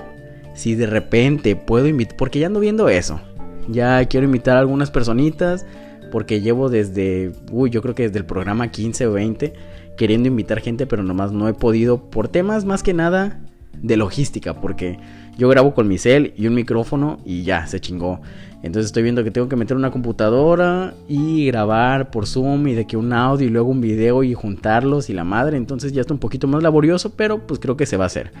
si 0.53 0.75
de 0.75 0.85
repente 0.85 1.55
puedo 1.55 1.87
invitar, 1.87 2.15
porque 2.17 2.37
ya 2.37 2.45
ando 2.45 2.59
viendo 2.59 2.87
eso. 2.87 3.19
Ya 3.67 4.05
quiero 4.05 4.27
invitar 4.27 4.57
a 4.57 4.59
algunas 4.59 4.91
personitas 4.91 5.65
porque 6.11 6.39
llevo 6.39 6.69
desde, 6.69 7.31
uy, 7.51 7.71
yo 7.71 7.81
creo 7.81 7.95
que 7.95 8.03
desde 8.03 8.19
el 8.19 8.25
programa 8.25 8.69
15 8.69 9.07
o 9.07 9.13
20 9.13 9.53
queriendo 9.97 10.27
invitar 10.27 10.59
gente, 10.59 10.85
pero 10.85 11.01
nomás 11.01 11.31
no 11.31 11.47
he 11.47 11.55
podido 11.55 12.11
por 12.11 12.27
temas 12.27 12.63
más 12.63 12.83
que 12.83 12.93
nada 12.93 13.41
de 13.73 13.97
logística, 13.97 14.61
porque 14.61 14.99
yo 15.35 15.49
grabo 15.49 15.73
con 15.73 15.87
mi 15.87 15.97
cel 15.97 16.35
y 16.37 16.45
un 16.45 16.53
micrófono 16.53 17.21
y 17.25 17.41
ya, 17.41 17.65
se 17.65 17.79
chingó. 17.79 18.21
Entonces 18.63 18.87
estoy 18.87 19.03
viendo 19.03 19.23
que 19.23 19.31
tengo 19.31 19.47
que 19.47 19.55
meter 19.55 19.77
una 19.77 19.91
computadora 19.91 20.93
y 21.07 21.45
grabar 21.45 22.09
por 22.09 22.25
Zoom 22.25 22.67
y 22.67 22.73
de 22.73 22.87
que 22.87 22.97
un 22.97 23.13
audio 23.13 23.47
y 23.47 23.49
luego 23.49 23.69
un 23.69 23.81
video 23.81 24.23
y 24.23 24.33
juntarlos 24.33 25.09
y 25.09 25.13
la 25.13 25.23
madre. 25.23 25.57
Entonces 25.57 25.93
ya 25.93 26.01
está 26.01 26.13
un 26.13 26.19
poquito 26.19 26.47
más 26.47 26.63
laborioso, 26.63 27.13
pero 27.15 27.45
pues 27.45 27.59
creo 27.59 27.77
que 27.77 27.85
se 27.85 27.97
va 27.97 28.05
a 28.05 28.07
hacer. 28.07 28.31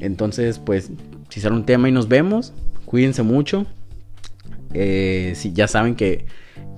Entonces 0.00 0.58
pues 0.58 0.90
si 1.28 1.40
sale 1.40 1.54
un 1.54 1.64
tema 1.64 1.88
y 1.88 1.92
nos 1.92 2.08
vemos, 2.08 2.54
cuídense 2.86 3.22
mucho. 3.22 3.66
Eh, 4.72 5.32
si 5.36 5.52
ya 5.52 5.68
saben 5.68 5.96
que 5.96 6.26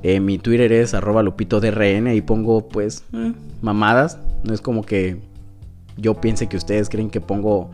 eh, 0.03 0.21
mi 0.21 0.39
Twitter 0.39 0.73
es 0.73 0.95
arroba 0.95 1.23
lupitodrn, 1.23 2.07
ahí 2.07 2.21
pongo 2.21 2.69
pues 2.69 3.05
eh, 3.13 3.33
mamadas. 3.63 4.19
No 4.45 4.53
es 4.53 4.61
como 4.61 4.83
que 4.83 5.19
yo 5.97 6.21
piense 6.21 6.49
que 6.49 6.57
ustedes 6.57 6.89
creen 6.89 7.11
que 7.11 7.21
pongo, 7.21 7.71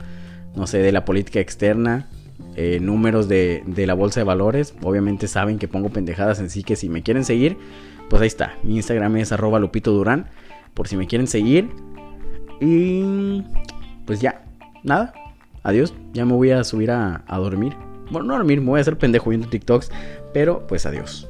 no 0.57 0.66
sé, 0.66 0.78
de 0.78 0.93
la 0.93 1.05
política 1.05 1.41
externa, 1.41 2.09
eh, 2.57 2.78
números 2.80 3.28
de, 3.28 3.62
de, 3.66 3.87
la 3.87 3.95
bolsa 3.95 4.20
de 4.20 4.24
valores. 4.24 4.74
Obviamente 4.82 5.28
saben 5.28 5.59
que 5.59 5.68
pongo 5.68 5.91
pendejadas 5.91 6.41
en 6.41 6.51
sí 6.51 6.62
que 6.62 6.76
si 6.76 6.89
me 6.89 7.03
quieren 7.03 7.24
seguir, 7.24 7.57
pues 8.09 8.22
ahí 8.22 8.28
está. 8.28 8.55
Mi 8.62 8.76
Instagram 8.76 9.16
es 9.16 9.32
arroba 9.32 9.59
Lupito 9.59 9.93
Durán. 9.93 10.26
Por 10.74 10.89
si 10.89 10.97
me 10.97 11.07
quieren 11.07 11.26
seguir. 11.26 11.70
Y 12.61 13.43
pues 14.07 14.20
ya, 14.20 14.45
nada. 14.82 15.14
Adiós. 15.62 15.95
Ya 16.12 16.24
me 16.24 16.32
voy 16.32 16.51
a 16.51 16.64
subir 16.64 16.91
a, 16.91 17.24
a 17.26 17.39
dormir. 17.39 17.74
Bueno, 18.11 18.28
no 18.28 18.35
dormir, 18.35 18.61
me 18.61 18.68
voy 18.68 18.78
a 18.78 18.82
hacer 18.82 18.99
pendejo 18.99 19.30
viendo 19.30 19.49
TikToks. 19.49 19.91
Pero 20.32 20.66
pues 20.66 20.87
adiós. 20.87 21.28